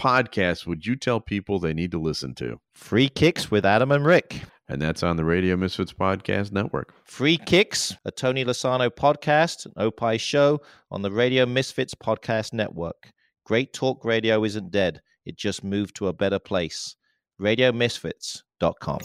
podcast 0.00 0.64
would 0.64 0.86
you 0.86 0.94
tell 0.94 1.20
people 1.20 1.58
they 1.58 1.74
need 1.74 1.90
to 1.90 2.00
listen 2.00 2.36
to? 2.36 2.60
Free 2.76 3.08
Kicks 3.08 3.50
with 3.50 3.66
Adam 3.66 3.90
and 3.90 4.06
Rick. 4.06 4.42
And 4.72 4.80
that's 4.80 5.02
on 5.02 5.18
the 5.18 5.24
Radio 5.26 5.54
Misfits 5.54 5.92
Podcast 5.92 6.50
Network. 6.50 6.94
Free 7.04 7.36
Kicks, 7.36 7.94
a 8.06 8.10
Tony 8.10 8.42
Lasano 8.42 8.88
podcast, 8.88 9.66
an 9.66 9.72
Opie 9.76 10.16
show 10.16 10.62
on 10.90 11.02
the 11.02 11.10
Radio 11.10 11.44
Misfits 11.44 11.94
Podcast 11.94 12.54
Network. 12.54 13.12
Great 13.44 13.74
Talk 13.74 14.02
Radio 14.02 14.44
isn't 14.44 14.70
dead, 14.70 15.02
it 15.26 15.36
just 15.36 15.62
moved 15.62 15.96
to 15.96 16.08
a 16.08 16.14
better 16.14 16.38
place. 16.38 16.96
RadioMisfits.com. 17.38 19.00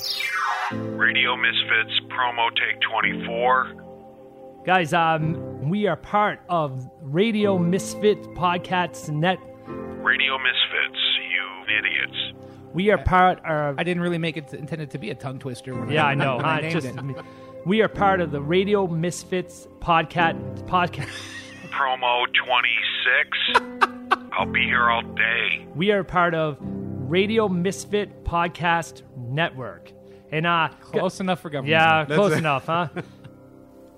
Radio 0.98 1.36
Misfits 1.36 2.00
promo 2.12 2.48
take 2.52 2.80
24. 2.90 4.64
Guys, 4.66 4.94
um, 4.94 5.70
we 5.70 5.86
are 5.86 5.98
part 5.98 6.40
of 6.48 6.90
Radio 7.02 7.58
Misfits 7.58 8.26
Podcasts 8.28 9.10
Net. 9.10 9.38
Radio 9.68 10.38
Misfits, 10.38 11.02
you 11.30 11.78
idiots. 11.78 12.47
We 12.78 12.92
are 12.92 13.00
part 13.00 13.44
of. 13.44 13.80
I 13.80 13.84
didn't 13.84 14.04
really 14.04 14.20
make 14.20 14.38
it 14.38 14.54
intended 14.54 14.92
to 14.92 15.00
be 15.00 15.10
a 15.10 15.16
tongue 15.16 15.40
twister. 15.40 15.74
When 15.74 15.90
Yeah, 15.90 16.06
I, 16.06 16.12
I 16.12 16.14
know. 16.14 16.36
when 16.36 16.46
huh? 16.46 16.52
I 16.52 16.62
named 16.62 16.74
just, 16.74 16.86
it. 16.86 17.26
We 17.66 17.82
are 17.82 17.88
part 17.88 18.22
of 18.22 18.30
the 18.32 18.40
Radio 18.40 18.86
Misfits 18.86 19.68
podcast. 19.80 20.38
Podcast. 20.68 21.10
Promo 21.72 22.26
26. 22.46 24.30
I'll 24.32 24.46
be 24.46 24.62
here 24.62 24.92
all 24.92 25.02
day. 25.02 25.66
We 25.74 25.90
are 25.90 26.04
part 26.04 26.36
of 26.36 26.58
Radio 26.62 27.50
Misfit 27.50 28.24
Podcast 28.24 29.02
Network, 29.18 29.92
and 30.32 30.46
uh, 30.46 30.70
Close 30.80 31.20
enough 31.20 31.40
for 31.40 31.50
government. 31.50 31.72
yeah, 31.72 32.06
That's 32.06 32.16
close 32.16 32.34
it. 32.34 32.38
enough, 32.38 32.68
huh? 32.68 32.90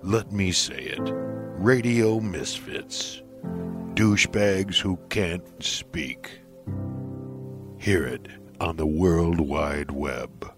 Let 0.02 0.32
me 0.32 0.52
say 0.52 0.80
it 0.84 1.02
Radio 1.58 2.18
Misfits. 2.18 3.20
Douchebags 3.92 4.78
who 4.80 4.98
can't 5.10 5.44
speak. 5.62 6.40
Hear 7.78 8.06
it 8.06 8.26
on 8.60 8.76
the 8.76 8.86
World 8.86 9.40
Wide 9.40 9.90
Web. 9.90 10.52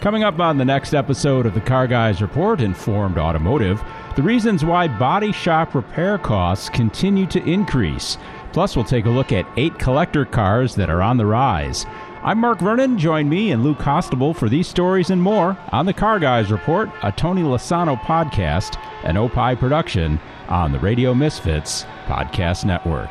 Coming 0.00 0.22
up 0.22 0.38
on 0.38 0.56
the 0.56 0.64
next 0.64 0.94
episode 0.94 1.44
of 1.44 1.52
the 1.52 1.60
Car 1.60 1.86
Guys 1.86 2.22
Report, 2.22 2.60
Informed 2.60 3.18
Automotive, 3.18 3.82
the 4.16 4.22
reasons 4.22 4.64
why 4.64 4.88
body 4.88 5.32
shop 5.32 5.74
repair 5.74 6.16
costs 6.16 6.68
continue 6.70 7.26
to 7.26 7.44
increase. 7.44 8.16
Plus, 8.52 8.74
we'll 8.74 8.84
take 8.84 9.04
a 9.04 9.10
look 9.10 9.30
at 9.32 9.46
eight 9.56 9.78
collector 9.78 10.24
cars 10.24 10.74
that 10.76 10.88
are 10.90 11.02
on 11.02 11.16
the 11.16 11.26
rise. 11.26 11.84
I'm 12.22 12.38
Mark 12.38 12.60
Vernon. 12.60 12.98
Join 12.98 13.28
me 13.28 13.50
and 13.50 13.62
Lou 13.62 13.74
Costabile 13.74 14.36
for 14.36 14.48
these 14.48 14.68
stories 14.68 15.10
and 15.10 15.22
more 15.22 15.56
on 15.72 15.86
the 15.86 15.92
Car 15.92 16.18
Guys 16.18 16.50
Report, 16.50 16.90
a 17.02 17.12
Tony 17.12 17.42
Lasano 17.42 17.98
podcast, 18.00 18.78
an 19.04 19.16
Opie 19.16 19.56
production 19.56 20.20
on 20.48 20.72
the 20.72 20.78
Radio 20.80 21.14
Misfits 21.14 21.84
Podcast 22.06 22.64
Network. 22.64 23.10